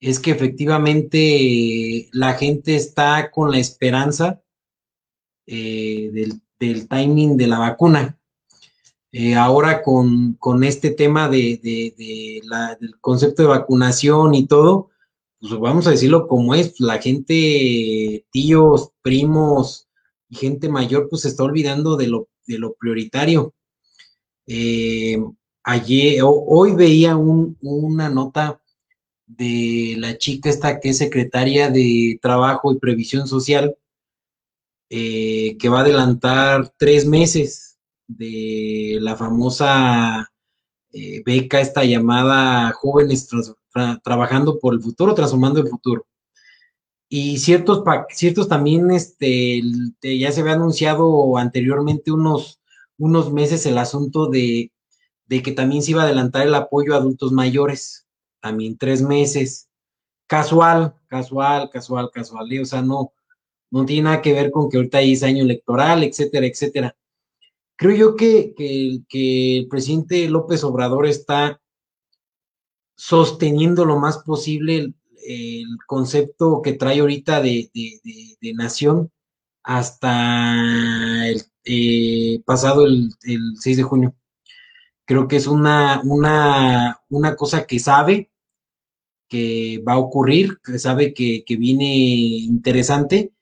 es 0.00 0.18
que 0.18 0.30
efectivamente 0.30 2.08
la 2.12 2.34
gente 2.34 2.76
está 2.76 3.30
con 3.30 3.50
la 3.50 3.58
esperanza 3.58 4.40
eh, 5.46 6.10
del, 6.58 6.88
timing 6.88 7.36
de 7.36 7.46
la 7.46 7.58
vacuna. 7.58 8.18
Eh, 9.12 9.34
ahora 9.34 9.82
con, 9.82 10.38
este 10.62 10.90
tema 10.90 11.28
de, 11.28 11.58
del 11.98 13.00
concepto 13.00 13.42
de 13.42 13.48
vacunación 13.48 14.34
y 14.34 14.46
todo, 14.46 14.90
pues 15.40 15.52
vamos 15.58 15.86
a 15.86 15.90
decirlo 15.90 16.28
como 16.28 16.54
es, 16.54 16.78
la 16.80 16.98
gente, 16.98 18.24
tíos, 18.30 18.92
primos 19.02 19.88
y 20.28 20.36
gente 20.36 20.68
mayor, 20.68 21.08
pues 21.08 21.22
se 21.22 21.28
está 21.28 21.42
olvidando 21.42 21.96
de 21.96 22.06
lo, 22.06 22.28
de 22.46 22.58
lo 22.58 22.74
prioritario. 22.74 23.54
Eh, 24.46 25.18
hoy 26.22 26.74
veía 26.74 27.16
una 27.16 28.08
nota 28.08 28.60
de 29.26 29.94
la 29.98 30.18
chica 30.18 30.50
esta 30.50 30.80
que 30.80 30.90
es 30.90 30.98
secretaria 30.98 31.70
de 31.70 32.18
Trabajo 32.20 32.72
y 32.72 32.78
Previsión 32.78 33.26
Social, 33.26 33.76
eh, 34.88 35.56
que 35.58 35.68
va 35.68 35.78
a 35.78 35.82
adelantar 35.82 36.72
tres 36.76 37.06
meses 37.06 37.78
de 38.08 38.98
la 39.00 39.16
famosa 39.16 40.32
eh, 40.92 41.22
beca, 41.24 41.60
esta 41.60 41.84
llamada 41.84 42.72
Jóvenes 42.72 43.28
Trabajando 44.02 44.58
por 44.58 44.74
el 44.74 44.80
Futuro, 44.80 45.14
Transformando 45.14 45.60
el 45.60 45.68
Futuro. 45.68 46.06
Y 47.08 47.38
ciertos, 47.38 47.82
ciertos 48.10 48.48
también, 48.48 48.90
este, 48.90 49.62
ya 50.02 50.32
se 50.32 50.40
había 50.40 50.54
anunciado 50.54 51.36
anteriormente 51.36 52.10
unos, 52.10 52.60
unos 52.98 53.32
meses 53.32 53.66
el 53.66 53.78
asunto 53.78 54.26
de, 54.28 54.72
de 55.30 55.42
que 55.42 55.52
también 55.52 55.80
se 55.80 55.92
iba 55.92 56.02
a 56.02 56.06
adelantar 56.06 56.44
el 56.44 56.54
apoyo 56.56 56.92
a 56.92 56.96
adultos 56.96 57.30
mayores, 57.30 58.04
también 58.40 58.76
tres 58.76 59.00
meses. 59.00 59.68
Casual, 60.26 60.96
casual, 61.06 61.70
casual, 61.70 62.10
casual, 62.12 62.52
¿eh? 62.52 62.60
o 62.60 62.64
sea, 62.64 62.82
no, 62.82 63.12
no 63.70 63.86
tiene 63.86 64.02
nada 64.02 64.22
que 64.22 64.32
ver 64.32 64.50
con 64.50 64.68
que 64.68 64.76
ahorita 64.76 65.00
es 65.00 65.22
año 65.22 65.44
electoral, 65.44 66.02
etcétera, 66.02 66.46
etcétera. 66.46 66.96
Creo 67.76 67.94
yo 67.94 68.16
que, 68.16 68.54
el 68.58 69.68
presidente 69.68 70.28
López 70.28 70.64
Obrador 70.64 71.06
está 71.06 71.60
sosteniendo 72.96 73.84
lo 73.84 74.00
más 74.00 74.18
posible 74.24 74.94
el, 75.24 75.66
concepto 75.86 76.60
que 76.60 76.72
trae 76.72 76.98
ahorita 77.00 77.40
de, 77.40 77.70
nación 78.56 79.12
hasta 79.62 81.28
el 81.28 81.42
eh, 81.64 82.42
pasado 82.44 82.84
el, 82.84 83.10
6 83.60 83.76
de 83.76 83.82
junio. 83.84 84.14
Creo 85.10 85.26
que 85.26 85.34
es 85.34 85.48
una, 85.48 86.00
una, 86.04 87.00
una 87.08 87.34
cosa 87.34 87.66
que 87.66 87.80
sabe 87.80 88.30
que 89.28 89.82
va 89.82 89.94
a 89.94 89.98
ocurrir, 89.98 90.58
que 90.62 90.78
sabe 90.78 91.12
que, 91.12 91.42
que 91.44 91.56
viene 91.56 91.84
interesante 91.84 93.32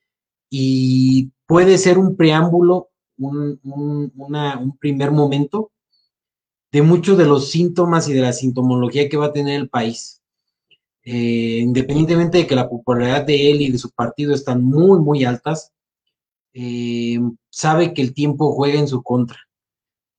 y 0.49 1.29
puede 1.45 1.77
ser 1.77 1.99
un 1.99 2.15
preámbulo, 2.15 2.89
un, 3.19 3.61
primer 4.79 5.11
momento 5.11 5.71
de 6.71 6.81
muchos 6.81 7.19
de 7.19 7.25
los 7.25 7.51
síntomas 7.51 8.09
y 8.09 8.13
de 8.13 8.21
la 8.21 8.33
sintomología 8.33 9.07
que 9.07 9.17
va 9.17 9.27
a 9.27 9.33
tener 9.33 9.61
el 9.61 9.69
país. 9.69 10.23
Eh, 11.03 11.59
independientemente 11.61 12.39
de 12.39 12.47
que 12.47 12.55
la 12.55 12.67
popularidad 12.67 13.27
de 13.27 13.51
él 13.51 13.61
y 13.61 13.71
de 13.71 13.77
su 13.77 13.91
partido 13.91 14.33
están 14.33 14.63
muy, 14.63 14.99
muy 15.01 15.23
altas, 15.23 15.71
eh, 16.51 17.19
sabe 17.51 17.93
que 17.93 18.01
el 18.01 18.15
tiempo 18.15 18.53
juega 18.53 18.79
en 18.79 18.87
su 18.87 19.03
contra, 19.03 19.37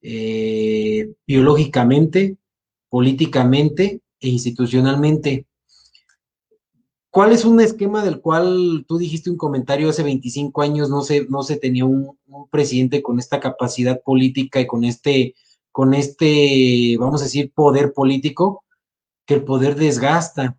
eh, 0.02 1.12
biológicamente, 1.26 2.36
políticamente 2.88 4.00
e 4.20 4.28
institucionalmente. 4.28 5.46
¿Cuál 7.10 7.32
es 7.32 7.44
un 7.44 7.60
esquema 7.60 8.04
del 8.04 8.20
cual 8.20 8.84
tú 8.86 8.98
dijiste 8.98 9.30
un 9.30 9.36
comentario 9.36 9.90
hace 9.90 10.02
25 10.02 10.62
años, 10.62 10.90
no 10.90 11.02
se, 11.02 11.26
no 11.26 11.42
se 11.42 11.56
tenía 11.56 11.84
un, 11.84 12.18
presidente 12.50 13.02
con 13.02 13.18
esta 13.18 13.40
capacidad 13.40 14.00
política 14.02 14.60
y 14.60 14.66
con 14.66 14.84
este, 14.84 15.34
con 15.72 15.94
este, 15.94 16.96
vamos 16.98 17.20
a 17.20 17.24
decir, 17.24 17.52
poder 17.52 17.92
político, 17.92 18.64
que 19.26 19.34
el 19.34 19.44
poder 19.44 19.74
desgasta. 19.74 20.56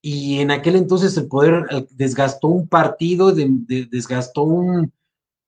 Y 0.00 0.38
en 0.40 0.50
aquel 0.50 0.76
entonces 0.76 1.16
el 1.16 1.28
poder 1.28 1.64
desgastó 1.90 2.48
un 2.48 2.68
partido, 2.68 3.32
desgastó 3.34 4.44
un, 4.44 4.92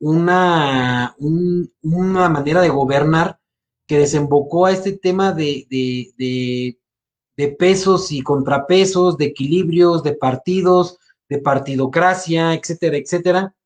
una, 0.00 1.14
una 1.18 2.28
manera 2.28 2.60
de 2.62 2.68
gobernar 2.68 3.38
que 3.86 3.98
desembocó 3.98 4.66
a 4.66 4.72
este 4.72 4.92
tema 4.92 5.32
de, 5.32 5.66
de 5.68 6.80
de 7.40 7.48
pesos 7.48 8.12
y 8.12 8.20
contrapesos, 8.20 9.16
de 9.16 9.24
equilibrios, 9.24 10.02
de 10.02 10.12
partidos, 10.12 10.98
de 11.26 11.38
partidocracia, 11.38 12.52
etcétera, 12.52 12.98
etcétera. 12.98 13.56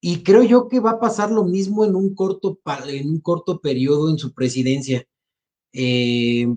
Y 0.00 0.24
creo 0.24 0.42
yo 0.42 0.66
que 0.66 0.80
va 0.80 0.92
a 0.92 1.00
pasar 1.00 1.30
lo 1.30 1.44
mismo 1.44 1.84
en 1.84 1.94
un 1.94 2.16
corto, 2.16 2.58
en 2.88 3.10
un 3.10 3.20
corto 3.20 3.60
periodo 3.60 4.10
en 4.10 4.18
su 4.18 4.34
presidencia. 4.34 5.06
Eh, 5.72 6.48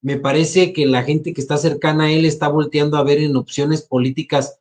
me 0.00 0.16
parece 0.16 0.72
que 0.72 0.86
la 0.86 1.02
gente 1.02 1.32
que 1.34 1.40
está 1.40 1.56
cercana 1.56 2.04
a 2.04 2.12
él 2.12 2.24
está 2.24 2.46
volteando 2.46 2.96
a 2.96 3.02
ver 3.02 3.18
en 3.18 3.34
opciones 3.34 3.82
políticas 3.82 4.60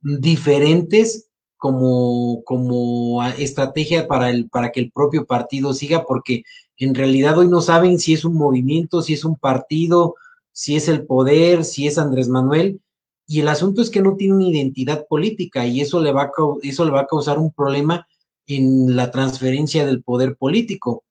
diferentes 0.00 1.30
como, 1.62 2.42
como 2.42 3.22
estrategia 3.22 4.08
para, 4.08 4.30
el, 4.30 4.48
para 4.48 4.72
que 4.72 4.80
el 4.80 4.90
propio 4.90 5.26
partido 5.26 5.72
siga, 5.74 6.02
porque 6.06 6.42
en 6.76 6.92
realidad 6.92 7.38
hoy 7.38 7.46
no 7.46 7.60
saben 7.60 8.00
si 8.00 8.14
es 8.14 8.24
un 8.24 8.34
movimiento, 8.34 9.00
si 9.00 9.12
es 9.12 9.24
un 9.24 9.36
partido, 9.36 10.16
si 10.50 10.74
es 10.74 10.88
el 10.88 11.06
poder, 11.06 11.64
si 11.64 11.86
es 11.86 11.98
Andrés 11.98 12.28
Manuel, 12.28 12.80
y 13.28 13.38
el 13.38 13.46
asunto 13.46 13.80
es 13.80 13.90
que 13.90 14.02
no 14.02 14.16
tiene 14.16 14.34
una 14.34 14.48
identidad 14.48 15.06
política 15.06 15.64
y 15.64 15.80
eso 15.80 16.00
le 16.00 16.10
va 16.10 16.22
a, 16.24 16.30
eso 16.62 16.84
le 16.84 16.90
va 16.90 17.02
a 17.02 17.06
causar 17.06 17.38
un 17.38 17.52
problema 17.52 18.08
en 18.48 18.96
la 18.96 19.12
transferencia 19.12 19.86
del 19.86 20.02
poder 20.02 20.34
político, 20.34 21.04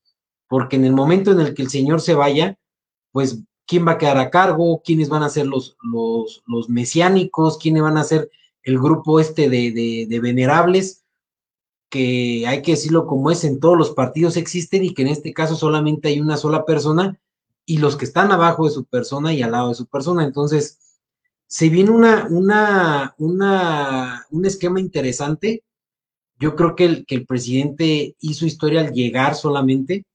porque 0.50 0.76
en 0.76 0.84
el 0.84 0.92
momento 0.92 1.32
en 1.32 1.40
el 1.40 1.54
que 1.54 1.62
el 1.62 1.70
señor 1.70 2.02
se 2.02 2.14
vaya, 2.14 2.58
pues 3.14 3.40
quién 3.66 3.88
va 3.88 3.94
a 3.94 3.98
quedar 3.98 4.18
a 4.18 4.30
cargo, 4.30 4.82
quiénes 4.84 5.08
van 5.08 5.24
a 5.24 5.30
ser 5.30 5.48
los, 5.48 5.78
los, 5.82 6.44
los 6.46 6.68
mesiánicos, 6.68 7.58
quiénes 7.58 7.84
van 7.84 7.96
a 7.96 8.04
ser 8.04 8.30
el 8.64 8.80
grupo 8.80 9.20
este 9.20 9.50
de, 9.50 10.08
de, 10.08 10.20
venerables, 10.20 11.04
que 11.90 12.46
hay 12.48 12.62
que 12.62 12.72
decirlo 12.72 13.06
como 13.06 13.32
es, 13.32 13.44
en 13.44 13.60
todos 13.60 13.78
los 13.78 13.92
partidos 13.92 14.38
existen 14.38 14.84
y 14.86 14.94
que 14.94 15.02
en 15.02 15.10
este 15.10 15.34
caso 15.34 15.56
solamente 15.56 16.08
hay 16.08 16.22
una 16.22 16.38
sola 16.38 16.66
persona 16.66 17.20
y 17.66 17.78
los 17.78 17.96
que 17.98 18.06
están 18.06 18.32
abajo 18.32 18.66
de 18.66 18.72
su 18.72 18.86
persona 18.86 19.34
y 19.34 19.42
al 19.42 19.52
lado 19.52 19.70
de 19.70 19.76
su 19.76 19.88
persona. 19.88 20.24
Entonces, 20.24 20.80
se 21.48 21.70
viene 21.70 21.92
una, 21.92 22.28
una, 22.30 23.14
una, 23.18 24.26
un 24.32 24.46
esquema 24.46 24.80
interesante. 24.80 25.64
Yo 26.40 26.56
creo 26.56 26.76
que 26.76 26.86
el, 26.86 27.06
que 27.06 27.16
el 27.16 27.26
presidente 27.26 28.16
hizo 28.20 28.46
historia 28.46 28.82
al 28.82 28.94
llegar 28.94 29.36
solamente, 29.36 30.06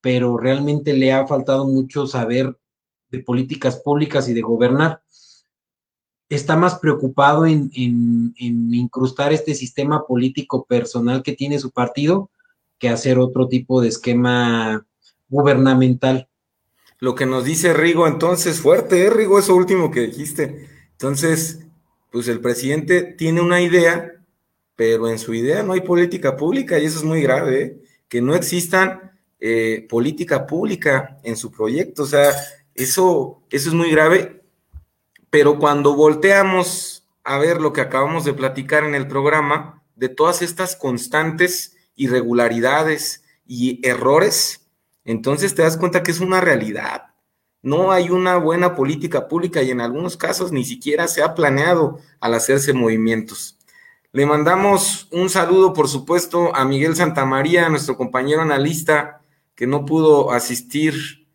pero 0.00 0.38
realmente 0.38 0.94
le 0.94 1.12
ha 1.12 1.26
faltado 1.26 1.66
mucho 1.66 2.06
saber 2.06 2.56
de 3.10 3.20
políticas 3.20 3.76
públicas 3.76 4.28
y 4.28 4.34
de 4.34 4.40
gobernar 4.40 5.02
está 6.28 6.56
más 6.56 6.78
preocupado 6.78 7.46
en, 7.46 7.70
incrustar 8.36 9.32
este 9.32 9.54
sistema 9.54 10.06
político 10.06 10.64
personal 10.64 11.22
que 11.22 11.32
tiene 11.32 11.58
su 11.58 11.70
partido 11.70 12.30
que 12.78 12.88
hacer 12.88 13.18
otro 13.18 13.48
tipo 13.48 13.80
de 13.80 13.88
esquema 13.88 14.86
gubernamental. 15.28 16.28
Lo 17.00 17.14
que 17.14 17.26
nos 17.26 17.44
dice 17.44 17.72
Rigo, 17.72 18.06
entonces, 18.06 18.60
fuerte, 18.60 19.04
¿eh, 19.04 19.10
Rigo? 19.10 19.38
Eso 19.38 19.54
último 19.54 19.90
que 19.90 20.00
dijiste. 20.00 20.68
Entonces, 20.92 21.60
pues 22.10 22.28
el 22.28 22.40
presidente 22.40 23.02
tiene 23.02 23.40
una 23.40 23.60
idea, 23.60 24.12
pero 24.76 25.08
en 25.08 25.18
su 25.18 25.34
idea 25.34 25.62
no 25.62 25.72
hay 25.72 25.80
política 25.80 26.36
pública 26.36 26.78
y 26.78 26.84
eso 26.84 26.98
es 26.98 27.04
muy 27.04 27.22
grave, 27.22 27.62
¿eh? 27.62 27.82
que 28.08 28.20
no 28.20 28.34
existan 28.34 29.12
eh, 29.40 29.86
política 29.88 30.46
pública 30.46 31.18
en 31.22 31.36
su 31.36 31.50
proyecto. 31.50 32.04
O 32.04 32.06
sea, 32.06 32.32
eso, 32.74 33.42
eso 33.50 33.68
es 33.68 33.74
muy 33.74 33.90
grave 33.90 34.37
pero 35.30 35.58
cuando 35.58 35.94
volteamos 35.94 37.06
a 37.24 37.38
ver 37.38 37.60
lo 37.60 37.72
que 37.72 37.80
acabamos 37.80 38.24
de 38.24 38.32
platicar 38.32 38.84
en 38.84 38.94
el 38.94 39.06
programa, 39.06 39.82
de 39.96 40.08
todas 40.08 40.42
estas 40.42 40.76
constantes 40.76 41.76
irregularidades 41.96 43.24
y 43.46 43.86
errores, 43.86 44.66
entonces 45.04 45.54
te 45.54 45.62
das 45.62 45.76
cuenta 45.76 46.02
que 46.02 46.10
es 46.10 46.20
una 46.20 46.40
realidad. 46.40 47.14
No 47.60 47.90
hay 47.90 48.10
una 48.10 48.36
buena 48.36 48.76
política 48.76 49.26
pública 49.26 49.62
y 49.62 49.70
en 49.70 49.80
algunos 49.80 50.16
casos 50.16 50.52
ni 50.52 50.64
siquiera 50.64 51.08
se 51.08 51.22
ha 51.22 51.34
planeado 51.34 51.98
al 52.20 52.34
hacerse 52.34 52.72
movimientos. 52.72 53.58
Le 54.12 54.24
mandamos 54.24 55.08
un 55.12 55.28
saludo, 55.28 55.74
por 55.74 55.88
supuesto, 55.88 56.54
a 56.56 56.64
Miguel 56.64 56.96
Santamaría, 56.96 57.68
nuestro 57.68 57.96
compañero 57.96 58.40
analista, 58.40 59.20
que 59.54 59.66
no 59.66 59.84
pudo 59.84 60.32
asistir 60.32 61.26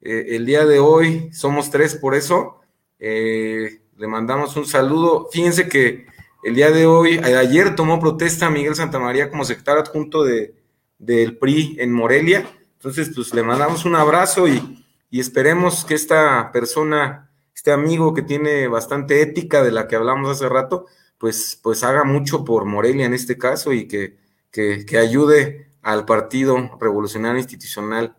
eh, 0.00 0.36
el 0.36 0.46
día 0.46 0.64
de 0.64 0.78
hoy. 0.78 1.30
Somos 1.32 1.70
tres 1.70 1.94
por 1.94 2.14
eso. 2.14 2.61
Eh, 3.04 3.80
le 3.96 4.06
mandamos 4.06 4.56
un 4.56 4.64
saludo. 4.64 5.28
Fíjense 5.32 5.68
que 5.68 6.06
el 6.44 6.54
día 6.54 6.70
de 6.70 6.86
hoy, 6.86 7.18
ayer 7.18 7.74
tomó 7.74 7.98
protesta 7.98 8.48
Miguel 8.48 8.76
Santamaría 8.76 9.28
como 9.28 9.44
secretario 9.44 9.82
adjunto 9.82 10.22
de, 10.22 10.54
del 10.98 11.36
PRI 11.36 11.76
en 11.80 11.92
Morelia. 11.92 12.48
Entonces, 12.74 13.10
pues 13.12 13.34
le 13.34 13.42
mandamos 13.42 13.84
un 13.84 13.96
abrazo 13.96 14.46
y, 14.46 14.86
y 15.10 15.18
esperemos 15.18 15.84
que 15.84 15.94
esta 15.94 16.52
persona, 16.52 17.28
este 17.54 17.72
amigo 17.72 18.14
que 18.14 18.22
tiene 18.22 18.68
bastante 18.68 19.20
ética 19.20 19.64
de 19.64 19.72
la 19.72 19.88
que 19.88 19.96
hablamos 19.96 20.30
hace 20.30 20.48
rato, 20.48 20.86
pues, 21.18 21.58
pues 21.60 21.82
haga 21.82 22.04
mucho 22.04 22.44
por 22.44 22.66
Morelia 22.66 23.06
en 23.06 23.14
este 23.14 23.36
caso 23.36 23.72
y 23.72 23.88
que, 23.88 24.16
que, 24.52 24.86
que 24.86 24.98
ayude 24.98 25.70
al 25.82 26.04
Partido 26.04 26.78
Revolucionario 26.80 27.40
Institucional 27.40 28.14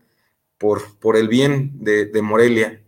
por, 0.58 1.00
por 1.00 1.16
el 1.16 1.30
bien 1.30 1.72
de, 1.84 2.06
de 2.06 2.22
Morelia. 2.22 2.83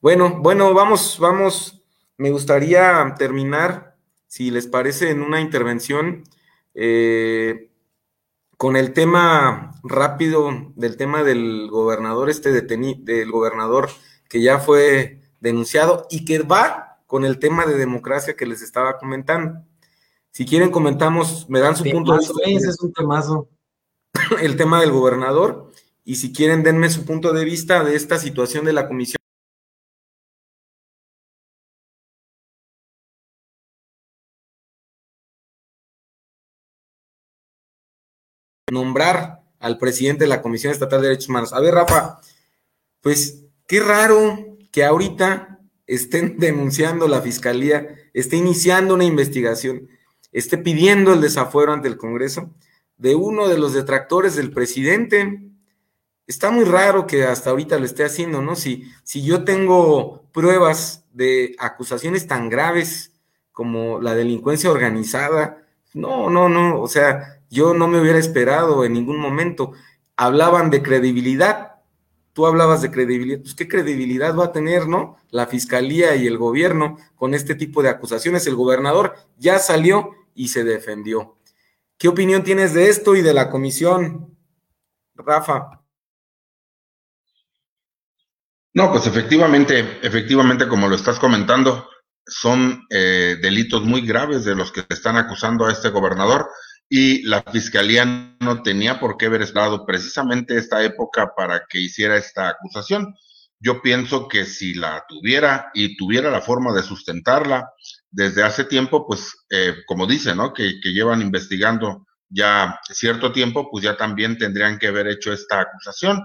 Bueno, 0.00 0.38
bueno, 0.40 0.74
vamos, 0.74 1.18
vamos. 1.18 1.82
Me 2.18 2.30
gustaría 2.30 3.14
terminar, 3.18 3.96
si 4.28 4.50
les 4.50 4.68
parece, 4.68 5.10
en 5.10 5.22
una 5.22 5.40
intervención, 5.40 6.22
eh, 6.74 7.70
con 8.56 8.76
el 8.76 8.92
tema 8.92 9.74
rápido 9.82 10.72
del 10.76 10.96
tema 10.96 11.24
del 11.24 11.68
gobernador 11.70 12.30
este 12.30 12.52
detenido, 12.52 13.00
del 13.02 13.30
gobernador 13.30 13.90
que 14.28 14.40
ya 14.40 14.58
fue 14.58 15.20
denunciado 15.40 16.06
y 16.10 16.24
que 16.24 16.40
va 16.40 17.00
con 17.06 17.24
el 17.24 17.38
tema 17.38 17.66
de 17.66 17.76
democracia 17.76 18.36
que 18.36 18.46
les 18.46 18.62
estaba 18.62 18.98
comentando. 18.98 19.64
Si 20.30 20.46
quieren 20.46 20.70
comentamos, 20.70 21.48
me 21.48 21.58
dan 21.58 21.76
su 21.76 21.84
punto 21.84 22.12
de 22.12 22.18
vista. 22.18 22.34
Ese 22.44 22.70
es 22.70 22.80
un 22.80 22.92
temazo. 22.92 23.48
El 24.40 24.56
tema 24.56 24.80
del 24.80 24.92
gobernador 24.92 25.72
y 26.04 26.16
si 26.16 26.32
quieren 26.32 26.62
denme 26.62 26.90
su 26.90 27.04
punto 27.04 27.32
de 27.32 27.44
vista 27.44 27.82
de 27.82 27.96
esta 27.96 28.18
situación 28.18 28.64
de 28.64 28.72
la 28.72 28.86
comisión 28.86 29.17
nombrar 38.70 39.42
al 39.60 39.78
presidente 39.78 40.24
de 40.24 40.28
la 40.28 40.42
Comisión 40.42 40.72
Estatal 40.72 41.00
de 41.00 41.08
Derechos 41.08 41.28
Humanos. 41.28 41.52
A 41.52 41.60
ver, 41.60 41.74
Rafa, 41.74 42.20
pues 43.00 43.44
qué 43.66 43.80
raro 43.80 44.56
que 44.72 44.84
ahorita 44.84 45.60
estén 45.86 46.36
denunciando 46.38 47.08
la 47.08 47.20
fiscalía, 47.20 47.88
esté 48.14 48.36
iniciando 48.36 48.94
una 48.94 49.04
investigación, 49.04 49.88
esté 50.32 50.58
pidiendo 50.58 51.12
el 51.12 51.20
desafuero 51.20 51.72
ante 51.72 51.88
el 51.88 51.96
Congreso 51.96 52.50
de 52.96 53.14
uno 53.14 53.48
de 53.48 53.58
los 53.58 53.72
detractores 53.72 54.36
del 54.36 54.52
presidente. 54.52 55.40
Está 56.26 56.50
muy 56.50 56.64
raro 56.64 57.06
que 57.06 57.24
hasta 57.24 57.50
ahorita 57.50 57.78
lo 57.78 57.86
esté 57.86 58.04
haciendo, 58.04 58.42
¿no? 58.42 58.56
Si, 58.56 58.84
si 59.04 59.22
yo 59.24 59.44
tengo 59.44 60.24
pruebas 60.32 61.04
de 61.12 61.54
acusaciones 61.58 62.26
tan 62.26 62.48
graves 62.48 63.12
como 63.52 64.00
la 64.00 64.14
delincuencia 64.14 64.70
organizada, 64.70 65.64
no, 65.94 66.28
no, 66.28 66.48
no, 66.48 66.80
o 66.80 66.88
sea, 66.88 67.37
yo 67.50 67.74
no 67.74 67.88
me 67.88 68.00
hubiera 68.00 68.18
esperado 68.18 68.84
en 68.84 68.92
ningún 68.92 69.18
momento. 69.18 69.72
Hablaban 70.16 70.70
de 70.70 70.82
credibilidad. 70.82 71.76
Tú 72.32 72.46
hablabas 72.46 72.82
de 72.82 72.90
credibilidad. 72.90 73.40
Pues, 73.40 73.54
¿qué 73.54 73.68
credibilidad 73.68 74.36
va 74.36 74.46
a 74.46 74.52
tener, 74.52 74.86
no? 74.88 75.16
La 75.30 75.46
fiscalía 75.46 76.14
y 76.16 76.26
el 76.26 76.38
gobierno 76.38 76.98
con 77.16 77.34
este 77.34 77.54
tipo 77.54 77.82
de 77.82 77.88
acusaciones. 77.88 78.46
El 78.46 78.54
gobernador 78.54 79.14
ya 79.38 79.58
salió 79.58 80.10
y 80.34 80.48
se 80.48 80.64
defendió. 80.64 81.36
¿Qué 81.96 82.08
opinión 82.08 82.44
tienes 82.44 82.74
de 82.74 82.88
esto 82.88 83.16
y 83.16 83.22
de 83.22 83.34
la 83.34 83.50
comisión, 83.50 84.36
Rafa? 85.14 85.82
No, 88.72 88.92
pues 88.92 89.06
efectivamente, 89.08 89.98
efectivamente, 90.02 90.68
como 90.68 90.86
lo 90.86 90.94
estás 90.94 91.18
comentando, 91.18 91.88
son 92.24 92.86
eh, 92.90 93.36
delitos 93.42 93.82
muy 93.82 94.02
graves 94.02 94.44
de 94.44 94.54
los 94.54 94.70
que 94.70 94.84
están 94.88 95.16
acusando 95.16 95.66
a 95.66 95.72
este 95.72 95.88
gobernador 95.88 96.48
y 96.88 97.22
la 97.22 97.42
fiscalía 97.42 98.04
no 98.40 98.62
tenía 98.62 98.98
por 98.98 99.16
qué 99.16 99.26
haber 99.26 99.42
estado 99.42 99.84
precisamente 99.84 100.56
esta 100.56 100.82
época 100.82 101.32
para 101.36 101.66
que 101.68 101.80
hiciera 101.80 102.16
esta 102.16 102.48
acusación. 102.48 103.14
Yo 103.60 103.82
pienso 103.82 104.28
que 104.28 104.44
si 104.44 104.74
la 104.74 105.04
tuviera 105.08 105.70
y 105.74 105.96
tuviera 105.96 106.30
la 106.30 106.40
forma 106.40 106.72
de 106.72 106.82
sustentarla 106.82 107.68
desde 108.10 108.42
hace 108.42 108.64
tiempo, 108.64 109.06
pues 109.06 109.34
eh, 109.50 109.74
como 109.86 110.06
dice, 110.06 110.34
¿no? 110.34 110.54
Que, 110.54 110.80
que, 110.80 110.90
llevan 110.90 111.20
investigando 111.20 112.06
ya 112.30 112.78
cierto 112.90 113.32
tiempo, 113.32 113.68
pues 113.70 113.84
ya 113.84 113.96
también 113.96 114.38
tendrían 114.38 114.78
que 114.78 114.86
haber 114.86 115.08
hecho 115.08 115.32
esta 115.32 115.60
acusación, 115.60 116.24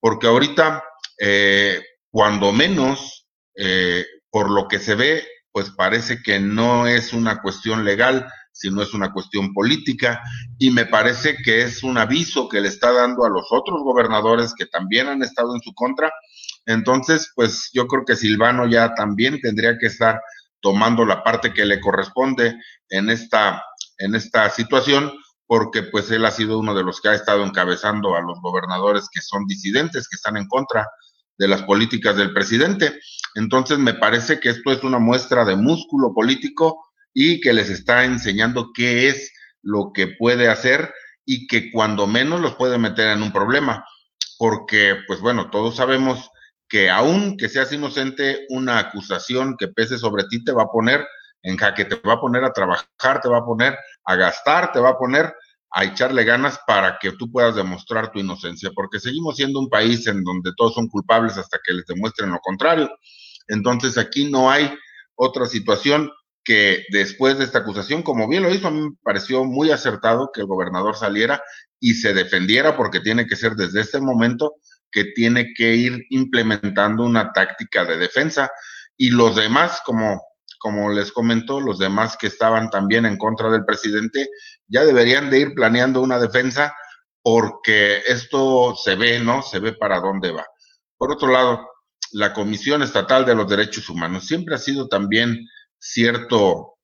porque 0.00 0.26
ahorita, 0.26 0.82
eh, 1.18 1.82
cuando 2.10 2.52
menos, 2.52 3.26
eh, 3.56 4.04
por 4.30 4.50
lo 4.50 4.66
que 4.68 4.78
se 4.80 4.94
ve, 4.94 5.26
pues 5.52 5.70
parece 5.70 6.22
que 6.22 6.40
no 6.40 6.86
es 6.88 7.12
una 7.12 7.40
cuestión 7.40 7.84
legal, 7.84 8.28
si 8.54 8.70
no 8.70 8.82
es 8.82 8.94
una 8.94 9.12
cuestión 9.12 9.52
política, 9.52 10.22
y 10.58 10.70
me 10.70 10.86
parece 10.86 11.36
que 11.44 11.62
es 11.62 11.82
un 11.82 11.98
aviso 11.98 12.48
que 12.48 12.60
le 12.60 12.68
está 12.68 12.92
dando 12.92 13.24
a 13.24 13.28
los 13.28 13.48
otros 13.50 13.82
gobernadores 13.82 14.54
que 14.56 14.66
también 14.66 15.08
han 15.08 15.22
estado 15.24 15.54
en 15.56 15.60
su 15.60 15.74
contra. 15.74 16.12
Entonces, 16.64 17.32
pues 17.34 17.70
yo 17.72 17.88
creo 17.88 18.04
que 18.06 18.14
Silvano 18.14 18.68
ya 18.68 18.94
también 18.94 19.40
tendría 19.40 19.76
que 19.76 19.86
estar 19.86 20.20
tomando 20.60 21.04
la 21.04 21.24
parte 21.24 21.52
que 21.52 21.64
le 21.64 21.80
corresponde 21.80 22.56
en 22.90 23.10
esta, 23.10 23.62
en 23.98 24.14
esta 24.14 24.48
situación, 24.50 25.12
porque 25.46 25.82
pues 25.82 26.10
él 26.12 26.24
ha 26.24 26.30
sido 26.30 26.60
uno 26.60 26.74
de 26.74 26.84
los 26.84 27.00
que 27.00 27.08
ha 27.08 27.14
estado 27.14 27.44
encabezando 27.44 28.14
a 28.14 28.22
los 28.22 28.40
gobernadores 28.40 29.08
que 29.12 29.20
son 29.20 29.46
disidentes, 29.46 30.08
que 30.08 30.14
están 30.14 30.36
en 30.36 30.46
contra 30.46 30.88
de 31.36 31.48
las 31.48 31.62
políticas 31.64 32.16
del 32.16 32.32
presidente. 32.32 33.00
Entonces, 33.34 33.78
me 33.78 33.94
parece 33.94 34.38
que 34.38 34.50
esto 34.50 34.70
es 34.70 34.84
una 34.84 35.00
muestra 35.00 35.44
de 35.44 35.56
músculo 35.56 36.14
político 36.14 36.83
y 37.14 37.40
que 37.40 37.52
les 37.52 37.70
está 37.70 38.04
enseñando 38.04 38.72
qué 38.74 39.08
es 39.08 39.32
lo 39.62 39.92
que 39.94 40.08
puede 40.08 40.48
hacer 40.48 40.92
y 41.24 41.46
que 41.46 41.70
cuando 41.70 42.06
menos 42.06 42.40
los 42.40 42.56
puede 42.56 42.76
meter 42.76 43.08
en 43.08 43.22
un 43.22 43.32
problema. 43.32 43.86
Porque, 44.36 44.96
pues 45.06 45.20
bueno, 45.20 45.48
todos 45.48 45.76
sabemos 45.76 46.28
que 46.68 46.90
aun 46.90 47.36
que 47.36 47.48
seas 47.48 47.72
inocente, 47.72 48.46
una 48.48 48.78
acusación 48.78 49.56
que 49.56 49.68
pese 49.68 49.96
sobre 49.96 50.24
ti 50.24 50.44
te 50.44 50.52
va 50.52 50.64
a 50.64 50.72
poner 50.72 51.06
en 51.42 51.56
jaque, 51.56 51.84
te 51.84 51.96
va 51.96 52.14
a 52.14 52.20
poner 52.20 52.42
a 52.42 52.52
trabajar, 52.52 53.20
te 53.22 53.28
va 53.28 53.38
a 53.38 53.44
poner 53.44 53.78
a 54.04 54.16
gastar, 54.16 54.72
te 54.72 54.80
va 54.80 54.90
a 54.90 54.98
poner 54.98 55.32
a 55.70 55.84
echarle 55.84 56.24
ganas 56.24 56.58
para 56.66 56.98
que 57.00 57.12
tú 57.12 57.30
puedas 57.30 57.54
demostrar 57.54 58.10
tu 58.12 58.18
inocencia, 58.18 58.70
porque 58.74 59.00
seguimos 59.00 59.36
siendo 59.36 59.60
un 59.60 59.68
país 59.68 60.06
en 60.06 60.22
donde 60.24 60.52
todos 60.56 60.74
son 60.74 60.88
culpables 60.88 61.36
hasta 61.36 61.58
que 61.64 61.74
les 61.74 61.86
demuestren 61.86 62.30
lo 62.30 62.38
contrario. 62.40 62.90
Entonces 63.48 63.98
aquí 63.98 64.30
no 64.30 64.50
hay 64.50 64.72
otra 65.16 65.46
situación 65.46 66.10
que 66.44 66.84
después 66.90 67.38
de 67.38 67.44
esta 67.44 67.60
acusación, 67.60 68.02
como 68.02 68.28
bien 68.28 68.42
lo 68.42 68.52
hizo, 68.52 68.68
a 68.68 68.70
mí 68.70 68.80
me 68.82 68.96
pareció 69.02 69.44
muy 69.44 69.70
acertado 69.70 70.30
que 70.32 70.42
el 70.42 70.46
gobernador 70.46 70.96
saliera 70.96 71.42
y 71.80 71.94
se 71.94 72.12
defendiera, 72.12 72.76
porque 72.76 73.00
tiene 73.00 73.26
que 73.26 73.36
ser 73.36 73.54
desde 73.54 73.80
este 73.80 74.00
momento 74.00 74.56
que 74.90 75.04
tiene 75.14 75.54
que 75.54 75.74
ir 75.74 76.04
implementando 76.10 77.02
una 77.04 77.32
táctica 77.32 77.84
de 77.84 77.96
defensa. 77.96 78.50
Y 78.96 79.10
los 79.10 79.34
demás, 79.34 79.80
como, 79.84 80.22
como 80.58 80.90
les 80.90 81.10
comentó, 81.10 81.60
los 81.60 81.78
demás 81.78 82.16
que 82.16 82.26
estaban 82.26 82.70
también 82.70 83.06
en 83.06 83.16
contra 83.16 83.50
del 83.50 83.64
presidente, 83.64 84.28
ya 84.68 84.84
deberían 84.84 85.30
de 85.30 85.40
ir 85.40 85.54
planeando 85.54 86.02
una 86.02 86.18
defensa 86.18 86.74
porque 87.22 88.02
esto 88.06 88.76
se 88.76 88.96
ve, 88.96 89.18
¿no? 89.18 89.42
Se 89.42 89.58
ve 89.58 89.72
para 89.72 89.98
dónde 89.98 90.30
va. 90.30 90.46
Por 90.98 91.10
otro 91.10 91.32
lado, 91.32 91.66
la 92.12 92.34
Comisión 92.34 92.82
Estatal 92.82 93.24
de 93.24 93.34
los 93.34 93.48
Derechos 93.48 93.88
Humanos 93.88 94.26
siempre 94.26 94.54
ha 94.54 94.58
sido 94.58 94.88
también 94.88 95.48
cierto, 95.84 96.78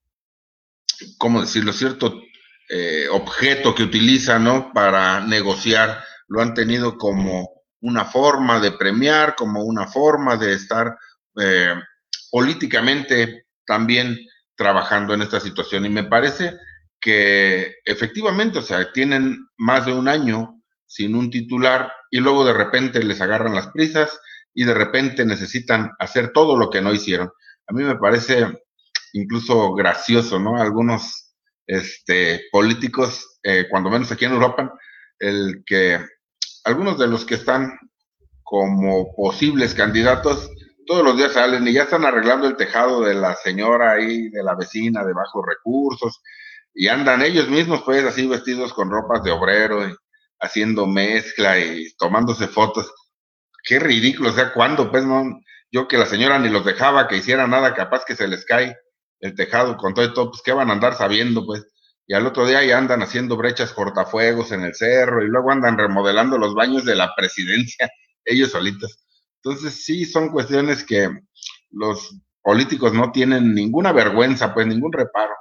¿cómo 1.19 1.41
decirlo? 1.41 1.73
Cierto 1.73 2.21
eh, 2.69 3.07
objeto 3.11 3.75
que 3.75 3.83
utilizan. 3.83 4.73
Para 4.73 5.21
negociar. 5.21 6.05
Lo 6.29 6.41
han 6.43 6.55
tenido 6.55 6.97
como 6.97 7.49
una 7.81 8.05
forma 8.05 8.61
de 8.61 8.73
premiar, 8.73 9.35
como 9.35 9.65
una 9.65 9.89
forma 9.89 10.37
de 10.37 10.53
estar 10.53 10.97
eh, 11.41 11.75
políticamente 12.31 13.47
también 13.67 14.17
trabajando 14.55 15.15
en 15.15 15.23
esta 15.23 15.41
situación. 15.41 15.87
Y 15.87 15.89
me 15.89 16.05
parece 16.05 16.57
que 17.01 17.77
efectivamente, 17.85 18.59
o 18.59 18.63
sea, 18.63 18.93
tienen 18.93 19.49
más 19.57 19.87
de 19.87 19.93
un 19.93 20.07
año 20.07 20.63
sin 20.87 21.17
un 21.17 21.31
titular 21.31 21.91
y 22.11 22.21
luego 22.21 22.45
de 22.45 22.53
repente 22.53 23.03
les 23.03 23.21
agarran 23.21 23.55
las 23.55 23.69
prisas 23.69 24.21
y 24.53 24.65
de 24.65 24.75
repente 24.75 25.25
necesitan 25.25 25.93
hacer 25.99 26.33
todo 26.33 26.57
lo 26.57 26.69
que 26.71 26.83
no 26.83 26.93
hicieron. 26.93 27.31
A 27.67 27.73
mí 27.73 27.83
me 27.83 27.97
parece 27.97 28.47
incluso 29.13 29.73
gracioso, 29.75 30.39
¿no? 30.39 30.57
Algunos 30.57 31.35
este, 31.67 32.43
políticos, 32.51 33.39
eh, 33.43 33.67
cuando 33.71 33.91
menos 33.91 34.11
aquí 34.11 34.25
en 34.25 34.33
Europa, 34.33 34.73
el 35.19 35.63
que 35.65 36.01
algunos 36.65 36.99
de 36.99 37.07
los 37.07 37.25
que 37.25 37.35
están 37.35 37.79
como 38.43 39.15
posibles 39.15 39.75
candidatos, 39.75 40.51
todos 40.87 41.05
los 41.05 41.17
días 41.17 41.33
salen 41.33 41.67
y 41.69 41.73
ya 41.73 41.85
están 41.85 42.05
arreglando 42.05 42.49
el 42.49 42.57
tejado 42.57 43.03
de 43.03 43.15
la 43.15 43.37
señora 43.37 43.93
ahí, 43.93 44.29
de 44.31 44.43
la 44.43 44.57
vecina 44.57 45.05
de 45.05 45.13
bajos 45.13 45.45
recursos, 45.47 46.21
y 46.75 46.89
andan 46.89 47.23
ellos 47.23 47.49
mismos, 47.49 47.83
pues, 47.83 48.05
así 48.05 48.27
vestidos 48.27 48.73
con 48.73 48.91
ropas 48.91 49.23
de 49.23 49.31
obrero, 49.31 49.81
haciendo 50.41 50.87
mezcla 50.87 51.59
y 51.59 51.93
tomándose 51.97 52.49
fotos. 52.49 52.93
Qué 53.63 53.79
ridículo, 53.79 54.31
o 54.31 54.33
sea, 54.33 54.53
¿cuándo? 54.53 54.91
Pues 54.91 55.05
no, 55.05 55.39
yo 55.71 55.87
que 55.87 55.99
la 55.99 56.07
señora 56.07 56.39
ni 56.39 56.49
los 56.49 56.65
dejaba 56.65 57.07
que 57.07 57.19
hicieran 57.19 57.51
nada, 57.51 57.75
capaz 57.75 58.05
que 58.05 58.17
se 58.17 58.27
les 58.27 58.45
cae 58.45 58.77
el 59.21 59.35
tejado 59.35 59.77
con 59.77 59.95
todo 59.95 60.05
y 60.05 60.15
todo, 60.15 60.31
pues 60.31 60.43
qué 60.43 60.53
van 60.53 60.71
a 60.71 60.73
andar 60.73 60.95
sabiendo, 60.95 61.45
pues. 61.45 61.67
Y 62.07 62.15
al 62.15 62.27
otro 62.27 62.47
día 62.47 62.65
ya 62.65 62.79
andan 62.79 63.03
haciendo 63.03 63.37
brechas 63.37 63.73
cortafuegos 63.73 64.51
en 64.51 64.63
el 64.63 64.75
cerro 64.75 65.23
y 65.23 65.29
luego 65.29 65.53
andan 65.53 65.79
remodelando 65.79 66.39
los 66.39 66.55
baños 66.55 66.85
de 66.85 66.97
la 66.97 67.15
presidencia, 67.17 67.89
ellos 68.25 68.51
solitos. 68.51 69.05
Entonces 69.43 69.85
sí 69.85 70.05
son 70.05 70.31
cuestiones 70.31 70.85
que 70.85 71.09
los 71.71 72.17
políticos 72.43 72.93
no 72.93 73.13
tienen 73.13 73.55
ninguna 73.55 73.93
vergüenza, 73.93 74.53
pues 74.53 74.67
ningún 74.67 74.93
reparo 74.93 75.35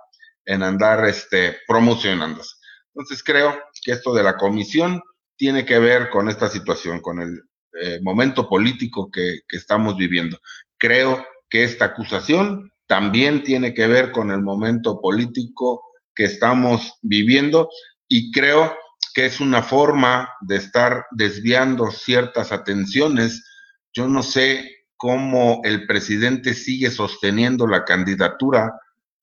en 0.45 0.63
andar 0.63 1.05
este, 1.05 1.57
promocionándose. 1.67 2.55
Entonces 2.93 3.23
creo 3.23 3.57
que 3.83 3.91
esto 3.93 4.13
de 4.13 4.23
la 4.23 4.37
comisión 4.37 5.01
tiene 5.37 5.65
que 5.65 5.79
ver 5.79 6.09
con 6.09 6.29
esta 6.29 6.49
situación, 6.49 7.01
con 7.01 7.21
el 7.21 7.41
eh, 7.81 7.99
momento 8.01 8.47
político 8.49 9.09
que, 9.11 9.39
que 9.47 9.57
estamos 9.57 9.95
viviendo. 9.95 10.39
Creo 10.77 11.25
que 11.49 11.63
esta 11.63 11.85
acusación 11.85 12.71
también 12.89 13.43
tiene 13.43 13.75
que 13.75 13.85
ver 13.85 14.11
con 14.11 14.31
el 14.31 14.41
momento 14.41 14.99
político 14.99 15.83
que 16.15 16.23
estamos 16.23 16.95
viviendo 17.03 17.69
y 18.07 18.31
creo 18.31 18.75
que 19.13 19.27
es 19.27 19.39
una 19.39 19.61
forma 19.61 20.27
de 20.41 20.55
estar 20.55 21.05
desviando 21.11 21.91
ciertas 21.91 22.51
atenciones. 22.51 23.45
Yo 23.93 24.07
no 24.07 24.23
sé 24.23 24.71
cómo 24.97 25.61
el 25.65 25.85
presidente 25.85 26.55
sigue 26.55 26.89
sosteniendo 26.89 27.67
la 27.67 27.85
candidatura 27.85 28.73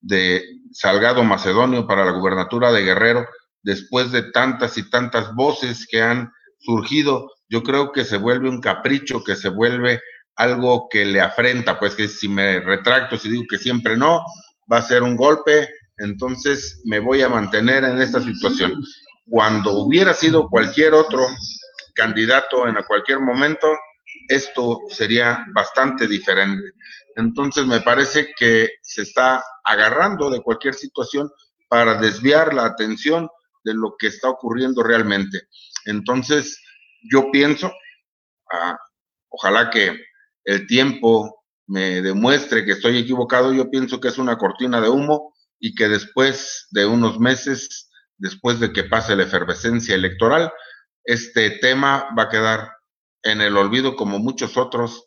de 0.00 0.44
Salgado 0.70 1.24
Macedonio 1.24 1.88
para 1.88 2.04
la 2.04 2.12
gubernatura 2.12 2.70
de 2.70 2.84
Guerrero 2.84 3.26
después 3.64 4.12
de 4.12 4.30
tantas 4.30 4.78
y 4.78 4.88
tantas 4.88 5.34
voces 5.34 5.88
que 5.90 6.02
han 6.02 6.30
surgido. 6.60 7.32
Yo 7.48 7.64
creo 7.64 7.90
que 7.90 8.04
se 8.04 8.16
vuelve 8.16 8.48
un 8.48 8.60
capricho, 8.60 9.24
que 9.24 9.34
se 9.34 9.48
vuelve 9.48 10.00
algo 10.36 10.88
que 10.90 11.04
le 11.04 11.20
afrenta, 11.20 11.78
pues 11.78 11.94
que 11.94 12.08
si 12.08 12.28
me 12.28 12.60
retracto, 12.60 13.16
si 13.16 13.30
digo 13.30 13.44
que 13.48 13.58
siempre 13.58 13.96
no, 13.96 14.24
va 14.70 14.78
a 14.78 14.82
ser 14.82 15.02
un 15.02 15.16
golpe, 15.16 15.68
entonces 15.98 16.82
me 16.84 17.00
voy 17.00 17.22
a 17.22 17.28
mantener 17.28 17.84
en 17.84 18.00
esta 18.00 18.20
situación. 18.20 18.82
Cuando 19.28 19.72
hubiera 19.72 20.12
sido 20.14 20.48
cualquier 20.48 20.94
otro 20.94 21.26
candidato 21.94 22.68
en 22.68 22.76
cualquier 22.86 23.20
momento, 23.20 23.66
esto 24.28 24.80
sería 24.90 25.44
bastante 25.54 26.06
diferente. 26.06 26.72
Entonces 27.16 27.66
me 27.66 27.80
parece 27.80 28.34
que 28.38 28.68
se 28.82 29.02
está 29.02 29.42
agarrando 29.64 30.30
de 30.30 30.42
cualquier 30.42 30.74
situación 30.74 31.30
para 31.68 31.94
desviar 31.94 32.52
la 32.52 32.66
atención 32.66 33.28
de 33.64 33.74
lo 33.74 33.96
que 33.98 34.08
está 34.08 34.28
ocurriendo 34.28 34.82
realmente. 34.82 35.48
Entonces, 35.86 36.62
yo 37.10 37.30
pienso, 37.32 37.72
ah, 38.52 38.78
ojalá 39.28 39.70
que 39.70 39.98
el 40.46 40.66
tiempo 40.66 41.44
me 41.66 42.00
demuestre 42.00 42.64
que 42.64 42.72
estoy 42.72 42.98
equivocado, 42.98 43.52
yo 43.52 43.68
pienso 43.68 44.00
que 44.00 44.08
es 44.08 44.16
una 44.16 44.38
cortina 44.38 44.80
de 44.80 44.88
humo 44.88 45.34
y 45.58 45.74
que 45.74 45.88
después 45.88 46.68
de 46.70 46.86
unos 46.86 47.18
meses, 47.18 47.90
después 48.16 48.60
de 48.60 48.72
que 48.72 48.84
pase 48.84 49.16
la 49.16 49.24
efervescencia 49.24 49.96
electoral, 49.96 50.52
este 51.04 51.50
tema 51.50 52.08
va 52.16 52.24
a 52.24 52.28
quedar 52.28 52.70
en 53.24 53.40
el 53.40 53.56
olvido 53.56 53.96
como 53.96 54.20
muchos 54.20 54.56
otros 54.56 55.06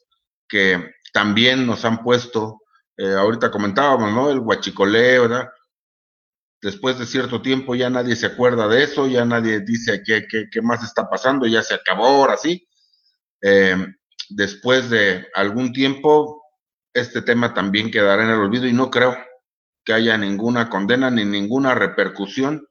que 0.49 0.91
también 1.13 1.65
nos 1.65 1.85
han 1.85 2.03
puesto, 2.03 2.59
eh, 2.97 3.13
ahorita 3.13 3.49
comentábamos, 3.49 4.11
¿no? 4.11 4.29
El 4.29 4.39
huachicoleo, 4.39 5.21
¿verdad? 5.21 5.49
Después 6.61 6.99
de 6.99 7.05
cierto 7.05 7.41
tiempo 7.41 7.75
ya 7.75 7.89
nadie 7.89 8.17
se 8.17 8.25
acuerda 8.25 8.67
de 8.67 8.83
eso, 8.83 9.07
ya 9.07 9.23
nadie 9.23 9.61
dice 9.61 10.03
qué, 10.05 10.27
qué, 10.27 10.61
más 10.61 10.83
está 10.83 11.09
pasando, 11.09 11.47
ya 11.47 11.63
se 11.63 11.75
acabó 11.75 12.07
ahora 12.07 12.35
sí. 12.35 12.67
Eh, 13.41 13.77
después 14.29 14.89
de 14.89 15.27
algún 15.35 15.73
tiempo, 15.73 16.43
este 16.93 17.21
tema 17.21 17.53
también 17.53 17.91
quedará 17.91 18.23
en 18.23 18.29
el 18.29 18.39
olvido 18.39 18.67
y 18.67 18.73
no 18.73 18.89
creo 18.89 19.17
que 19.83 19.93
haya 19.93 20.17
ninguna 20.17 20.69
condena 20.69 21.09
ni 21.09 21.25
ninguna 21.25 21.75
repercusión 21.75 22.67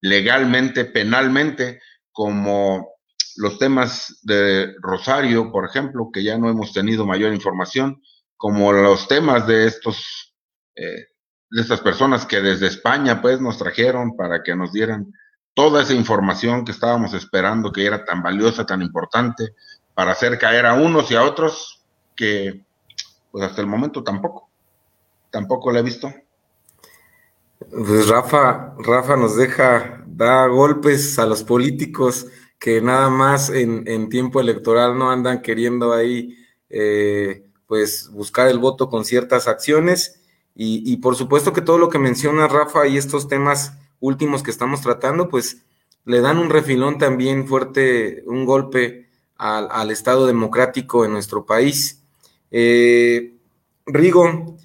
legalmente, 0.00 0.84
penalmente, 0.84 1.80
como 2.12 2.96
los 3.36 3.58
temas 3.58 4.18
de 4.22 4.74
Rosario, 4.80 5.50
por 5.52 5.66
ejemplo, 5.66 6.10
que 6.12 6.22
ya 6.22 6.38
no 6.38 6.48
hemos 6.48 6.72
tenido 6.72 7.06
mayor 7.06 7.34
información, 7.34 8.02
como 8.36 8.72
los 8.72 9.08
temas 9.08 9.46
de 9.46 9.66
estos, 9.66 10.34
eh, 10.74 11.06
de 11.50 11.62
estas 11.62 11.80
personas 11.80 12.26
que 12.26 12.40
desde 12.40 12.66
España, 12.66 13.20
pues, 13.20 13.40
nos 13.40 13.58
trajeron 13.58 14.16
para 14.16 14.42
que 14.42 14.54
nos 14.54 14.72
dieran 14.72 15.12
toda 15.54 15.82
esa 15.82 15.94
información 15.94 16.64
que 16.64 16.72
estábamos 16.72 17.14
esperando, 17.14 17.72
que 17.72 17.86
era 17.86 18.04
tan 18.04 18.22
valiosa, 18.22 18.66
tan 18.66 18.82
importante, 18.82 19.54
para 19.96 20.12
hacer 20.12 20.38
caer 20.38 20.66
a 20.66 20.74
unos 20.74 21.10
y 21.10 21.14
a 21.14 21.24
otros, 21.24 21.82
que, 22.14 22.60
pues, 23.32 23.46
hasta 23.46 23.62
el 23.62 23.66
momento 23.66 24.04
tampoco, 24.04 24.50
tampoco 25.30 25.72
la 25.72 25.78
he 25.80 25.82
visto. 25.82 26.12
Pues 27.70 28.06
Rafa, 28.06 28.74
Rafa 28.78 29.16
nos 29.16 29.36
deja, 29.36 30.04
da 30.06 30.46
golpes 30.48 31.18
a 31.18 31.24
los 31.24 31.42
políticos 31.42 32.26
que 32.58 32.82
nada 32.82 33.08
más 33.08 33.48
en, 33.48 34.10
tiempo 34.10 34.38
electoral 34.38 34.98
no 34.98 35.10
andan 35.10 35.40
queriendo 35.40 35.94
ahí 35.94 36.36
eh, 36.68 37.46
pues 37.66 38.10
buscar 38.12 38.48
el 38.48 38.58
voto 38.58 38.90
con 38.90 39.06
ciertas 39.06 39.48
acciones 39.48 40.20
y, 40.54 40.96
por 40.98 41.16
supuesto 41.16 41.52
que 41.52 41.60
todo 41.60 41.78
lo 41.78 41.88
que 41.88 41.98
menciona 41.98 42.48
Rafa 42.48 42.86
y 42.86 42.96
estos 42.96 43.28
temas 43.28 43.78
últimos 44.00 44.42
que 44.42 44.50
estamos 44.50 44.82
tratando 44.82 45.28
pues 45.28 45.64
le 46.04 46.20
dan 46.20 46.38
un 46.38 46.50
refilón 46.50 46.98
también 46.98 47.46
fuerte, 47.46 48.22
un 48.26 48.44
golpe 48.44 49.05
al, 49.38 49.90
Estado 49.90 50.26
democrático 50.26 51.04
en 51.04 51.12
nuestro 51.12 51.46
país. 51.46 52.02
Eh, 52.50 53.36
Rigo, 53.86 54.56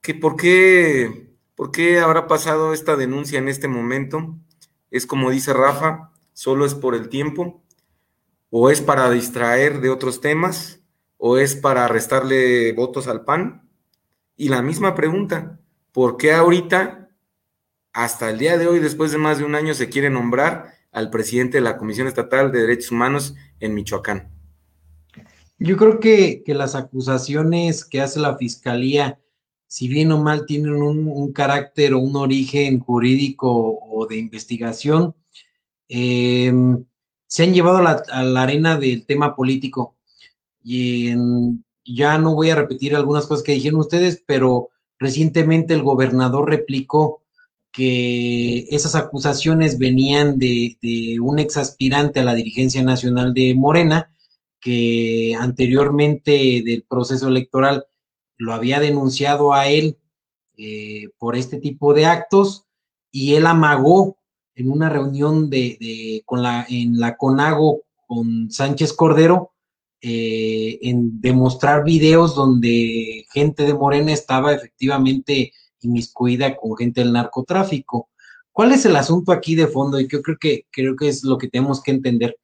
¿que 0.00 0.14
por, 0.14 0.36
qué, 0.36 1.32
¿por 1.54 1.70
qué 1.70 2.00
habrá 2.00 2.26
pasado 2.26 2.72
esta 2.72 2.96
denuncia 2.96 3.38
en 3.38 3.48
este 3.48 3.68
momento? 3.68 4.36
Es 4.90 5.06
como 5.06 5.30
dice 5.30 5.52
Rafa, 5.52 6.12
solo 6.32 6.64
es 6.64 6.74
por 6.74 6.94
el 6.94 7.08
tiempo, 7.08 7.62
o 8.50 8.70
es 8.70 8.80
para 8.80 9.10
distraer 9.10 9.80
de 9.80 9.90
otros 9.90 10.20
temas, 10.20 10.80
o 11.16 11.38
es 11.38 11.56
para 11.56 11.88
restarle 11.88 12.72
votos 12.72 13.08
al 13.08 13.24
PAN. 13.24 13.68
Y 14.36 14.48
la 14.48 14.62
misma 14.62 14.94
pregunta, 14.94 15.58
¿por 15.92 16.16
qué 16.16 16.32
ahorita, 16.32 17.10
hasta 17.92 18.30
el 18.30 18.38
día 18.38 18.56
de 18.56 18.68
hoy, 18.68 18.78
después 18.78 19.10
de 19.10 19.18
más 19.18 19.38
de 19.38 19.44
un 19.44 19.54
año, 19.54 19.74
se 19.74 19.88
quiere 19.88 20.10
nombrar 20.10 20.77
al 20.92 21.10
presidente 21.10 21.58
de 21.58 21.62
la 21.62 21.76
Comisión 21.76 22.06
Estatal 22.06 22.52
de 22.52 22.60
Derechos 22.60 22.92
Humanos 22.92 23.34
en 23.60 23.74
Michoacán? 23.74 24.30
Yo 25.58 25.76
creo 25.76 25.98
que, 25.98 26.42
las 26.46 26.74
acusaciones 26.74 27.84
que 27.84 28.00
hace 28.00 28.20
la 28.20 28.36
Fiscalía, 28.36 29.20
si 29.66 29.88
bien 29.88 30.12
o 30.12 30.22
mal 30.22 30.46
tienen 30.46 30.74
un, 30.74 31.08
un 31.08 31.32
carácter 31.32 31.94
o 31.94 31.98
un 31.98 32.16
origen 32.16 32.78
jurídico 32.78 33.78
o 33.80 34.06
de 34.06 34.16
investigación, 34.16 35.14
eh, 35.88 36.52
se 37.26 37.42
han 37.42 37.52
llevado 37.52 37.78
a 37.78 38.22
la, 38.22 38.42
arena 38.42 38.78
del 38.78 39.06
tema 39.06 39.36
político. 39.36 39.96
Y 40.62 41.12
ya 41.84 42.18
no 42.18 42.34
voy 42.34 42.50
a 42.50 42.56
repetir 42.56 42.96
algunas 42.96 43.26
cosas 43.26 43.44
que 43.44 43.52
dijeron 43.52 43.80
ustedes, 43.80 44.22
pero 44.26 44.70
recientemente 44.98 45.74
el 45.74 45.82
gobernador 45.82 46.48
replicó 46.48 47.22
que 47.78 48.66
esas 48.70 48.96
acusaciones 48.96 49.78
venían 49.78 50.36
de, 50.36 50.76
de 50.82 51.20
un 51.20 51.38
ex 51.38 51.56
aspirante 51.56 52.18
a 52.18 52.24
la 52.24 52.34
dirigencia 52.34 52.82
nacional 52.82 53.32
de 53.34 53.54
Morena, 53.54 54.12
que 54.60 55.36
anteriormente 55.38 56.60
del 56.64 56.84
proceso 56.88 57.28
electoral 57.28 57.86
lo 58.36 58.52
había 58.52 58.80
denunciado 58.80 59.52
a 59.52 59.68
él 59.68 59.96
eh, 60.56 61.10
por 61.18 61.36
este 61.36 61.60
tipo 61.60 61.94
de 61.94 62.06
actos 62.06 62.66
y 63.12 63.34
él 63.34 63.46
amagó 63.46 64.18
en 64.56 64.72
una 64.72 64.88
reunión 64.88 65.48
de, 65.48 66.24
con 66.26 66.42
la, 66.42 66.66
en 66.68 66.98
la 66.98 67.16
CONAGO 67.16 67.82
con 68.08 68.50
Sánchez 68.50 68.92
Cordero, 68.92 69.52
eh, 70.00 70.80
en 70.82 71.20
demostrar 71.20 71.84
videos 71.84 72.34
donde 72.34 73.24
gente 73.32 73.62
de 73.62 73.74
Morena 73.74 74.12
estaba 74.12 74.52
efectivamente 74.52 75.52
inmiscuida 75.80 76.56
con 76.56 76.76
gente 76.76 77.00
del 77.00 77.12
narcotráfico. 77.12 78.08
¿Cuál 78.52 78.72
es 78.72 78.84
el 78.86 78.96
asunto 78.96 79.32
aquí 79.32 79.54
de 79.54 79.68
fondo? 79.68 80.00
Y 80.00 80.08
yo 80.08 80.22
creo 80.22 80.36
que, 80.40 80.66
creo 80.70 80.96
que 80.96 81.08
es 81.08 81.24
lo 81.24 81.38
que 81.38 81.48
tenemos 81.48 81.82
que 81.82 81.92
entender. 81.92 82.36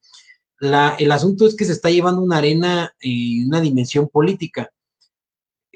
La, 0.59 0.95
el 0.97 1.11
asunto 1.11 1.45
es 1.45 1.55
que 1.55 1.65
se 1.65 1.73
está 1.73 1.89
llevando 1.89 2.21
una 2.21 2.37
arena 2.37 2.93
y 3.01 3.45
una 3.45 3.59
dimensión 3.59 4.07
política. 4.07 4.71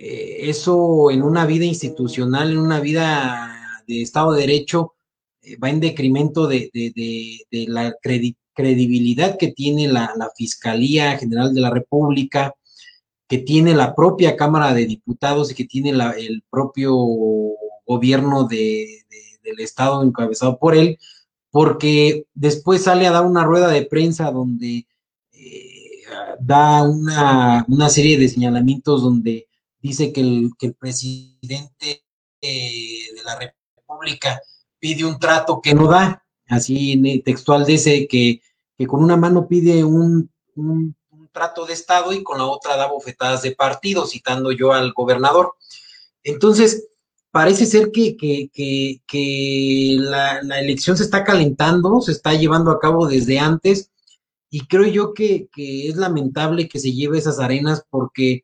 Eh, 0.02 0.50
eso 0.50 1.12
en 1.12 1.22
una 1.24 1.46
vida 1.46 1.66
institucional, 1.66 2.52
en 2.52 2.58
una 2.58 2.80
vida 2.80 3.84
de 3.86 4.02
Estado 4.02 4.32
de 4.32 4.42
Derecho, 4.42 4.94
eh, 5.42 5.58
va 5.58 5.70
en 5.70 5.82
decremento 5.82 6.48
de, 6.48 6.72
la 7.68 7.94
credibilidad 8.54 9.38
que 9.38 9.52
tiene 9.52 9.90
la, 9.90 10.14
Fiscalía 10.38 11.18
General 11.18 11.54
de 11.54 11.60
la 11.60 11.70
República, 11.70 12.54
que 13.30 13.38
tiene 13.38 13.76
la 13.76 13.94
propia 13.94 14.36
Cámara 14.36 14.74
de 14.74 14.88
Diputados 14.88 15.52
y 15.52 15.56
que 15.56 15.66
tiene 15.66 15.92
el 15.92 16.44
propio 16.50 16.96
gobierno 17.86 18.46
del 18.46 19.60
Estado 19.60 20.04
encabezado 20.04 20.58
por 20.58 20.76
él, 20.76 20.98
porque 21.52 22.26
después 22.34 22.84
sale 22.84 23.06
a 23.06 23.12
dar 23.12 23.26
una 23.28 23.46
rueda 23.46 23.68
de 23.68 23.86
prensa 23.86 24.32
donde 24.32 24.88
eh, 25.32 26.02
da 26.40 26.82
una, 26.82 27.90
serie 27.90 28.18
de 28.18 28.30
señalamientos 28.30 29.04
donde 29.04 29.48
dice 29.80 30.12
que 30.12 30.22
el, 30.22 30.52
presidente 30.80 32.04
eh, 32.42 33.14
de 33.16 33.24
la 33.24 33.38
República 33.38 34.42
pide 34.80 35.06
un 35.06 35.20
trato 35.20 35.62
que 35.62 35.76
no 35.76 35.88
da, 35.88 36.26
así 36.48 37.00
textual 37.24 37.64
dice 37.64 38.08
que, 38.08 38.42
que 38.76 38.88
con 38.88 39.04
una 39.04 39.18
mano 39.18 39.48
pide 39.48 39.84
un, 39.84 40.32
un, 40.56 40.96
trato 41.40 41.66
de 41.66 41.74
Estado 41.74 42.12
y 42.12 42.22
con 42.22 42.38
la 42.38 42.46
otra 42.46 42.76
da 42.76 42.88
bofetadas 42.88 43.42
de 43.44 43.56
partido, 43.56 44.06
citando 44.06 44.52
yo 44.52 44.74
al 44.74 44.92
gobernador. 44.92 45.54
Entonces, 46.22 46.90
parece 47.32 47.66
ser 47.66 47.92
que, 47.92 48.18
que, 48.18 48.50
que, 49.08 49.96
la, 50.00 50.44
la, 50.44 50.60
elección 50.60 50.98
se 50.98 51.04
está 51.04 51.24
calentando, 51.24 52.02
se 52.02 52.12
está 52.12 52.34
llevando 52.34 52.72
a 52.72 52.80
cabo 52.80 53.08
desde 53.08 53.40
antes, 53.40 53.90
y 54.50 54.68
creo 54.68 54.86
yo 54.86 55.14
que, 55.14 55.48
es 55.56 55.96
lamentable 55.96 56.68
que 56.68 56.80
se 56.80 56.92
lleve 56.92 57.20
esas 57.20 57.40
arenas 57.40 57.86
porque 57.90 58.44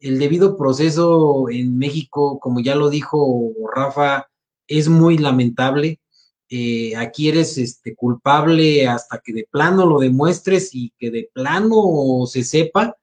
el 0.00 0.18
debido 0.18 0.56
proceso 0.56 1.48
en 1.50 1.78
México, 1.78 2.40
como 2.40 2.60
ya 2.60 2.74
lo 2.74 2.90
dijo 2.90 3.52
Rafa, 3.74 4.28
es 4.66 4.88
muy 4.88 5.18
lamentable. 5.18 6.00
Eh, 6.48 6.94
aquí 6.96 7.28
eres 7.28 7.58
este, 7.58 7.94
culpable 7.94 8.86
hasta 8.86 9.18
que 9.18 9.32
de 9.32 9.48
plano 9.50 9.86
lo 9.86 9.98
demuestres 9.98 10.74
y 10.74 10.92
que 10.98 11.10
de 11.10 11.30
plano 11.32 12.24
se 12.26 12.44
sepa 12.44 12.96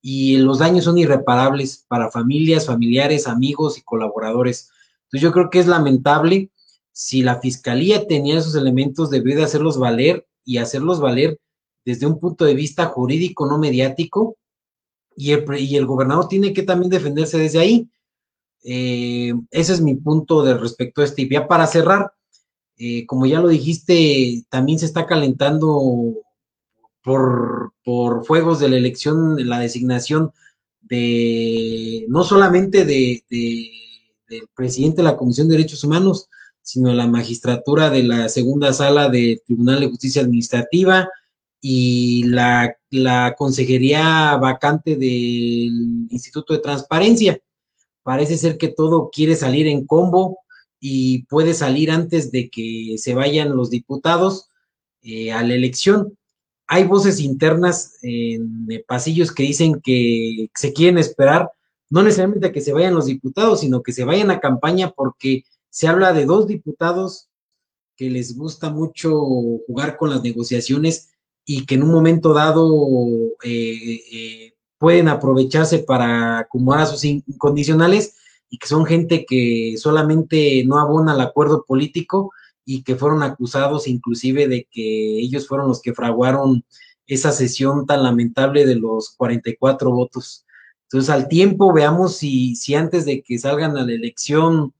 y 0.00 0.38
los 0.38 0.60
daños 0.60 0.84
son 0.84 0.98
irreparables 0.98 1.84
para 1.88 2.10
familias, 2.10 2.66
familiares, 2.66 3.26
amigos 3.26 3.78
y 3.78 3.82
colaboradores. 3.82 4.70
Entonces 5.04 5.20
yo 5.20 5.32
creo 5.32 5.50
que 5.50 5.58
es 5.58 5.66
lamentable 5.66 6.50
si 6.92 7.22
la 7.22 7.40
fiscalía 7.40 8.06
tenía 8.06 8.38
esos 8.38 8.54
elementos, 8.54 9.10
debió 9.10 9.36
de 9.36 9.44
hacerlos 9.44 9.78
valer 9.78 10.26
y 10.44 10.58
hacerlos 10.58 11.00
valer 11.00 11.38
desde 11.84 12.06
un 12.06 12.18
punto 12.18 12.44
de 12.44 12.54
vista 12.54 12.86
jurídico, 12.86 13.46
no 13.46 13.58
mediático, 13.58 14.36
y 15.16 15.32
el, 15.32 15.44
y 15.58 15.76
el 15.76 15.86
gobernador 15.86 16.28
tiene 16.28 16.52
que 16.52 16.62
también 16.62 16.90
defenderse 16.90 17.38
desde 17.38 17.58
ahí. 17.58 17.88
Eh, 18.64 19.34
ese 19.50 19.72
es 19.72 19.80
mi 19.80 19.94
punto 19.94 20.42
de 20.42 20.54
respecto 20.56 21.00
a 21.00 21.04
este. 21.04 21.22
Y 21.22 21.28
ya 21.28 21.46
para 21.46 21.66
cerrar, 21.66 22.12
eh, 22.78 23.06
como 23.06 23.26
ya 23.26 23.40
lo 23.40 23.48
dijiste, 23.48 24.44
también 24.50 24.78
se 24.78 24.86
está 24.86 25.06
calentando 25.06 26.14
por, 27.02 27.72
por 27.84 28.24
fuegos 28.26 28.60
de 28.60 28.68
la 28.68 28.76
elección, 28.76 29.48
la 29.48 29.60
designación 29.60 30.32
de 30.82 32.04
no 32.08 32.24
solamente 32.24 32.84
de, 32.84 33.22
del 33.30 34.48
presidente 34.54 34.98
de 34.98 35.04
la 35.04 35.16
Comisión 35.16 35.48
de 35.48 35.56
Derechos 35.56 35.84
Humanos, 35.84 36.28
sino 36.60 36.90
de 36.90 36.96
la 36.96 37.06
magistratura 37.06 37.90
de 37.90 38.02
la 38.02 38.28
segunda 38.28 38.72
sala 38.72 39.08
del 39.08 39.40
Tribunal 39.46 39.80
de 39.80 39.88
Justicia 39.88 40.22
Administrativa 40.22 41.08
y 41.60 42.24
la, 42.24 42.76
la 42.90 43.34
consejería 43.38 44.36
vacante 44.36 44.96
del 44.96 46.08
Instituto 46.10 46.54
de 46.54 46.60
Transparencia. 46.60 47.40
Parece 48.02 48.36
ser 48.36 48.58
que 48.58 48.68
todo 48.68 49.10
quiere 49.10 49.34
salir 49.34 49.66
en 49.66 49.86
combo 49.86 50.38
y 50.80 51.24
puede 51.24 51.54
salir 51.54 51.90
antes 51.90 52.30
de 52.30 52.50
que 52.50 52.96
se 52.98 53.14
vayan 53.14 53.56
los 53.56 53.70
diputados 53.70 54.48
eh, 55.02 55.32
a 55.32 55.42
la 55.42 55.54
elección. 55.54 56.16
Hay 56.66 56.84
voces 56.84 57.20
internas 57.20 57.98
en 58.02 58.68
pasillos 58.86 59.32
que 59.32 59.44
dicen 59.44 59.80
que 59.80 60.50
se 60.54 60.72
quieren 60.72 60.98
esperar, 60.98 61.50
no 61.90 62.02
necesariamente 62.02 62.48
a 62.48 62.52
que 62.52 62.60
se 62.60 62.72
vayan 62.72 62.94
los 62.94 63.06
diputados, 63.06 63.60
sino 63.60 63.82
que 63.82 63.92
se 63.92 64.04
vayan 64.04 64.30
a 64.30 64.40
campaña 64.40 64.90
porque 64.90 65.44
se 65.70 65.86
habla 65.86 66.12
de 66.12 66.24
dos 66.24 66.46
diputados 66.48 67.28
que 67.96 68.10
les 68.10 68.36
gusta 68.36 68.70
mucho 68.70 69.12
jugar 69.66 69.96
con 69.96 70.10
las 70.10 70.22
negociaciones 70.22 71.10
y 71.44 71.64
que 71.64 71.76
en 71.76 71.84
un 71.84 71.92
momento 71.92 72.34
dado 72.34 72.68
eh, 73.44 74.00
eh, 74.12 74.54
pueden 74.78 75.08
aprovecharse 75.08 75.78
para 75.78 76.40
acumular 76.40 76.80
a 76.80 76.86
sus 76.86 77.04
incondicionales 77.04 78.16
y 78.48 78.58
que 78.58 78.66
son 78.66 78.86
gente 78.86 79.26
que 79.26 79.74
solamente 79.78 80.64
no 80.64 80.78
abona 80.78 81.12
al 81.12 81.20
acuerdo 81.20 81.64
político 81.66 82.32
y 82.64 82.82
que 82.82 82.96
fueron 82.96 83.22
acusados 83.22 83.86
inclusive 83.86 84.48
de 84.48 84.66
que 84.70 85.18
ellos 85.18 85.46
fueron 85.46 85.68
los 85.68 85.80
que 85.80 85.94
fraguaron 85.94 86.64
esa 87.06 87.32
sesión 87.32 87.86
tan 87.86 88.02
lamentable 88.02 88.66
de 88.66 88.76
los 88.76 89.10
44 89.10 89.90
votos. 89.90 90.44
Entonces, 90.84 91.10
al 91.10 91.28
tiempo, 91.28 91.72
veamos 91.72 92.16
si, 92.16 92.56
si 92.56 92.74
antes 92.74 93.04
de 93.04 93.22
que 93.22 93.38
salgan 93.38 93.76
a 93.76 93.84
la 93.84 93.92
elección, 93.92 94.72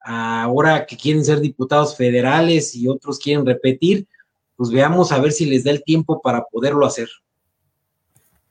ahora 0.00 0.86
que 0.86 0.96
quieren 0.96 1.24
ser 1.24 1.40
diputados 1.40 1.96
federales 1.96 2.74
y 2.74 2.88
otros 2.88 3.18
quieren 3.18 3.44
repetir, 3.44 4.06
pues 4.56 4.70
veamos 4.70 5.12
a 5.12 5.18
ver 5.18 5.32
si 5.32 5.46
les 5.46 5.64
da 5.64 5.70
el 5.70 5.82
tiempo 5.82 6.20
para 6.22 6.44
poderlo 6.44 6.86
hacer. 6.86 7.08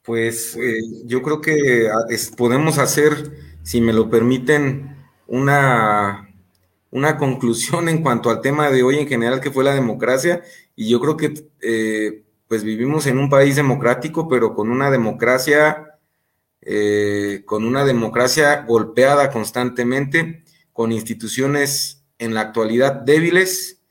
Pues 0.04 0.56
eh, 0.56 0.82
yo 1.06 1.22
creo 1.24 1.42
que 1.42 1.90
ah, 1.90 2.06
podemos 2.38 2.78
hacer 2.78 3.55
si 3.66 3.82
me 3.82 3.94
lo 3.94 4.10
permiten, 4.12 4.96
una, 5.26 6.30
una 6.92 7.18
conclusión 7.18 7.90
en 7.90 8.04
cuanto 8.04 8.30
al 8.30 8.40
tema 8.40 8.70
de 8.70 8.84
hoy 8.84 9.00
en 9.00 9.08
general, 9.08 9.42
que 9.42 9.50
fue 9.50 9.64
la 9.64 9.74
democracia. 9.74 10.44
Y 10.76 10.88
yo 10.88 11.00
creo 11.00 11.18
que 11.18 11.34
eh, 11.62 12.24
pues 12.48 12.64
vivimos 12.64 13.08
en 13.08 13.18
un 13.18 13.28
país 13.28 13.56
democrático, 13.56 14.30
pero 14.30 14.54
con 14.54 14.70
una 14.70 14.92
democracia, 14.92 15.98
eh, 16.62 17.42
con 17.46 17.66
una 17.66 17.86
democracia 17.86 18.62
golpeada 18.68 19.32
constantemente, 19.32 20.44
con 20.72 20.92
instituciones 20.92 22.04
en 22.20 22.36
la 22.36 22.42
actualidad 22.42 22.94
débiles 23.02 23.82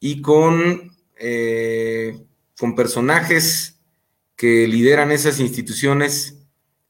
y 0.00 0.22
con, 0.22 0.90
eh, 1.16 2.18
con 2.58 2.74
personajes 2.74 3.78
que 4.34 4.66
lideran 4.66 5.12
esas 5.12 5.38
instituciones 5.38 6.42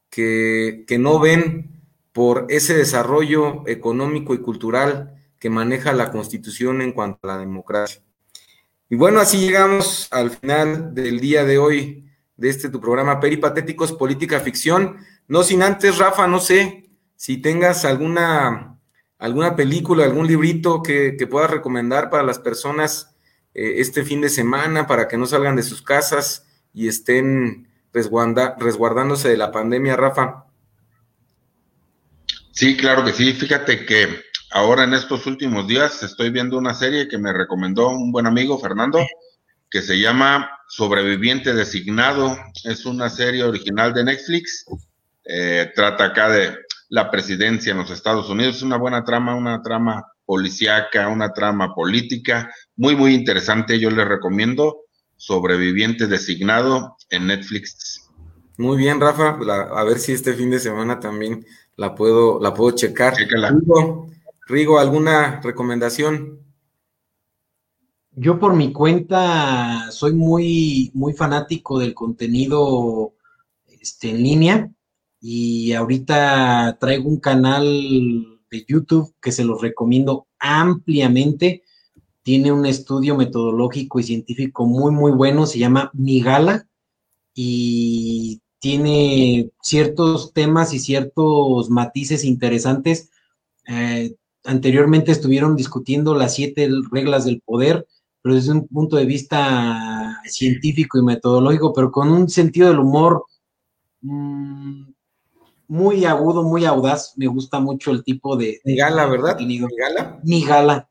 que, 0.09 0.85
que 0.87 0.97
no 0.97 1.19
ven 1.19 1.70
por 2.13 2.47
ese 2.49 2.75
desarrollo 2.75 3.63
económico 3.67 4.33
y 4.33 4.41
cultural 4.41 5.15
que 5.39 5.49
maneja 5.49 5.93
la 5.93 6.11
Constitución 6.11 6.81
en 6.81 6.91
cuanto 6.91 7.19
a 7.23 7.33
la 7.33 7.37
democracia. 7.37 8.01
Y 8.89 8.95
bueno, 8.95 9.19
así 9.19 9.39
llegamos 9.39 10.07
al 10.11 10.31
final 10.31 10.93
del 10.93 11.19
día 11.19 11.45
de 11.45 11.57
hoy 11.57 12.05
de 12.35 12.49
este 12.49 12.69
tu 12.69 12.81
programa 12.81 13.19
Peripatéticos 13.19 13.93
Política 13.93 14.39
Ficción. 14.41 14.97
No 15.27 15.43
sin 15.43 15.63
antes, 15.63 15.97
Rafa, 15.97 16.27
no 16.27 16.39
sé 16.39 16.89
si 17.15 17.37
tengas 17.37 17.85
alguna, 17.85 18.79
alguna 19.17 19.55
película, 19.55 20.03
algún 20.03 20.27
librito 20.27 20.83
que, 20.83 21.15
puedas 21.29 21.49
recomendar 21.49 22.09
para 22.09 22.23
las 22.23 22.39
personas 22.39 23.15
eh, 23.53 23.75
este 23.77 24.03
fin 24.03 24.21
de 24.21 24.29
semana, 24.29 24.87
para 24.87 25.07
que 25.07 25.17
no 25.17 25.25
salgan 25.25 25.55
de 25.55 25.63
sus 25.63 25.81
casas 25.81 26.47
y 26.73 26.87
estén 26.87 27.69
resguardándose 27.93 29.29
de 29.29 29.37
la 29.37 29.51
pandemia, 29.51 29.95
Rafa. 29.95 30.50
Sí, 32.51 32.75
claro 32.75 33.03
que 33.03 33.13
sí. 33.13 33.33
Fíjate 33.33 33.85
que 33.85 34.07
ahora 34.51 34.83
en 34.83 34.93
estos 34.93 35.25
últimos 35.25 35.67
días 35.67 36.03
estoy 36.03 36.29
viendo 36.29 36.57
una 36.57 36.73
serie 36.73 37.07
que 37.07 37.17
me 37.17 37.33
recomendó 37.33 37.89
un 37.89 38.11
buen 38.11 38.27
amigo, 38.27 38.59
Fernando, 38.59 38.99
que 39.69 39.81
se 39.81 39.99
llama 39.99 40.49
Sobreviviente 40.67 41.53
Designado. 41.53 42.37
Es 42.63 42.85
una 42.85 43.09
serie 43.09 43.43
original 43.43 43.93
de 43.93 44.03
Netflix. 44.03 44.65
Eh, 45.23 45.71
trata 45.75 46.05
acá 46.05 46.29
de 46.29 46.57
la 46.89 47.09
presidencia 47.09 47.71
en 47.71 47.77
los 47.77 47.89
Estados 47.89 48.29
Unidos. 48.29 48.57
Es 48.57 48.63
una 48.63 48.77
buena 48.77 49.03
trama, 49.05 49.35
una 49.35 49.61
trama 49.61 50.05
policíaca, 50.25 51.07
una 51.07 51.33
trama 51.33 51.73
política, 51.73 52.53
muy, 52.75 52.95
muy 52.95 53.13
interesante. 53.13 53.79
Yo 53.79 53.89
les 53.89 54.07
recomiendo 54.07 54.81
Sobreviviente 55.15 56.07
Designado 56.07 56.97
en 57.09 57.27
Netflix. 57.27 58.09
Muy 58.57 58.77
bien, 58.77 58.99
Rafa. 58.99 59.37
a 59.73 59.83
ver 59.83 59.99
si 59.99 60.11
este 60.11 60.33
fin 60.33 60.49
de 60.49 60.59
semana 60.59 60.99
también 60.99 61.45
la 61.81 61.95
puedo, 61.95 62.39
la 62.39 62.53
puedo 62.53 62.75
checar. 62.75 63.15
Rigo, 63.15 64.07
Rigo, 64.47 64.77
¿alguna 64.77 65.41
recomendación? 65.41 66.39
Yo 68.11 68.37
por 68.37 68.53
mi 68.53 68.71
cuenta 68.71 69.89
soy 69.89 70.13
muy, 70.13 70.91
muy 70.93 71.13
fanático 71.13 71.79
del 71.79 71.95
contenido 71.95 73.15
este, 73.65 74.11
en 74.11 74.21
línea 74.21 74.71
y 75.19 75.73
ahorita 75.73 76.77
traigo 76.79 77.09
un 77.09 77.19
canal 77.19 77.65
de 78.51 78.65
YouTube 78.67 79.15
que 79.19 79.31
se 79.31 79.43
los 79.43 79.59
recomiendo 79.59 80.27
ampliamente. 80.37 81.63
Tiene 82.21 82.51
un 82.51 82.67
estudio 82.67 83.17
metodológico 83.17 83.99
y 83.99 84.03
científico 84.03 84.67
muy, 84.67 84.91
muy 84.91 85.13
bueno, 85.13 85.47
se 85.47 85.57
llama 85.57 85.89
Migala 85.93 86.67
y 87.33 88.39
tiene 88.61 89.49
ciertos 89.59 90.33
temas 90.33 90.71
y 90.73 90.79
ciertos 90.79 91.71
matices 91.71 92.23
interesantes. 92.23 93.09
Eh, 93.67 94.15
anteriormente 94.45 95.11
estuvieron 95.11 95.55
discutiendo 95.55 96.13
las 96.13 96.35
siete 96.35 96.69
reglas 96.91 97.25
del 97.25 97.41
poder, 97.41 97.87
pero 98.21 98.35
desde 98.35 98.51
un 98.51 98.67
punto 98.67 98.97
de 98.97 99.05
vista 99.05 100.21
científico 100.25 100.99
y 100.99 101.03
metodológico, 101.03 101.73
pero 101.73 101.91
con 101.91 102.11
un 102.11 102.29
sentido 102.29 102.67
del 102.67 102.77
humor 102.77 103.25
mm, 104.01 104.91
muy 105.67 106.05
agudo, 106.05 106.43
muy 106.43 106.63
audaz. 106.65 107.13
Me 107.17 107.25
gusta 107.25 107.59
mucho 107.59 107.89
el 107.89 108.03
tipo 108.03 108.37
de... 108.37 108.61
Mi 108.63 108.75
gala, 108.75 109.07
¿verdad? 109.07 109.39
Mi 109.39 109.57
gala. 109.57 110.19
Mi 110.23 110.45
gala. 110.45 110.87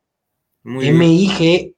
M-I-G-A-L-A, 0.64 1.77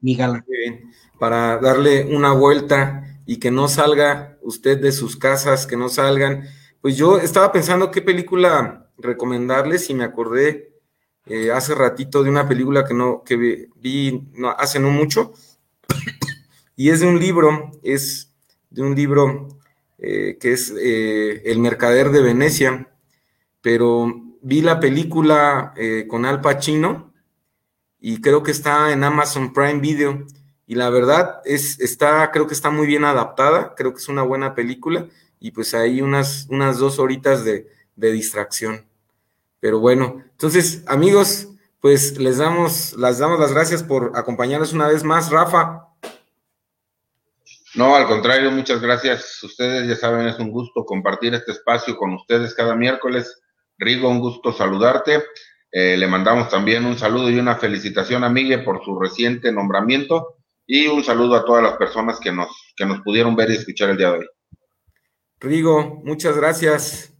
mi 0.00 0.14
gala. 0.16 0.44
Muy 0.46 0.58
bien. 0.58 0.92
Para 1.18 1.58
darle 1.58 2.14
una 2.14 2.34
vuelta 2.34 3.08
y 3.32 3.38
que 3.38 3.50
no 3.50 3.66
salga 3.66 4.36
usted 4.42 4.78
de 4.78 4.92
sus 4.92 5.16
casas, 5.16 5.66
que 5.66 5.78
no 5.78 5.88
salgan. 5.88 6.44
Pues 6.82 6.98
yo 6.98 7.16
estaba 7.18 7.50
pensando 7.50 7.90
qué 7.90 8.02
película 8.02 8.90
recomendarles 8.98 9.88
y 9.88 9.94
me 9.94 10.04
acordé 10.04 10.74
eh, 11.24 11.50
hace 11.50 11.74
ratito 11.74 12.22
de 12.22 12.28
una 12.28 12.46
película 12.46 12.84
que 12.84 12.92
no 12.92 13.22
que 13.24 13.70
vi 13.74 14.28
no, 14.34 14.50
hace 14.50 14.80
no 14.80 14.90
mucho 14.90 15.32
y 16.76 16.90
es 16.90 17.00
de 17.00 17.06
un 17.06 17.18
libro, 17.18 17.70
es 17.82 18.34
de 18.68 18.82
un 18.82 18.94
libro 18.94 19.48
eh, 19.96 20.36
que 20.38 20.52
es 20.52 20.70
eh, 20.78 21.40
El 21.46 21.58
Mercader 21.58 22.10
de 22.10 22.20
Venecia, 22.20 22.92
pero 23.62 24.12
vi 24.42 24.60
la 24.60 24.78
película 24.78 25.72
con 26.06 26.26
Al 26.26 26.42
Pacino 26.42 27.14
y 27.98 28.20
creo 28.20 28.42
que 28.42 28.50
está 28.50 28.92
en 28.92 29.04
Amazon 29.04 29.54
Prime 29.54 29.80
Video 29.80 30.26
y 30.66 30.74
la 30.74 30.90
verdad 30.90 31.40
es, 31.44 31.80
está, 31.80 32.30
creo 32.30 32.46
que 32.46 32.54
está 32.54 32.70
muy 32.70 32.86
bien 32.86 33.04
adaptada, 33.04 33.74
creo 33.76 33.92
que 33.92 33.98
es 33.98 34.08
una 34.08 34.22
buena 34.22 34.54
película 34.54 35.06
y 35.40 35.50
pues 35.50 35.74
hay 35.74 36.00
unas, 36.00 36.46
unas 36.50 36.78
dos 36.78 36.98
horitas 36.98 37.44
de, 37.44 37.68
distracción. 37.96 38.86
Pero 39.60 39.78
bueno, 39.78 40.24
entonces 40.30 40.82
amigos, 40.86 41.48
pues 41.80 42.18
les 42.18 42.38
damos, 42.38 42.94
las 42.94 43.18
damos 43.18 43.38
las 43.38 43.52
gracias 43.52 43.82
por 43.82 44.12
acompañarnos 44.14 44.72
una 44.72 44.88
vez 44.88 45.04
más, 45.04 45.30
Rafa. 45.30 45.88
No, 47.74 47.94
al 47.94 48.06
contrario, 48.06 48.50
muchas 48.50 48.80
gracias. 48.80 49.42
Ustedes 49.42 49.88
ya 49.88 49.96
saben, 49.96 50.26
es 50.26 50.38
un 50.38 50.50
gusto 50.50 50.84
compartir 50.84 51.34
este 51.34 51.52
espacio 51.52 51.96
con 51.96 52.12
ustedes 52.14 52.54
cada 52.54 52.74
miércoles. 52.74 53.40
Rigo, 53.78 54.08
un 54.08 54.20
gusto 54.20 54.52
saludarte. 54.52 55.22
Eh, 55.70 55.96
le 55.96 56.06
mandamos 56.06 56.48
también 56.48 56.84
un 56.84 56.98
saludo 56.98 57.30
y 57.30 57.38
una 57.38 57.56
felicitación 57.56 58.24
a 58.24 58.28
Miguel 58.28 58.64
por 58.64 58.84
su 58.84 58.98
reciente 58.98 59.52
nombramiento 59.52 60.41
y 60.74 60.86
un 60.86 61.04
saludo 61.04 61.36
a 61.36 61.44
todas 61.44 61.62
las 61.62 61.76
personas 61.76 62.18
que 62.18 62.32
nos, 62.32 62.48
que 62.74 62.86
nos 62.86 63.02
pudieron 63.02 63.36
ver 63.36 63.50
y 63.50 63.56
escuchar 63.56 63.90
el 63.90 63.98
día 63.98 64.10
de 64.10 64.18
hoy. 64.20 64.26
Rigo, 65.38 66.00
muchas 66.02 66.34
gracias. 66.34 67.14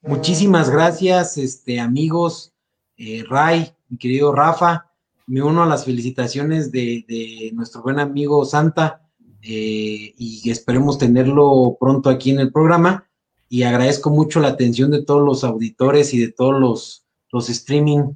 Muchísimas 0.00 0.70
gracias, 0.70 1.36
este, 1.38 1.80
amigos. 1.80 2.52
Eh, 2.96 3.24
Ray, 3.28 3.74
mi 3.88 3.98
querido 3.98 4.32
Rafa, 4.32 4.92
me 5.26 5.42
uno 5.42 5.64
a 5.64 5.66
las 5.66 5.86
felicitaciones 5.86 6.70
de, 6.70 7.50
nuestro 7.52 7.82
buen 7.82 7.98
amigo 7.98 8.44
Santa 8.44 9.02
eh, 9.42 10.14
y 10.16 10.48
esperemos 10.48 10.98
tenerlo 10.98 11.76
pronto 11.80 12.10
aquí 12.10 12.30
en 12.30 12.38
el 12.38 12.52
programa. 12.52 13.08
Y 13.48 13.64
agradezco 13.64 14.10
mucho 14.10 14.38
la 14.38 14.48
atención 14.48 14.92
de 14.92 15.04
todos 15.04 15.26
los 15.26 15.42
auditores 15.42 16.14
y 16.14 16.20
de 16.20 16.30
todos 16.30 16.60
los, 16.60 17.06
los 17.32 17.48
streaming. 17.50 18.14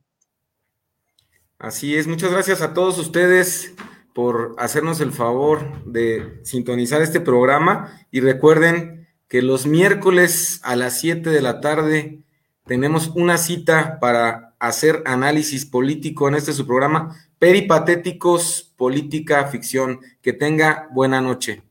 Así 1.58 1.96
es, 1.96 2.06
muchas 2.06 2.30
gracias 2.30 2.62
a 2.62 2.72
todos 2.72 2.98
ustedes 2.98 3.74
por 4.14 4.54
hacernos 4.58 5.00
el 5.00 5.10
favor 5.10 5.84
de 5.84 6.38
sintonizar 6.44 7.02
este 7.02 7.20
programa 7.20 8.00
y 8.12 8.20
recuerden 8.20 9.08
que 9.26 9.42
los 9.42 9.66
miércoles 9.66 10.60
a 10.62 10.76
las 10.76 11.00
7 11.00 11.30
de 11.30 11.42
la 11.42 11.60
tarde 11.60 12.22
tenemos 12.64 13.08
una 13.16 13.38
cita 13.38 13.98
para 14.00 14.54
hacer 14.60 15.02
análisis 15.04 15.66
político 15.66 16.28
en 16.28 16.36
este 16.36 16.52
su 16.52 16.64
programa, 16.64 17.16
Peripatéticos, 17.40 18.72
Política, 18.76 19.46
Ficción. 19.46 20.00
Que 20.22 20.32
tenga 20.32 20.88
buena 20.92 21.20
noche. 21.20 21.62